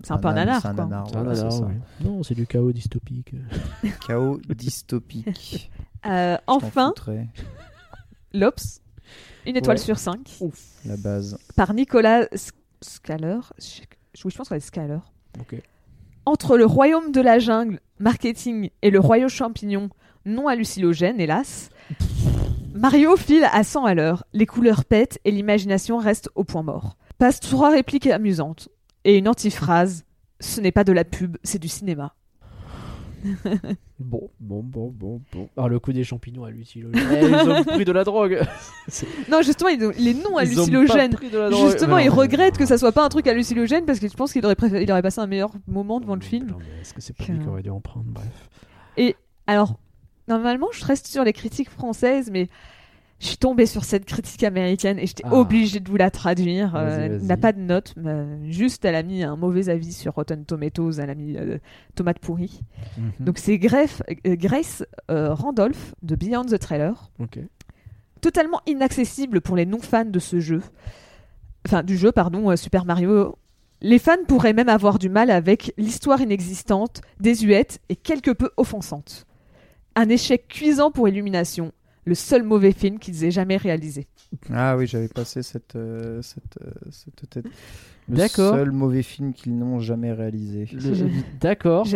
[0.03, 0.83] C'est un peu un nanar, C'est un quoi.
[0.85, 1.63] nanar, voilà, non, c'est ça.
[1.65, 1.73] ouais.
[2.03, 3.33] Non, c'est du chaos dystopique.
[4.07, 5.71] Chaos dystopique.
[6.05, 6.93] Euh, enfin,
[8.33, 8.81] L'Obs,
[9.45, 9.83] une étoile Ouais.
[9.83, 10.37] sur cinq,
[10.85, 11.37] la base.
[11.55, 12.27] par Nicolas
[12.81, 13.39] Scaler.
[13.57, 13.81] Je,
[14.25, 14.97] oui, je pense que c'est Scaler.
[15.39, 15.55] Ok.
[16.25, 19.89] Entre le royaume de la jungle, marketing, et le royaume champignon,
[20.25, 21.69] non hallucinogène, hélas,
[22.73, 24.25] Mario file à 100 à l'heure.
[24.33, 26.97] Les couleurs pètent et l'imagination reste au point mort.
[27.17, 28.67] Passe trois répliques amusantes
[29.05, 30.05] et une antiphrase.
[30.39, 32.13] Ce n'est pas de la pub, c'est du cinéma.
[33.99, 35.49] Bon, bon, bon, bon, bon.
[35.55, 37.01] Alors, le coup des champignons à hallucinogène.
[37.13, 38.41] Eh, ils ont pris de la drogue.
[39.31, 41.13] Non, justement, il est non Ils hallucinogène.
[41.13, 41.69] pris de la drogue.
[41.71, 44.09] Justement, Mais il non, regrette mais- que ça soit pas un truc hallucinogène parce que
[44.09, 46.47] je pense qu'il aurait, préféré- il aurait passé un meilleur moment devant le film.
[46.47, 48.49] Non, mais Est-ce que c'est pas lui qui aurait dû en prendre Bref.
[49.47, 49.79] Alors,
[50.27, 52.49] normalement, je reste sur les critiques françaises, mais
[53.23, 55.33] je suis tombée sur cette critique américaine et j'étais Ah.
[55.33, 56.73] obligée de vous la traduire.
[56.75, 57.95] Euh, n'a pas de note,
[58.43, 61.57] juste elle a mis un mauvais avis sur Rotten Tomatoes, elle a mis euh,
[61.95, 62.59] tomate pourrie.
[62.97, 63.11] Mhm.
[63.25, 67.11] Donc c'est euh, Grace euh, Randolph de Beyond the Trailer,
[68.19, 70.61] totalement inaccessible pour les non-fans de ce jeu.
[71.65, 73.37] Enfin, du jeu, pardon, euh, Super Mario.
[73.81, 79.25] Les fans pourraient même avoir du mal avec l'histoire inexistante, désuète et quelque peu offensante.
[79.95, 81.71] Un échec cuisant pour Illumination,
[82.05, 84.07] le seul mauvais film qu'ils aient jamais réalisé.
[84.51, 87.45] Ah oui, j'avais passé cette, euh, cette, euh, cette tête.
[88.09, 88.53] Le D'accord.
[88.53, 90.67] seul mauvais film qu'ils n'ont jamais réalisé.
[90.73, 91.09] Le-
[91.39, 91.87] D'accord.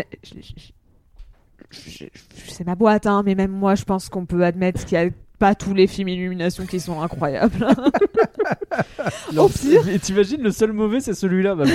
[1.72, 5.10] C'est ma boîte, hein, mais même moi, je pense qu'on peut admettre qu'il n'y a
[5.40, 7.68] pas tous les films Illumination qui sont incroyables.
[9.38, 11.56] Au pire, Et t'imagines, le seul mauvais, c'est celui-là.
[11.56, 11.66] Bah,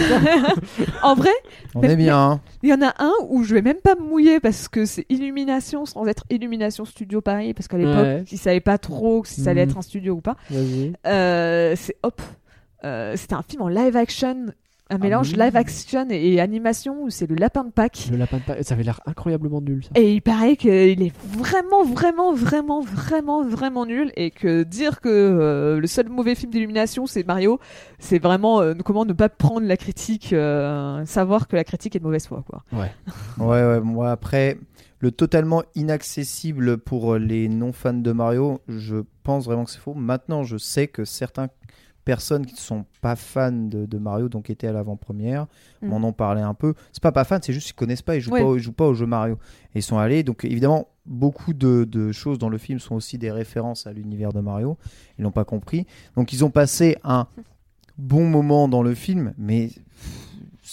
[1.03, 1.31] en vrai,
[1.75, 2.41] On est bien.
[2.63, 5.07] Il y en a un où je vais même pas me mouiller parce que c'est
[5.09, 8.25] Illumination sans être Illumination Studio Paris parce qu'à l'époque Ouais.
[8.33, 9.71] ils savaient pas trop si ça allait Mhm.
[9.71, 10.37] être un studio ou pas.
[11.07, 12.21] Euh, c'est Hop.
[12.85, 14.47] Euh, C'était un film en live action,
[14.91, 15.39] un mélange oui.
[15.39, 18.09] live action et, animation où c'est le lapin de Pâques.
[18.11, 19.85] Le lapin de Pâques, ça avait l'air incroyablement nul.
[19.85, 19.91] Ça.
[19.95, 25.09] Et il paraît qu'il est vraiment, vraiment, vraiment, vraiment, vraiment nul et que dire que
[25.09, 27.59] euh, le seul mauvais film d'illumination c'est Mario,
[27.99, 31.99] c'est vraiment euh, comment ne pas prendre la critique, euh, savoir que la critique est
[31.99, 32.63] de mauvaise foi quoi.
[32.73, 32.91] Ouais,
[33.39, 34.59] ouais, moi après,
[34.99, 39.95] le totalement inaccessible pour les non-fans de Mario, je pense vraiment que c'est faux.
[39.95, 41.49] Maintenant, je sais que certaines
[42.05, 45.47] personnes qui ne sont pas fans de, de Mario, donc étaient à l'avant-première,
[45.83, 45.89] Mm.
[45.89, 46.75] m'en ont parlé un peu.
[46.93, 48.43] C'est pas pas fan, c'est juste qu'ils connaissent pas, ils jouent, Ouais.
[48.43, 49.39] pas, ils jouent pas au jeu Mario.
[49.75, 53.19] Et ils sont allés, donc évidemment, beaucoup de, de choses dans le film sont aussi
[53.19, 54.77] des références à l'univers de Mario.
[55.19, 55.87] Ils l'ont pas compris.
[56.17, 57.27] Donc ils ont passé un
[57.99, 59.71] bon moment dans le film, mais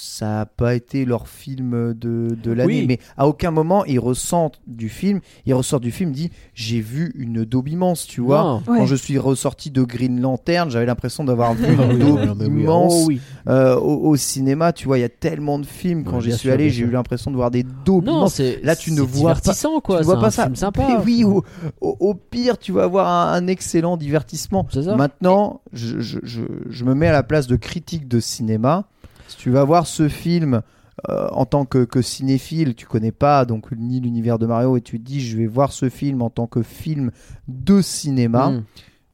[0.01, 2.81] ça n'a pas été leur film de, de l'année.
[2.81, 2.85] Oui.
[2.87, 7.11] Mais à aucun moment ils ressentent du film, ils ressortent du film, dit j'ai vu
[7.15, 8.41] une daube immense, tu vois.
[8.43, 8.63] Non.
[8.71, 8.79] Ouais.
[8.79, 12.37] Quand je suis ressorti de Green Lantern, j'avais l'impression d'avoir vu Ah une oui, daube
[12.41, 12.45] oui.
[12.47, 13.19] immense Oh, oui.
[13.47, 14.71] euh, au, au cinéma.
[14.73, 16.03] Tu vois, il y a tellement de films.
[16.03, 18.41] Quand Ouais, j'y suis sûr, allé, j'ai eu l'impression de voir des daubes Non, immenses.
[18.63, 19.99] Là, tu ne vois pas- divertissant, quoi.
[19.99, 20.43] tu vois c'est pas un ça.
[20.43, 20.87] film sympa.
[20.87, 21.43] Mais oui, au,
[21.81, 24.65] au- au pire, tu vas avoir un, un excellent divertissement.
[24.71, 24.95] C'est ça.
[24.95, 28.85] Maintenant, je, je- je- je me mets à la place de critique de cinéma.
[29.29, 30.63] Si tu vas voir ce film
[31.07, 34.81] euh, en tant que, que cinéphile, tu connais pas donc ni l'univers de Mario et
[34.81, 37.11] tu te dis je vais voir ce film en tant que film
[37.47, 38.49] de cinéma.
[38.49, 38.63] Mm.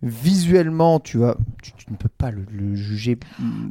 [0.02, 3.18] Visuellement, tu vas, tu, tu ne peux pas le, le juger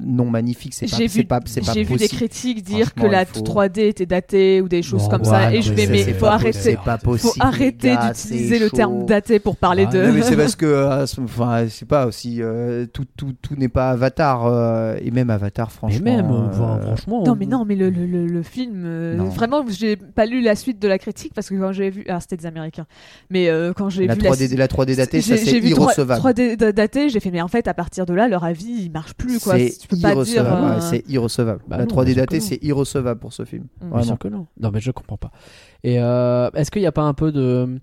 [0.04, 0.72] non magnifique.
[0.74, 3.22] C'est pas, J'ai c'est vu, pas, c'est pas j'ai vu des critiques dire que la
[3.22, 5.70] il faut- 3D était datée ou des choses Bon, comme ouais, ça non, et je
[5.72, 7.32] mais vais mais c'est faut pas arrêter possible.
[7.34, 10.64] faut arrêter d'utiliser le terme daté pour parler Ah, de Non, mais c'est parce que,
[10.66, 15.30] euh, enfin, c'est pas aussi euh, tout, tout, tout n'est pas Avatar euh, et même
[15.30, 16.04] Avatar, Mais franchement.
[16.04, 17.24] même, euh, enfin, franchement.
[17.24, 18.84] Non mais non mais le, le, le, le film
[19.30, 22.20] vraiment j'ai pas lu la suite de la critique parce que quand j'ai vu ah
[22.20, 22.86] c'était des américains
[23.30, 26.20] mais quand j'ai la vu 3D, la 3D datée, ça c'est vu 3- irrecevable.
[26.20, 28.90] 3D da- daté j'ai fait mais en fait à partir de là leur avis il
[28.90, 30.64] marche plus quoi C'est tu peux pas dire irrecevable.
[30.64, 31.60] euh, ouais, c'est irrecevable.
[31.68, 33.64] Bah la non, 3D bien sûr datée, c'est irrecevable pour ce film.
[33.82, 33.90] Mm.
[33.92, 34.46] Bien sûr que non.
[34.60, 35.30] Non, mais je comprends pas.
[35.82, 37.80] Et euh, est-ce qu'il n'y a pas un peu de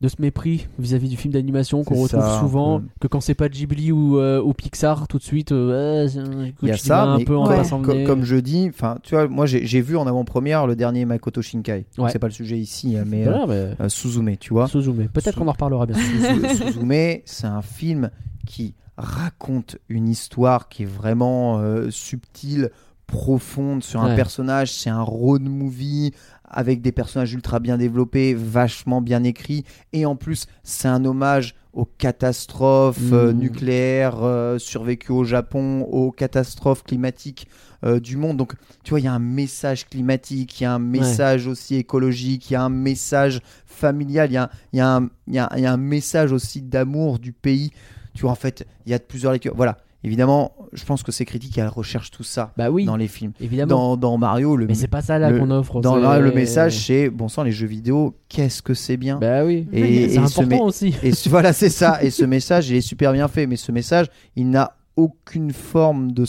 [0.00, 3.34] de ce mépris vis-à-vis du film d'animation qu'on C'est retrouve ça, souvent, que quand c'est
[3.34, 6.06] pas Ghibli ou, euh, ou Pixar, tout de suite, euh,
[6.46, 8.04] écoute, Il y a ça, un mais peu en Ouais.
[8.04, 11.42] comme, je dis, enfin, tu vois, moi j'ai j'ai vu en avant-première le dernier Makoto
[11.42, 11.86] Shinkai.
[11.98, 12.10] Ouais.
[12.12, 13.54] C'est pas le sujet ici, hein, mais euh, mais-
[13.84, 14.68] euh, Suzume, tu vois.
[14.68, 15.08] Suzume.
[15.08, 15.96] Peut-être Su- qu'on en reparlera bien.
[15.96, 18.10] Suzu- Suzume, c'est un film
[18.46, 22.70] qui raconte une histoire qui est vraiment euh, subtile,
[23.06, 24.70] profonde sur un personnage.
[24.72, 26.12] C'est un road movie
[26.44, 29.64] avec des personnages ultra bien développés, vachement bien écrits.
[29.92, 33.38] Et en plus, c'est un hommage aux catastrophes euh, Mm.
[33.38, 37.48] nucléaires euh, survécues au Japon, aux catastrophes climatiques
[37.84, 38.36] euh, du monde.
[38.36, 41.76] Donc, tu vois, il y a un message climatique, il y a un message aussi
[41.76, 46.32] écologique, il y a un message familial, y y y il y a un message
[46.32, 47.70] aussi d'amour du pays.
[48.18, 49.52] Tu vois, en fait, il y a plusieurs lectures.
[49.54, 49.76] Voilà.
[50.02, 53.30] Évidemment, je pense que ces critiques, elles recherchent tout ça Bah oui, dans les films.
[53.40, 53.68] évidemment.
[53.68, 55.80] Dans, dans Mario, le, Mais c'est pas ça là qu'on offre.
[55.80, 59.18] dans le message, c'est bon sang, les jeux vidéo, qu'est-ce que c'est bien.
[59.18, 59.68] Bah oui.
[59.72, 60.94] Et- c'est important aussi.
[61.04, 62.02] Et ce- voilà, c'est ça.
[62.02, 63.46] Et ce message, il est super bien fait.
[63.46, 66.24] Mais ce message, il n'a aucune forme de-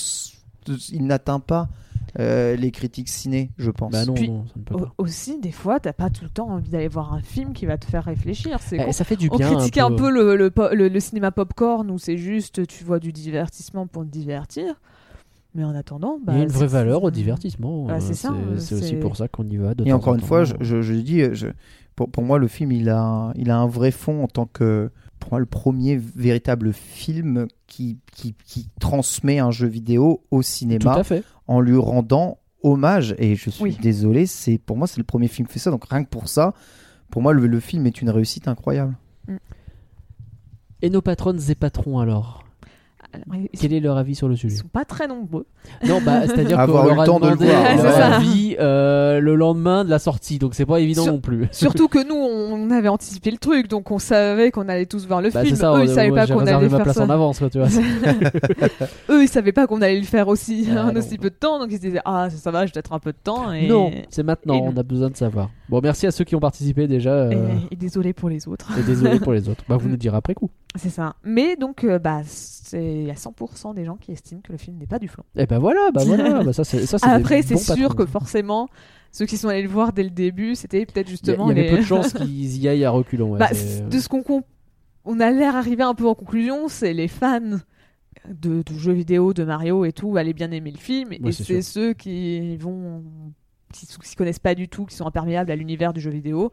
[0.91, 1.69] il n'atteint pas
[2.17, 3.91] euh, les critiques ciné, je pense.
[3.91, 4.93] Bah non, Puis- non, ça ne peut pas.
[4.97, 7.77] aussi, des fois, t'as pas tout le temps envie d'aller voir un film qui va
[7.77, 8.59] te faire réfléchir.
[8.61, 8.91] C'est Eh, con.
[8.91, 9.53] ça fait du On bien.
[9.53, 13.11] critiquait un peu, le, le, le- le cinéma popcorn où c'est juste tu vois du
[13.13, 14.75] divertissement pour te divertir.
[15.55, 17.85] Mais en attendant, bah, Il y a une vraie valeur au divertissement.
[17.85, 19.73] Bah, euh, c'est ça, euh, C'est aussi pour ça qu'on y va.
[19.73, 20.59] de Et temps encore en une fois, je, temps.
[20.61, 21.47] je, je dis, je-
[21.95, 24.45] pour, pour moi, le film, il a, un- il a un vrai fond en tant
[24.45, 30.37] que, pour moi, le premier véritable film qui, qui, qui transmet un jeu vidéo au
[30.37, 31.23] Tout cinéma à fait.
[31.49, 33.15] En lui rendant hommage.
[33.17, 33.77] Et je suis Oui.
[33.81, 35.71] désolé, c'est pour moi, c'est le premier film qui fait ça.
[35.71, 36.53] Donc rien que pour ça,
[37.09, 38.95] pour moi, le, le film est une réussite incroyable.
[40.81, 42.45] Et nos patronnes et patrons alors?
[43.59, 45.45] Quel est leur avis sur le ils sujet sont pas très nombreux.
[45.87, 48.13] Non, bah, c'est-à-dire qu'on Avoir eu leur le a temps de le demandé voir, leur
[48.13, 51.47] avis euh, le lendemain de la sortie, donc c'est pas évident Sur- non plus.
[51.51, 55.21] Surtout que nous, on avait anticipé le truc, donc on savait qu'on allait tous voir
[55.21, 55.55] le Bah, film.
[55.55, 57.03] ça, Eux, on- ils savaient moi, pas qu'on allait ma faire place ça.
[57.03, 57.67] en avance, quoi, tu vois.
[59.09, 60.99] Eux, ils savaient pas qu'on allait le faire aussi Ah, en non.
[60.99, 62.99] aussi peu de temps, donc ils se disaient ah ça, ça va, j'ai peut-être un
[62.99, 63.51] peu de temps.
[63.51, 63.67] Et...
[63.67, 64.73] Non, c'est maintenant, et non.
[64.75, 65.49] on a besoin de savoir.
[65.69, 67.31] Bon, merci à ceux qui ont participé déjà.
[67.31, 68.67] Et, euh, et désolé pour les autres.
[68.79, 69.63] Et désolé pour les autres.
[69.67, 70.49] Bah, vous nous direz après coup.
[70.75, 71.15] C'est ça.
[71.23, 72.21] Mais donc, euh, bah,
[72.73, 75.23] il y a 100% des gens qui estiment que le film n'est pas du flan.
[75.35, 77.95] Et ben voilà, bah voilà, bah ça c'est Après, c'est sûr patrons.
[77.95, 78.67] que forcément,
[79.11, 81.69] ceux qui sont allés le voir dès le début, c'était peut-être justement il y avait
[81.69, 81.75] les.
[81.75, 83.31] peu de chances qu'ils y aillent à reculons.
[83.31, 84.23] ouais, Bah, c'est- de ce qu'on
[85.05, 87.39] on a l'air arrivé un peu en conclusion, c'est les fans
[88.29, 91.61] de, de jeux vidéo, de Mario et tout, allaient bien aimer le film, et c'est
[91.61, 93.01] ceux qui vont
[93.73, 96.51] qui s'y connaissent pas du tout, qui sont imperméables à l'univers du jeu vidéo,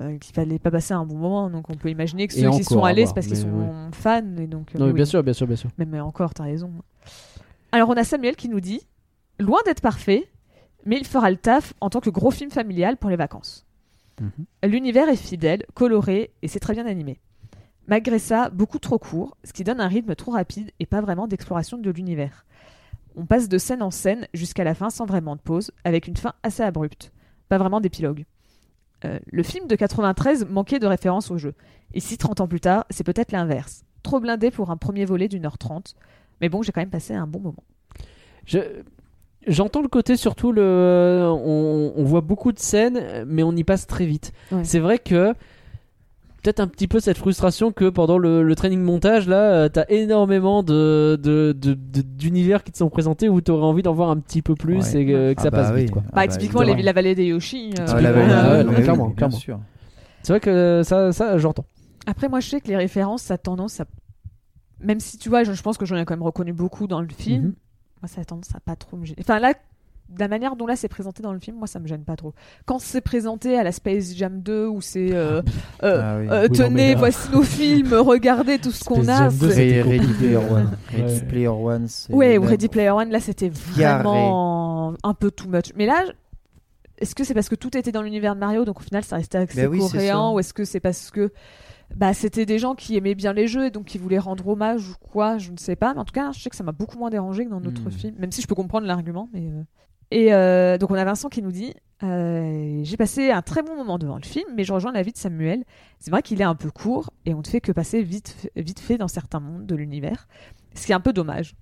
[0.00, 1.50] euh, qui fallait pas passer un bon moment.
[1.50, 3.66] Donc on peut imaginer que Et ceux qui sont allés, voir, c'est parce qu'ils mais
[3.66, 4.36] sont fans.
[4.38, 4.96] Et donc, euh, Non, mais oui.
[4.96, 5.70] bien sûr, bien sûr, bien sûr.
[5.78, 6.70] Même euh, encore, t'as raison.
[7.72, 8.80] Alors on a Samuel qui nous dit
[9.38, 10.28] Loin d'être parfait,
[10.84, 13.66] mais il fera le taf en tant que gros film familial pour les vacances.
[14.20, 14.30] Mhm.
[14.64, 17.20] L'univers est fidèle, coloré et c'est très bien animé.
[17.86, 21.28] Malgré ça, beaucoup trop court, ce qui donne un rythme trop rapide et pas vraiment
[21.28, 22.45] d'exploration de l'univers.
[23.16, 26.16] On passe de scène en scène jusqu'à la fin sans vraiment de pause, avec une
[26.16, 27.12] fin assez abrupte.
[27.48, 28.24] Pas vraiment d'épilogue.
[29.04, 31.54] Euh, le film de 93 manquait de référence au jeu.
[31.94, 33.84] Ici, 30 ans plus tard, c'est peut-être l'inverse.
[34.02, 35.94] Trop blindé pour un premier volet d'une heure trente.
[36.40, 37.64] Mais bon, j'ai quand même passé un bon moment.
[38.44, 38.82] Je-
[39.46, 43.86] J'entends le côté surtout le on, on voit beaucoup de scènes mais on y passe
[43.86, 44.32] très vite.
[44.50, 44.64] Ouais.
[44.64, 45.34] C'est vrai que
[46.46, 49.84] peut-être un petit peu cette frustration que pendant le, le training montage là euh, t'as
[49.88, 54.10] énormément de de- de- de- d'univers qui te sont présentés où t'aurais envie d'en voir
[54.10, 55.00] un petit peu plus Ouais.
[55.02, 55.80] et que, que Ah ça bah passe oui.
[55.82, 56.02] vite quoi.
[56.06, 57.74] Ah bah, bah, typiquement, les, la vallée des Yoshi.
[57.80, 59.38] euh, Ah, la vallée, non, clairement, clairement.
[60.22, 61.64] C'est vrai que ça ça j'entends.
[62.06, 63.84] Après, moi, je sais que les références, ça a tendance à.
[64.80, 67.00] Même si tu vois, je, je pense que j'en ai quand même reconnu beaucoup dans
[67.00, 67.54] le film, Mhm.
[68.02, 69.18] moi, ça a tendance à pas trop me gêner.
[69.20, 69.54] Enfin, là,
[70.08, 72.16] de la manière dont là c'est présenté dans le film, moi, ça me gêne pas
[72.16, 72.32] trop.
[72.64, 75.12] Quand c'est présenté à la Space Jam 2, où c'est.
[75.12, 75.42] euh,
[75.82, 76.28] euh, Ah oui.
[76.30, 79.24] euh, Oui, non, tenez, voici nos films, regardez tout ce qu'on Space a.
[79.30, 80.06] Jam 2, c'est- Ready.
[80.14, 80.76] Player One.
[80.94, 81.02] Ouais.
[81.02, 84.02] Ready Player One, Ouais, ou Ready Player One, là, c'était Garé.
[84.04, 85.72] vraiment un peu too much.
[85.76, 86.04] Mais là,
[86.98, 89.16] est-ce que c'est parce que tout était dans l'univers de Mario, donc au final, ça
[89.16, 91.32] restait assez Ben oui, coréen, ou est-ce que c'est parce que
[91.94, 94.88] bah, c'était des gens qui aimaient bien les jeux et donc qui voulaient rendre hommage
[94.88, 95.94] ou quoi, je ne sais pas.
[95.94, 97.88] Mais en tout cas, je sais que ça m'a beaucoup moins dérangé que dans d'autres
[97.88, 97.90] Hmm.
[97.92, 99.28] films, même si je peux comprendre l'argument.
[99.32, 99.62] Mais euh.
[100.10, 103.76] Et euh, donc on a Vincent qui nous dit euh, J'ai passé un très bon
[103.76, 105.64] moment devant le film, mais je rejoins l'avis de Samuel.
[105.98, 108.80] C'est vrai qu'il est un peu court et on ne fait que passer vite, vite
[108.80, 110.28] fait dans certains mondes de l'univers,
[110.74, 111.54] ce qui est un peu dommage.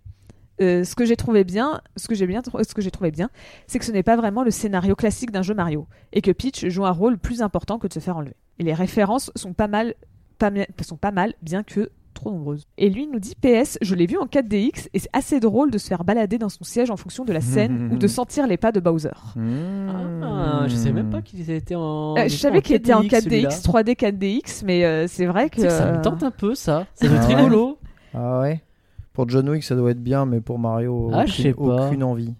[0.61, 3.29] Euh, ce que j'ai trouvé bien, ce que j'ai bien, ce que j'ai trouvé bien,
[3.66, 6.69] c'est que ce n'est pas vraiment le scénario classique d'un jeu Mario et que Peach
[6.69, 8.37] joue un rôle plus important que de se faire enlever.
[8.61, 9.95] Et les références sont pas mal,
[10.39, 10.53] pas,
[10.83, 11.91] sont pas mal, bien que
[12.24, 12.66] trop nombreuses.
[12.78, 15.78] Et lui nous dit PS, je l'ai vu en 4DX et c'est assez drôle de
[15.78, 18.56] se faire balader dans son siège en fonction de la scène ou de sentir les
[18.56, 19.10] pas de Bowser.
[20.22, 22.16] Ah, je sais même pas qu'il était en.
[22.16, 23.48] Euh, je savais qu'il était en 4DX, celui-là.
[23.51, 25.68] 3D, 4DX, mais euh, c'est vrai que.
[25.68, 26.86] Ça me euh, tente un peu ça.
[27.02, 27.34] Être Ah ouais.
[27.34, 27.78] rigolo.
[28.14, 28.62] Ah ouais
[29.12, 32.34] Pour John Wick, ça doit être bien, mais pour Mario, Ah, aucune, aucune envie.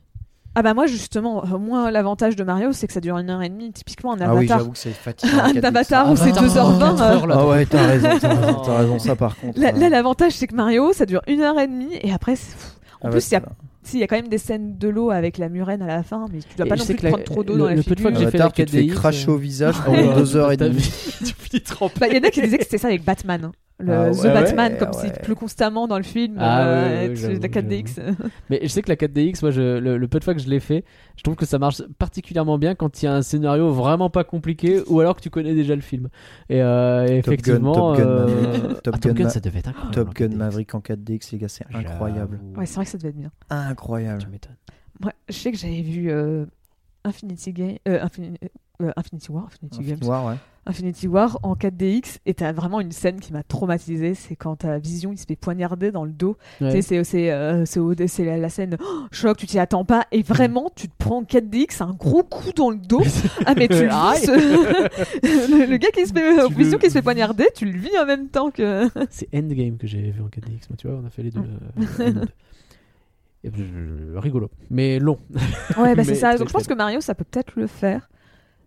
[0.57, 3.43] Ah bah moi justement, au moins l'avantage de Mario c'est que ça dure une heure
[3.43, 3.73] et demie.
[3.73, 5.39] Typiquement un Ah oui, avatar, j'avoue que c'est fatigant.
[5.43, 5.65] un 4DX.
[5.67, 6.79] avatar Ah, où c'est putain, 2h20.
[6.79, 7.37] quatre euh, heures, là.
[7.39, 9.59] Ah ouais, t'as raison, t'as raison, t'as raison, ça par contre.
[9.61, 12.37] Là, euh, là, l'avantage c'est que Mario ça dure une heure et demie et après
[12.37, 13.47] c'est- pff, en ah plus ouais, il y a ça-
[13.87, 16.03] si, il y a quand même des scènes de l'eau avec la murène à la
[16.03, 17.53] fin, mais tu dois Et pas je non sais plus que la- prendre trop d'eau
[17.53, 18.83] le- dans la le peu de fois que j'ai fait la Avatar, tu te fais
[18.85, 20.91] 4DX, cracher euh, au visage Ah pendant deux heures et demie.
[21.19, 21.95] tu finis trempé.
[22.01, 23.45] Bah, Il y en a qui disaient que c'était ça avec Batman.
[23.45, 23.53] hein.
[23.81, 25.01] Le Ah The ouais, Batman, ouais, comme ouais.
[25.01, 26.37] s'il pleut constamment dans le film.
[26.39, 28.15] Ah euh, la 4DX.
[28.49, 30.49] Mais je sais que la 4DX, moi, je, le, le peu de fois que je
[30.49, 30.85] l'ai fait,
[31.17, 34.23] je trouve que ça marche particulièrement bien quand il y a un scénario vraiment pas
[34.23, 36.09] compliqué ou alors que tu connais déjà le film.
[36.49, 38.83] Et, euh, et Top Gun, effectivement, Top Gun, euh, Maverick.
[38.83, 39.95] Top ah, Top Gun, ça devait être incroyable.
[39.95, 40.37] Top Gun 4DX.
[40.37, 42.41] Maverick en 4DX, les gars, c'est incroyable.
[42.57, 43.31] Ouais, c'est vrai que ça devait être bien.
[43.51, 44.23] Incroyable.
[44.23, 44.57] Tu m'étonnes.
[45.01, 46.45] Moi, je sais que j'avais vu euh,
[47.05, 48.37] Infinity Game, euh, Infini-
[48.83, 50.35] euh, Infinity War, Infinity Games, Noir, ouais.
[50.67, 54.79] Infinity War en 4DX, et t'as vraiment une scène qui m'a traumatisée, c'est quand t'as
[54.79, 56.37] Vision, il se fait poignarder dans le dos.
[56.61, 56.81] Ouais.
[56.81, 57.65] C'est c'est euh,
[58.19, 61.23] la, la scène oh, choc, tu t'y attends pas, et vraiment tu te prends en
[61.23, 63.03] 4DX un gros coup dans le dos.
[63.47, 64.27] ah mais tu le vis,
[65.23, 67.67] le, le gars qui se fait euh, Tu Vision le- qui se fait poignarder, tu
[67.67, 68.89] le vis en même temps que.
[69.11, 70.69] C'est Endgame que j'ai vu en 4DX.
[70.71, 71.43] Moi, tu vois, on a fait les deux.
[72.01, 72.25] euh,
[73.47, 74.51] euh, rigolo.
[74.71, 75.19] Mais long.
[75.77, 76.37] Ouais, bah Mais c'est ça.
[76.37, 78.09] Donc je pense que Mario, ça peut peut-être le faire.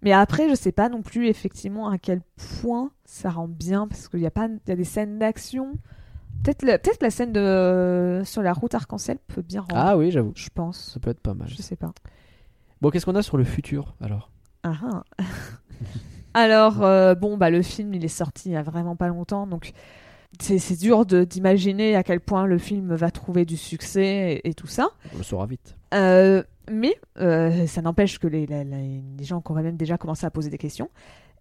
[0.02, 2.22] Mais après, je sais pas non plus effectivement à quel
[2.61, 5.74] point ça rend bien parce qu'il y a pas, il y a des scènes d'action.
[6.44, 9.74] Peut-être, la- peut-être la scène de sur la route arc-en-ciel peut bien rendre.
[9.76, 10.34] Ah oui, j'avoue.
[10.36, 10.91] Je pense.
[10.94, 11.48] Ça peut être pas mal.
[11.49, 11.91] Je sais pas.
[12.80, 14.30] Bon, qu'est-ce qu'on a sur le futur alors?
[14.64, 15.03] Ah, ah.
[16.34, 19.48] Alors euh, bon, bah le film, il est sorti il y a vraiment pas longtemps,
[19.48, 19.72] donc
[20.40, 24.68] c'est, dur d'imaginer à quel point le film va trouver du succès et- et tout
[24.68, 24.90] ça.
[25.15, 25.76] On le saura vite.
[25.95, 29.98] Euh, mais euh, ça n'empêche que les, la- la- les gens ont quand même déjà
[29.98, 30.89] commencé à poser des questions.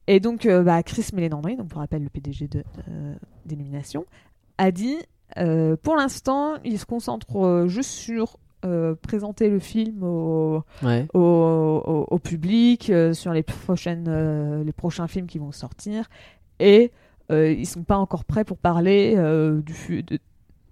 [0.06, 4.04] Et donc, euh, bah, Chris Mélénandry, donc pour rappel le PDG de, euh, d'Illumination,
[4.58, 4.96] a dit
[5.82, 8.38] pour l'instant, il se concentre juste sur
[9.02, 11.06] présenter le film au, Ouais.
[11.14, 16.08] au, au- au public, sur les, prochaines, les prochains films qui vont sortir.
[16.60, 16.90] Et
[17.30, 19.14] ils sont pas encore prêts pour parler
[19.64, 20.18] du de-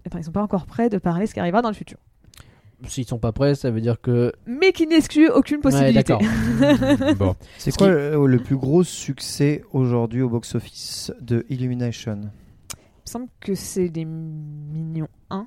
[0.07, 1.99] Enfin, ils sont pas encore prêts de parler ce qui arrivera dans le futur.
[2.87, 4.33] S'ils sont pas prêts, ça veut dire que.
[4.47, 5.95] Mais qui n'exclut aucune Ouais, possibilité.
[6.15, 6.21] d'accord.
[7.17, 7.35] bon.
[7.59, 12.19] C'est Ce quoi qui- le, le plus gros succès aujourd'hui au box-office de Illumination?
[12.23, 12.27] Il
[13.07, 15.47] me semble que c'est les Millions 1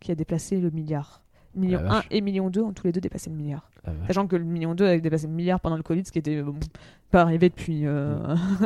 [0.00, 1.22] qui a déplacé le milliard.
[1.54, 2.06] Million La 1 vache.
[2.10, 3.68] et Million 2 ont tous les deux dépassé le milliard.
[3.84, 3.90] Ah.
[4.06, 6.36] Sachant que le Million 2 a dépassé le milliard pendant le Covid, ce qui était
[6.36, 6.54] euh, bon,
[7.10, 7.82] pas arrivé depuis.
[7.86, 8.16] euh,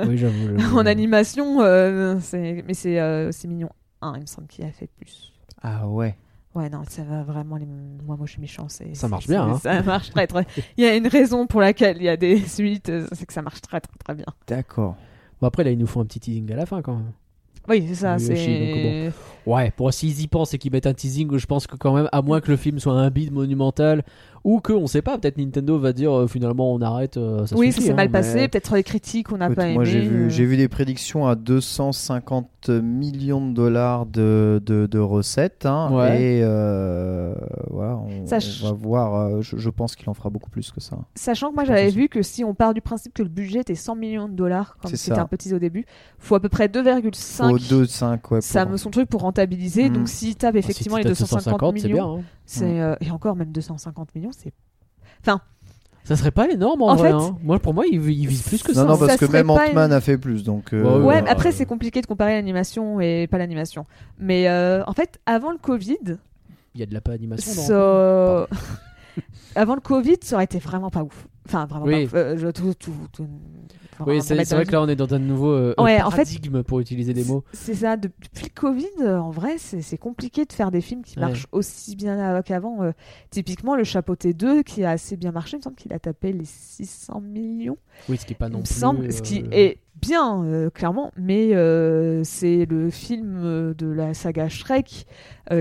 [0.07, 0.49] oui, j'avoue.
[0.59, 0.79] j'avoue.
[0.79, 3.71] en animation, euh, c'est- mais c'est euh, c'est Million
[4.03, 5.33] 1, il me semble, qui a fait plus.
[5.63, 6.17] Ah ouais.
[6.57, 7.57] Ouais, non, ça va vraiment.
[7.57, 7.67] Les...
[7.67, 8.67] Moi, moi, je suis méchant.
[8.69, 9.59] c'est- Ça marche c'est- bien, hein.
[9.59, 10.47] Ça marche très, très.
[10.77, 13.43] Il y a une raison pour laquelle il y a des suites, c'est que ça
[13.43, 14.27] marche très, très, très bien.
[14.47, 14.97] D'accord.
[15.41, 17.13] Bon, après, là, ils nous font un petit teasing à la fin quand même.
[17.69, 18.19] Oui, c'est ça.
[18.19, 19.13] C'est
[19.47, 22.09] Ouais, pour s'ils y pensent et qu'ils mettent un teasing, je pense que quand même,
[22.13, 24.03] à moins que le film soit un bid monumental,
[24.45, 27.57] ou que, on sait pas, peut-être Nintendo va dire euh, finalement on arrête, euh, ça
[27.57, 28.47] oui, ça s'est hein, mal mais- passé.
[28.49, 29.85] Peut-être les critiques, on n'a pas moi aimé.
[29.87, 30.29] j'ai vu, euh.
[30.29, 35.67] j'ai vu des prédictions à 250 millions de dollars de, de, de recettes.
[35.67, 36.21] hein, Ouais.
[36.23, 37.35] Et euh,
[37.71, 39.15] voilà, on, Sach- on va voir.
[39.15, 40.97] euh, je, je pense qu'il en fera beaucoup plus que ça.
[41.15, 43.75] Sachant que moi j'avais vu que si on part du principe que le budget était
[43.75, 45.85] 100 millions de dollars, comme C'est c'était un petit au début,
[46.19, 47.51] faut à peu près 2,5.
[47.53, 48.41] Au 2,5, ouais.
[48.41, 49.93] Ça me son truc pour Mhm.
[49.93, 52.21] Donc si tape effectivement si les t'as 250 c'est millions, bien.
[52.23, 52.25] hein.
[52.47, 54.53] c'est euh, et encore même 250 millions, c'est
[56.05, 57.09] Ça serait pas énorme en, En vrai.
[57.09, 57.37] fait- hein.
[57.43, 58.85] Moi, pour moi, ils, ils visent plus que Non, ça.
[58.85, 58.97] non, hein.
[59.01, 60.45] parce Ça que même Ant-Man une- a fait plus.
[60.45, 61.23] Donc, euh, Ouais, Ouais, ouais.
[61.23, 63.87] mais après c'est compliqué de comparer l'animation et pas l'animation.
[64.19, 65.99] Mais euh, en fait, avant le Covid,
[66.75, 67.51] Il y a de la pas animation.
[67.53, 68.47] ça...
[69.57, 71.27] avant le Covid, ça aurait été vraiment pas ouf.
[71.49, 72.07] Enfin, vraiment Oui.
[72.07, 72.15] pas ouf.
[72.15, 73.29] Euh, je- tout- tout-
[74.07, 76.63] Oui, c'est vrai que là, on est dans un nouveau euh, Ouais, en fait- paradigme
[76.63, 77.45] pour utiliser des mots.
[77.53, 81.03] C'est ça, de- depuis le Covid, euh, en vrai, c'est compliqué de faire des films
[81.03, 81.25] qui Ouais.
[81.27, 82.83] marchent aussi bien qu'avant.
[82.83, 82.93] Euh,
[83.31, 86.33] typiquement, le Chapeauté 2, qui a assez bien marché, il me semble qu'il a tapé
[86.33, 87.79] les 600 millions.
[88.09, 88.75] Oui, ce qui est pas non plus.
[88.75, 93.87] semble, ce qui euh, est bien, euh, clairement, mais euh, c'est le film euh, de
[93.87, 95.07] la saga Shrek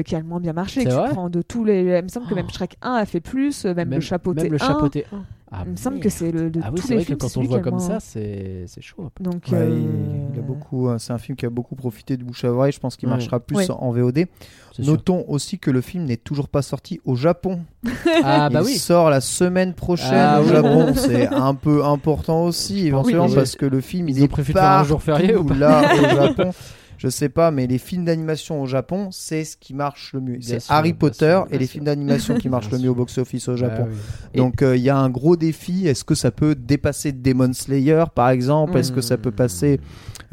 [0.03, 0.83] qui a le moins bien marché.
[1.11, 1.81] Prends de tous les...
[1.99, 2.53] Il me semble que même Oh.
[2.53, 4.65] Shrek 1 a fait plus, même, le Chapeauté Même le 1.
[4.67, 5.23] chapeauté 1.
[5.57, 6.03] Ah, Il me semble merde.
[6.03, 7.41] que c'est le de Ah oui, tous c'est les vrai que films, quand c'est on
[7.43, 9.09] le voit comme ça, c'est c'est chaud.
[9.19, 12.23] Donc, Ouais, euh, il, a beaucoup, euh, c'est un film qui a beaucoup profité du
[12.25, 12.71] bouche à oreille.
[12.71, 13.15] Je pense qu'il Ouais.
[13.15, 13.71] marchera plus Ouais.
[13.71, 14.25] en VOD.
[14.73, 14.83] Sûr.
[14.85, 17.61] Notons aussi que le film n'est toujours pas sorti au Japon.
[18.23, 18.77] Ah bah il oui.
[18.77, 20.49] sort la semaine prochaine Ah au oui.
[20.51, 20.93] Japon.
[20.95, 23.35] C'est un peu important aussi, éventuellement, oui.
[23.35, 25.43] parce que le film Ils il ont est préféré de faire un jour férié ou
[25.45, 26.51] pas là au Japon.
[27.05, 30.37] je sais pas, mais les films d'animation au Japon, c'est ce qui marche le mieux.
[30.41, 33.51] C'est Harry bien Potter et les films d'animation qui marchent le mieux au box-office au
[33.51, 33.87] Bah Japon.
[33.87, 33.95] oui.
[34.37, 35.87] Donc euh, il y a un gros défi.
[35.87, 38.75] Est-ce que ça peut dépasser Demon Slayer par exemple?
[38.77, 39.79] Est-ce que ça peut passer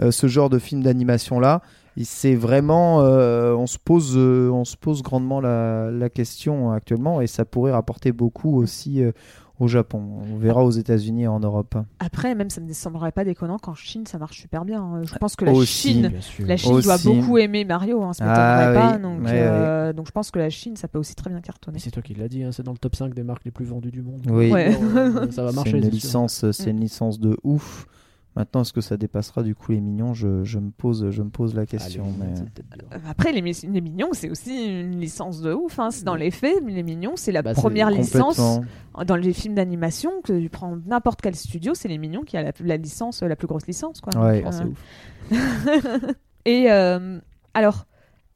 [0.00, 1.60] euh, ce genre de film d'animation là
[2.00, 7.20] C'est vraiment, euh, on se pose, euh, on se pose grandement la, la question actuellement
[7.20, 9.12] et ça pourrait rapporter beaucoup aussi euh,
[9.60, 10.02] au Japon.
[10.32, 11.76] On verra aux États-Unis et en Europe.
[12.00, 14.82] Après, même ça me semblerait pas déconnant qu'en Chine ça marche super bien.
[14.82, 15.02] hein.
[15.04, 15.92] Je pense que la Aussi.
[15.92, 16.86] Chine, la Chine Aussi.
[16.86, 18.96] doit beaucoup aimer Mario, hein, ça Ah m'étonnerait pas.
[18.96, 21.40] oui, Donc, ouais, euh, donc je pense que la Chine ça peut aussi très bien
[21.40, 21.78] cartonner.
[21.78, 23.64] C'est toi qui l'as dit, hein, c'est dans le top 5 des marques les plus
[23.66, 24.22] vendues du monde.
[24.28, 24.50] Oui.
[24.50, 24.76] Ouais.
[24.82, 25.76] Euh, ça va marcher.
[25.76, 25.94] une c'est sûr.
[25.94, 27.86] licence, c'est une licence de ouf.
[28.34, 31.28] Maintenant, est-ce que ça dépassera du coup les mignons je, je me pose, je me
[31.28, 32.04] pose la Ah, question.
[32.18, 32.98] les mais...
[33.08, 35.78] Après, les, mi- les Mignons, c'est aussi une licence de ouf.
[35.78, 35.90] Hein.
[35.90, 39.04] C'est dans les faits, les Mignons, c'est la Bah, première licence Complètement.
[39.06, 42.42] dans les films d'animation que tu prends n'importe quel studio, c'est les Mignons qui a
[42.42, 44.18] la, la licence, la plus grosse licence, quoi.
[44.18, 44.42] Ouais.
[44.46, 46.14] Ah, c'est euh, ouf.
[46.44, 47.18] Et euh,
[47.54, 47.86] alors,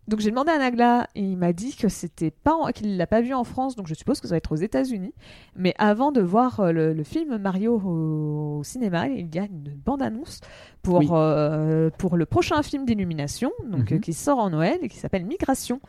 [0.08, 3.06] donc j'ai demandé à Nagla et il m'a dit que c'était pas en- qu'il l'a
[3.06, 5.12] pas vu en France, donc je suppose que ça va être aux États-Unis.
[5.56, 9.44] Mais avant de voir euh, le, le film Mario au, au cinéma, il y a
[9.44, 10.40] une bande-annonce
[10.82, 11.08] pour Oui.
[11.10, 13.96] euh, pour le prochain film d'Illumination, donc Mhm.
[13.96, 15.80] euh, qui sort en Noël et qui s'appelle Migration.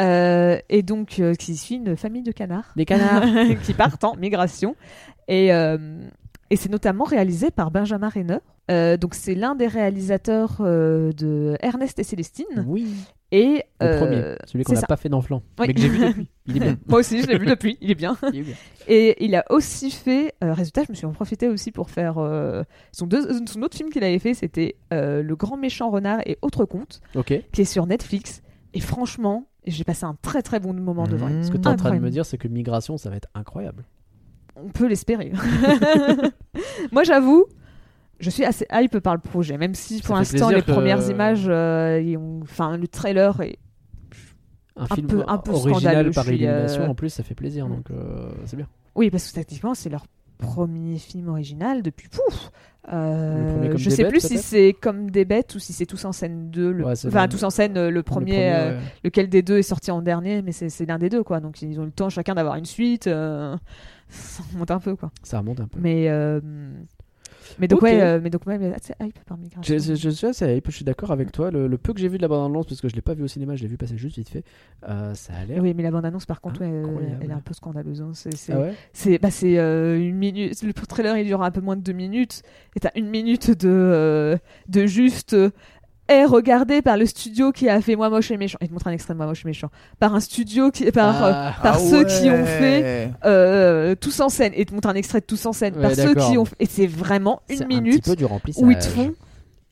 [0.00, 3.22] Euh, et donc qui suit une famille de canards Des canards.
[3.62, 4.74] qui partent en migration
[5.28, 5.50] et
[6.50, 8.38] et c'est notamment réalisé par Benjamin Renner.
[8.70, 12.86] Euh, donc c'est l'un des réalisateurs euh, de Ernest et Célestine Oui.
[13.32, 15.66] Et Le euh, premier, celui qu'on n'a pas fait dans Flan, Oui.
[15.68, 16.28] mais que j'ai vu depuis.
[16.46, 16.76] Il est bien.
[16.86, 18.16] Moi aussi, je l'ai vu depuis, il est bien.
[18.32, 18.54] Il est bien.
[18.86, 22.18] Et il a aussi fait, euh, résultat, je me suis en profité aussi pour faire
[22.18, 26.36] euh, son, deux- son autre film qu'il avait fait, c'était Le Grand Méchant Renard et
[26.42, 27.32] Autres Contes, Ok.
[27.50, 28.42] qui est sur Netflix.
[28.74, 31.28] Et franchement, j'ai passé un très très bon moment devant.
[31.30, 31.44] Mmh.
[31.44, 33.28] Ce que tu es en train de me dire, c'est que Migration, ça va être
[33.34, 33.84] incroyable.
[34.56, 35.32] On peut l'espérer.
[36.92, 37.46] Moi, j'avoue,
[38.20, 41.44] je suis assez hype par le projet, même si pour l'instant les que- premières images,
[41.48, 43.58] euh, enfin le trailer est
[44.76, 47.34] Un, Un film peu- un peu original scandaleux, par élimination, euh, en plus, ça fait
[47.36, 48.66] plaisir, donc euh, c'est bien.
[48.96, 50.04] Oui, parce que techniquement, c'est leur
[50.38, 52.50] premier film original depuis pouf.
[52.92, 56.12] Euh, je sais bêtes, plus si c'est comme des bêtes ou si c'est tous en
[56.12, 56.70] scène 2.
[56.72, 56.84] Le...
[56.84, 58.82] Ouais, enfin, tous en scène, le premier, Le euh, ouais.
[59.04, 61.38] lequel des deux est sorti en dernier, mais c'est l'un des deux, quoi.
[61.40, 63.06] Donc ils ont le temps chacun d'avoir une suite.
[63.06, 63.56] euh,
[64.08, 65.10] Ça remonte un peu, quoi.
[65.22, 65.78] Ça remonte un peu.
[65.80, 66.06] Mais,
[67.58, 67.82] mais donc, Ok.
[67.84, 69.36] ouais, euh, mais donc, ouais, assez hype par.
[69.62, 71.50] Je, je- je suis assez hype, je suis d'accord avec toi.
[71.50, 73.22] Le, le peu que j'ai vu de la bande-annonce, parce que je l'ai pas vu
[73.22, 74.44] au cinéma, je l'ai vu passer juste vite fait,
[74.88, 75.62] euh, ça a l'air.
[75.62, 78.00] Oui, mais la bande-annonce, par contre, ouais, elle est un peu scandaleuse.
[78.00, 78.10] hein.
[78.14, 78.74] C'est c'est- Ah ouais?
[78.92, 80.62] C'est bah c'est euh, une minute.
[80.62, 82.42] Le trailer il dure un peu moins de deux minutes
[82.76, 84.36] et t'as une minute de euh,
[84.68, 85.36] de juste.
[86.08, 88.58] Est regardé par le studio qui a fait Moi moche et méchant.
[88.60, 89.70] Il te montre un extrait de Moi moche et méchant.
[89.98, 94.20] Par un studio qui par euh, Ah, par Ah ceux qui ont fait euh, tous
[94.20, 96.14] en scène et il te montre un extrait de tous en scène Ouais, par ceux
[96.14, 98.06] qui ont fait et c'est vraiment une un minute
[98.58, 99.14] où ils te font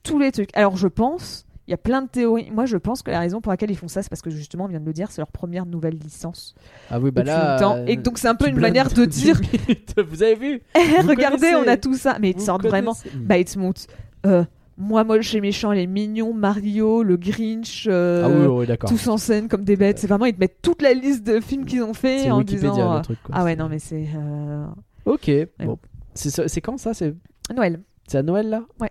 [0.02, 0.50] tous les trucs.
[0.56, 2.50] Alors je pense, il y a plein de théories.
[2.50, 4.64] Moi je pense que la raison pour laquelle ils font ça, c'est parce que justement
[4.64, 6.54] on vient de le dire, c'est leur première nouvelle licence
[6.90, 7.54] Ah oui, bah là.
[7.60, 7.84] longtemps.
[7.86, 9.94] Et donc c'est un peu une manière de dire, 10 minutes.
[10.08, 10.62] Vous avez vu?
[10.74, 12.16] Eh, regardez, on a tout ça.
[12.20, 12.96] Mais ils te sortent vraiment.
[13.16, 13.82] Bah ils te montrent.
[14.26, 14.44] euh,
[14.78, 17.86] moi moche et méchant, les mignons, Mario, le Grinch.
[17.88, 18.90] euh, Ah oui, oui, d'accord.
[18.90, 19.98] tous en scène comme des bêtes.
[19.98, 22.70] C'est vraiment, ils te mettent toute la liste de films qu'ils ont fait en Wikipédia
[22.70, 22.92] disant.
[22.94, 23.18] le euh, truc.
[23.22, 23.34] quoi.
[23.38, 24.08] Ah ouais, non, mais c'est.
[24.16, 24.64] euh,
[25.04, 25.30] Ok,
[25.64, 25.78] bon.
[26.14, 27.14] C'est quand ça C'est
[27.54, 27.80] Noël.
[28.06, 28.90] c'est à Noël là Ouais.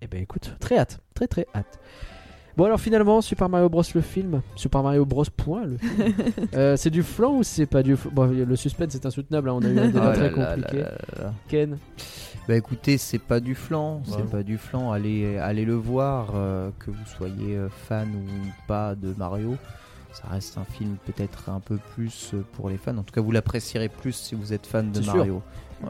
[0.00, 1.78] Eh ben écoute, très hâte, très très hâte.
[2.56, 6.14] Bon alors finalement, Super Mario Bros le film, Super Mario Bros point le film.
[6.54, 9.54] Euh, c'est du flan ou c'est pas du flan Bon, le suspense est insoutenable, hein,
[9.56, 10.78] on a eu un débat Oh très là là compliqué.
[10.78, 11.34] là là là.
[11.48, 11.76] Ken,
[12.48, 14.02] Bah écoutez, c'est pas du flan, Ouais.
[14.16, 14.90] c'est pas du flan.
[14.90, 18.26] Allez, allez le voir, euh, que vous soyez euh, fan ou
[18.66, 19.56] pas de Mario.
[20.12, 22.96] Ça reste un film peut-être un peu plus euh, pour les fans.
[22.96, 25.00] En tout cas, vous l'apprécierez plus si vous êtes fan de.
[25.00, 25.42] Mario.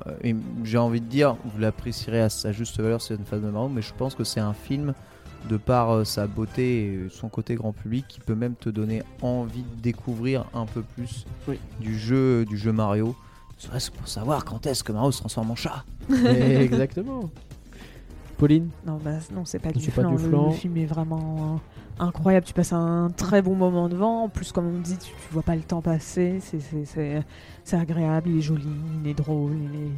[0.07, 3.27] Euh, et J'ai envie de dire, vous l'apprécierez à sa juste valeur si vous êtes
[3.29, 4.95] fan de Mario, mais je pense que c'est un film
[5.49, 9.05] de par euh, sa beauté et son côté grand public qui peut même te donner
[9.23, 11.61] envie de découvrir un peu plus Oui.
[11.81, 13.15] du jeu du jeu Mario.
[13.59, 15.85] Serait-ce pour savoir quand est-ce que Mario se transforme en chat
[16.61, 17.29] exactement.
[18.37, 20.15] Pauline, Non, bah, non, c'est pas du C'est pas flan.
[20.15, 20.47] du Le- flan.
[20.47, 21.59] Le, film est vraiment
[21.99, 22.47] euh, incroyable.
[22.47, 24.25] Tu passes un très bon moment devant.
[24.25, 26.39] En plus, comme on dit, tu, tu vois pas le temps passer.
[26.41, 27.23] C'est- C'est c'est-
[27.65, 28.69] c'est agréable, il est joli,
[29.03, 29.57] il est drôle.
[29.57, 29.91] Il est...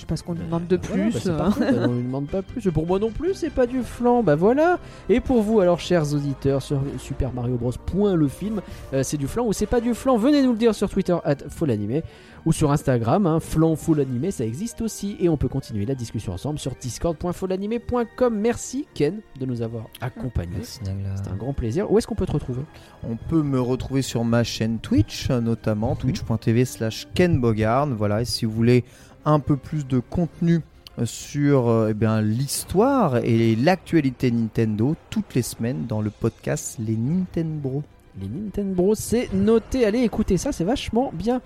[0.00, 1.12] Je sais pas ce qu'on lui demande de Voilà, plus.
[1.12, 1.36] bah, c'est hein.
[1.36, 2.66] parfait, bah, on ne demande pas plus.
[2.66, 4.22] Et Pour moi non plus, c'est pas du flan.
[4.22, 4.78] Bah voilà.
[5.10, 7.72] Et pour vous, alors, chers auditeurs, sur Super Mario Bros.
[7.84, 8.62] Point le film,
[8.94, 10.16] euh, c'est du flan ou c'est pas du flan?
[10.16, 12.02] Venez nous le dire sur Twitter, at Folanimé,
[12.46, 15.18] ou sur Instagram, hein, flan full animé, ça existe aussi.
[15.20, 18.34] Et on peut continuer la discussion ensemble sur discord.folanimé.com.
[18.38, 20.62] Merci Ken de nous avoir accompagnés.
[20.62, 21.90] C'était un grand plaisir.
[21.92, 22.62] Où est-ce qu'on peut te retrouver?
[23.06, 27.88] On peut me retrouver sur ma chaîne Twitch, euh, notamment twitch.tv slash Ken Bogard.
[27.88, 28.84] Voilà, et si vous voulez
[29.24, 30.60] un peu plus de contenu
[31.04, 36.96] sur euh, eh bien, l'histoire et l'actualité Nintendo toutes les semaines dans le podcast Les
[36.96, 37.82] Nintendo.
[38.20, 39.86] Les Nintendo Bros, c'est noté.
[39.86, 41.40] Allez, écoutez ça, c'est vachement bien.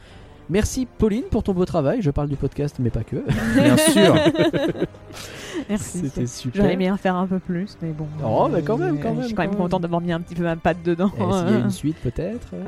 [0.51, 2.02] Merci Pauline pour ton beau travail.
[2.02, 3.16] Je parle du podcast, mais pas que.
[3.55, 4.14] Bien sûr.
[5.68, 5.98] Merci.
[6.05, 6.62] C'était super.
[6.62, 8.06] J'aurais aimé en faire un peu plus, mais bon.
[8.24, 10.12] Oh, mais quand même, quand Euh, même, Je suis quand même quand contente d'avoir mis
[10.12, 11.10] un petit peu ma patte dedans.
[11.16, 12.48] Et S'il y a une suite, peut-être.
[12.55, 12.62] Euh,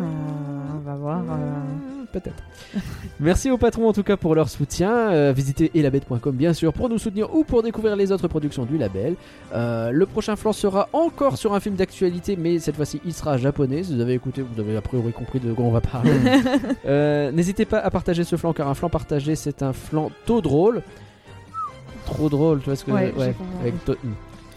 [0.76, 1.20] on va voir.
[1.20, 1.34] euh.
[1.34, 2.42] Euh, Peut-être.
[3.20, 4.90] Merci aux patrons en tout cas pour leur soutien.
[5.10, 8.78] Euh, visitez elabette.com bien sûr pour nous soutenir ou pour découvrir les autres productions du
[8.78, 9.16] label.
[9.52, 13.36] Euh, le prochain flanc sera encore sur un film d'actualité, mais cette fois-ci il sera
[13.38, 13.82] japonais.
[13.82, 16.12] Si vous avez écouté, vous avez a priori compris de quoi on va parler.
[16.86, 20.40] Euh, N'hésitez pas à partager ce flanc car un flanc partagé c'est un flanc tôt
[20.40, 20.82] drôle.
[22.06, 23.34] Trop drôle, tu vois ce que Ouais, compris.
[23.60, 23.96] avec to-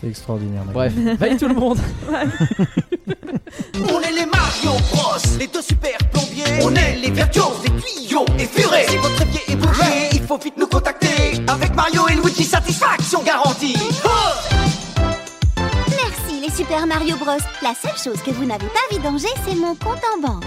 [0.02, 0.64] C'est extraordinaire.
[0.72, 1.78] Bref, bye tout le monde.
[2.12, 6.44] On est les Mario Bros, les deux super plombiers.
[6.64, 8.86] On est les virtuoses des tuyaux et furets.
[8.88, 11.42] Si votre évier est bouché, il faut vite nous contacter.
[11.48, 13.76] Avec Mario et Luigi, satisfaction garantie.
[15.90, 17.32] Merci les Super Mario Bros.
[17.62, 20.46] La seule chose que vous n'avez pas vidanger, c'est mon compte en banque.